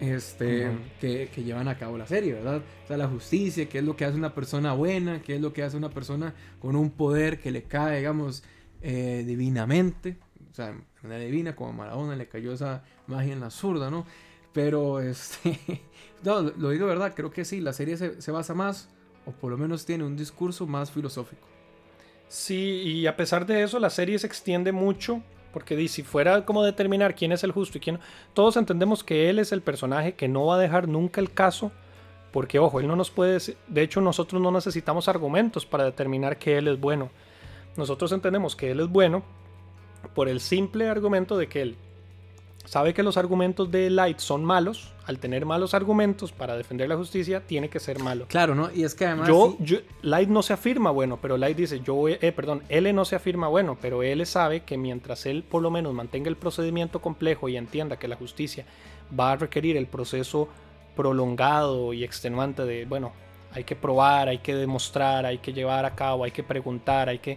[0.00, 2.62] este, que, llevan a cabo la serie, ¿verdad?
[2.84, 5.52] O sea, la justicia, qué es lo que hace una persona buena, qué es lo
[5.52, 8.42] que hace una persona con un poder que le cae, digamos,
[8.80, 10.16] eh, divinamente,
[10.50, 13.90] o sea, de manera divina, como a Maradona le cayó esa magia en la zurda,
[13.90, 14.06] ¿no?
[14.54, 15.58] Pero, este,
[16.24, 18.88] no, lo digo verdad, creo que sí, la serie se, se basa más,
[19.26, 21.46] o por lo menos tiene un discurso más filosófico.
[22.26, 25.22] Sí, y a pesar de eso, la serie se extiende mucho
[25.52, 28.02] porque si fuera como determinar quién es el justo y quién no,
[28.34, 31.72] todos entendemos que él es el personaje que no va a dejar nunca el caso,
[32.32, 36.58] porque ojo, él no nos puede, de hecho nosotros no necesitamos argumentos para determinar que
[36.58, 37.10] él es bueno.
[37.76, 39.22] Nosotros entendemos que él es bueno
[40.14, 41.76] por el simple argumento de que él
[42.70, 46.96] sabe que los argumentos de Light son malos, al tener malos argumentos para defender la
[46.96, 48.26] justicia, tiene que ser malo.
[48.28, 48.70] Claro, ¿no?
[48.72, 49.26] Y es que además...
[49.26, 49.56] Yo,
[50.02, 53.48] Light no se afirma bueno, pero Light dice, yo, eh, perdón, L no se afirma
[53.48, 57.56] bueno, pero L sabe que mientras él por lo menos mantenga el procedimiento complejo y
[57.56, 58.64] entienda que la justicia
[59.18, 60.46] va a requerir el proceso
[60.94, 63.10] prolongado y extenuante de, bueno,
[63.52, 67.18] hay que probar, hay que demostrar, hay que llevar a cabo, hay que preguntar, hay
[67.18, 67.36] que...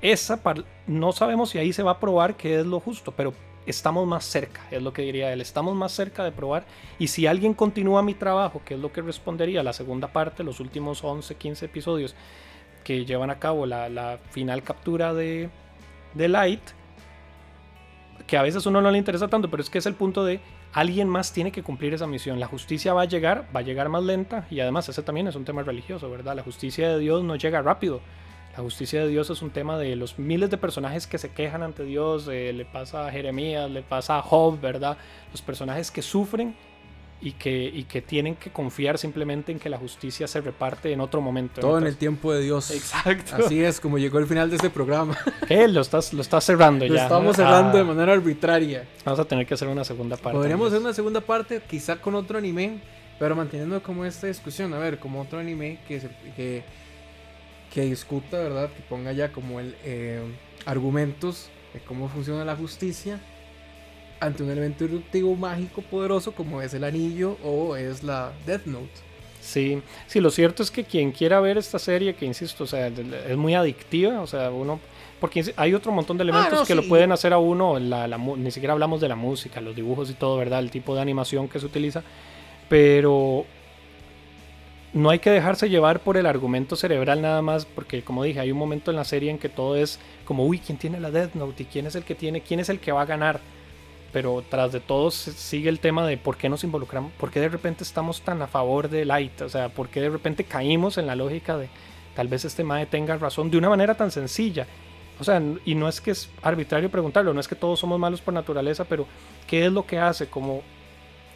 [0.00, 0.40] Esa
[0.86, 3.34] no sabemos si ahí se va a probar qué es lo justo, pero
[3.66, 6.64] estamos más cerca, es lo que diría él, estamos más cerca de probar.
[6.98, 10.60] Y si alguien continúa mi trabajo, que es lo que respondería la segunda parte, los
[10.60, 12.14] últimos 11, 15 episodios
[12.84, 15.50] que llevan a cabo la, final captura de,
[16.14, 16.62] de Light,
[18.26, 20.40] que a veces uno no le interesa tanto, pero es que es el punto de
[20.72, 22.40] alguien más tiene que cumplir esa misión.
[22.40, 25.36] La justicia va a llegar, va a llegar más lenta y además ese también es
[25.36, 26.34] un tema religioso, ¿verdad?
[26.34, 28.00] La justicia de Dios no llega rápido.
[28.56, 31.62] La justicia de Dios es un tema de los miles de personajes que se quejan
[31.62, 32.28] ante Dios.
[32.30, 34.98] Eh, le pasa a Jeremías, le pasa a Job, ¿verdad?
[35.30, 36.54] Los personajes que sufren
[37.22, 41.00] y que, y que tienen que confiar simplemente en que la justicia se reparte en
[41.00, 41.62] otro momento.
[41.62, 42.70] Todo en el tiempo de Dios.
[42.72, 43.36] Exacto.
[43.36, 45.16] Así es como llegó el final de este programa.
[45.48, 45.66] ¿Qué?
[45.68, 46.92] Lo estás, lo estás cerrando ya.
[46.92, 47.86] Lo estamos cerrando de ah.
[47.86, 48.86] manera arbitraria.
[49.04, 50.36] Vamos a tener que hacer una segunda parte.
[50.36, 52.80] Podríamos hacer una segunda parte, quizá con otro anime,
[53.18, 54.74] pero manteniendo como esta discusión.
[54.74, 56.02] A ver, como otro anime que,
[56.36, 56.64] que
[57.72, 58.70] que discuta, ¿verdad?
[58.70, 60.20] Que ponga ya como el eh,
[60.66, 63.18] argumentos de cómo funciona la justicia
[64.20, 68.90] ante un elemento irruptivo mágico poderoso como es el anillo o es la Death Note.
[69.40, 72.86] Sí, sí, lo cierto es que quien quiera ver esta serie, que insisto, o sea,
[72.86, 74.78] es muy adictiva, o sea, uno,
[75.20, 78.06] porque hay otro montón de elementos Ah, no, que lo pueden hacer a uno, la,
[78.06, 80.60] la mu- ni siquiera hablamos de la música, los dibujos y todo, ¿verdad?
[80.60, 82.04] El tipo de animación que se utiliza,
[82.68, 83.44] pero
[84.92, 88.52] no hay que dejarse llevar por el argumento cerebral nada más, porque como dije, hay
[88.52, 91.34] un momento en la serie en que todo es como, uy, ¿quién tiene la Death
[91.34, 91.62] Note?
[91.62, 92.42] ¿Y quién es el que tiene?
[92.42, 93.40] ¿Quién es el que va a ganar?
[94.12, 97.48] Pero tras de todo sigue el tema de por qué nos involucramos, por qué de
[97.48, 101.06] repente estamos tan a favor de Light, o sea, por qué de repente caímos en
[101.06, 101.70] la lógica de
[102.14, 104.66] tal vez este Mae tenga razón de una manera tan sencilla.
[105.18, 108.20] O sea, y no es que es arbitrario preguntarlo, no es que todos somos malos
[108.20, 109.06] por naturaleza, pero
[109.46, 110.26] ¿qué es lo que hace?
[110.26, 110.62] Como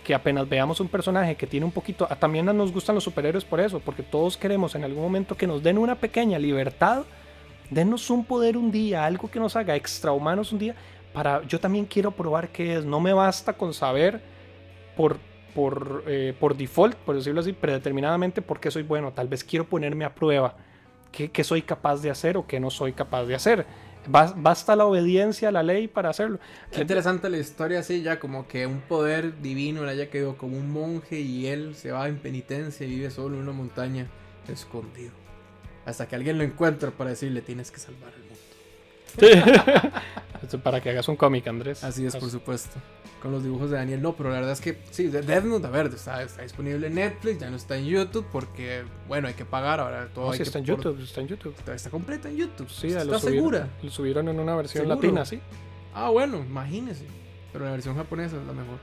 [0.07, 3.45] que apenas veamos un personaje que tiene un poquito, ah, también nos gustan los superhéroes
[3.45, 7.03] por eso, porque todos queremos en algún momento que nos den una pequeña libertad,
[7.71, 10.77] denos un poder un día, algo que nos haga extrahumanos un día,
[11.13, 14.21] para yo también quiero probar qué es, no me basta con saber
[14.97, 15.19] por,
[15.53, 19.65] por, eh, por default, por decirlo así, predeterminadamente por qué soy bueno, tal vez quiero
[19.65, 20.55] ponerme a prueba
[21.11, 23.67] qué, qué soy capaz de hacer o qué no soy capaz de hacer.
[24.09, 26.39] Bas- Basta la obediencia a la ley para hacerlo.
[26.71, 30.57] Qué interesante la historia así, ya como que un poder divino le haya quedado como
[30.57, 34.07] un monje y él se va en penitencia y vive solo en una montaña
[34.49, 35.13] escondido.
[35.85, 38.13] Hasta que alguien lo encuentra para decirle tienes que salvar
[40.43, 41.83] Esto para que hagas un cómic, Andrés.
[41.85, 42.77] Así es, por supuesto.
[43.23, 45.67] Con los dibujos de Daniel, no, pero la verdad es que sí, de- Death Note,
[45.67, 49.35] a ver, está, está disponible en Netflix, ya no está en YouTube porque, bueno, hay
[49.35, 50.27] que pagar ahora todo.
[50.27, 51.55] No, hay sí que está en por- YouTube, está en YouTube.
[51.59, 52.69] Está, está completa en YouTube.
[52.69, 53.69] Sí, ¿Estás lo subieron, segura?
[53.83, 54.97] Lo subieron en una versión ¿Seguro?
[54.97, 55.41] latina, sí.
[55.95, 57.07] Ah, bueno, imagínese.
[57.53, 58.79] Pero la versión japonesa es la mejor.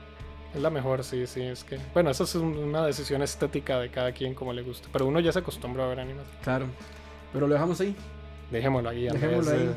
[0.54, 1.40] Es la mejor, sí, sí.
[1.42, 4.88] Es que, bueno, eso es un- una decisión estética de cada quien como le guste.
[4.92, 6.24] Pero uno ya se acostumbra a ver animes.
[6.42, 6.66] Claro.
[7.32, 7.94] Pero lo dejamos ahí.
[8.50, 9.04] Dejémoslo ahí.
[9.08, 9.70] Dejémoslo ahí.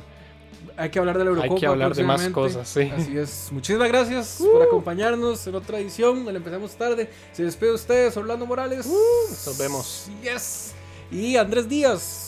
[0.80, 1.60] Hay que hablar de la Hay Eurocopa.
[1.60, 2.91] que hablar de más cosas, sí.
[2.95, 3.48] Así es.
[3.52, 6.24] Muchísimas gracias por acompañarnos en otra edición.
[6.26, 7.10] Le empezamos tarde.
[7.34, 8.86] Se despide de ustedes, Orlando Morales.
[8.86, 10.07] nos vemos.
[10.22, 10.74] Yes.
[11.11, 12.27] Y Andrés Díaz.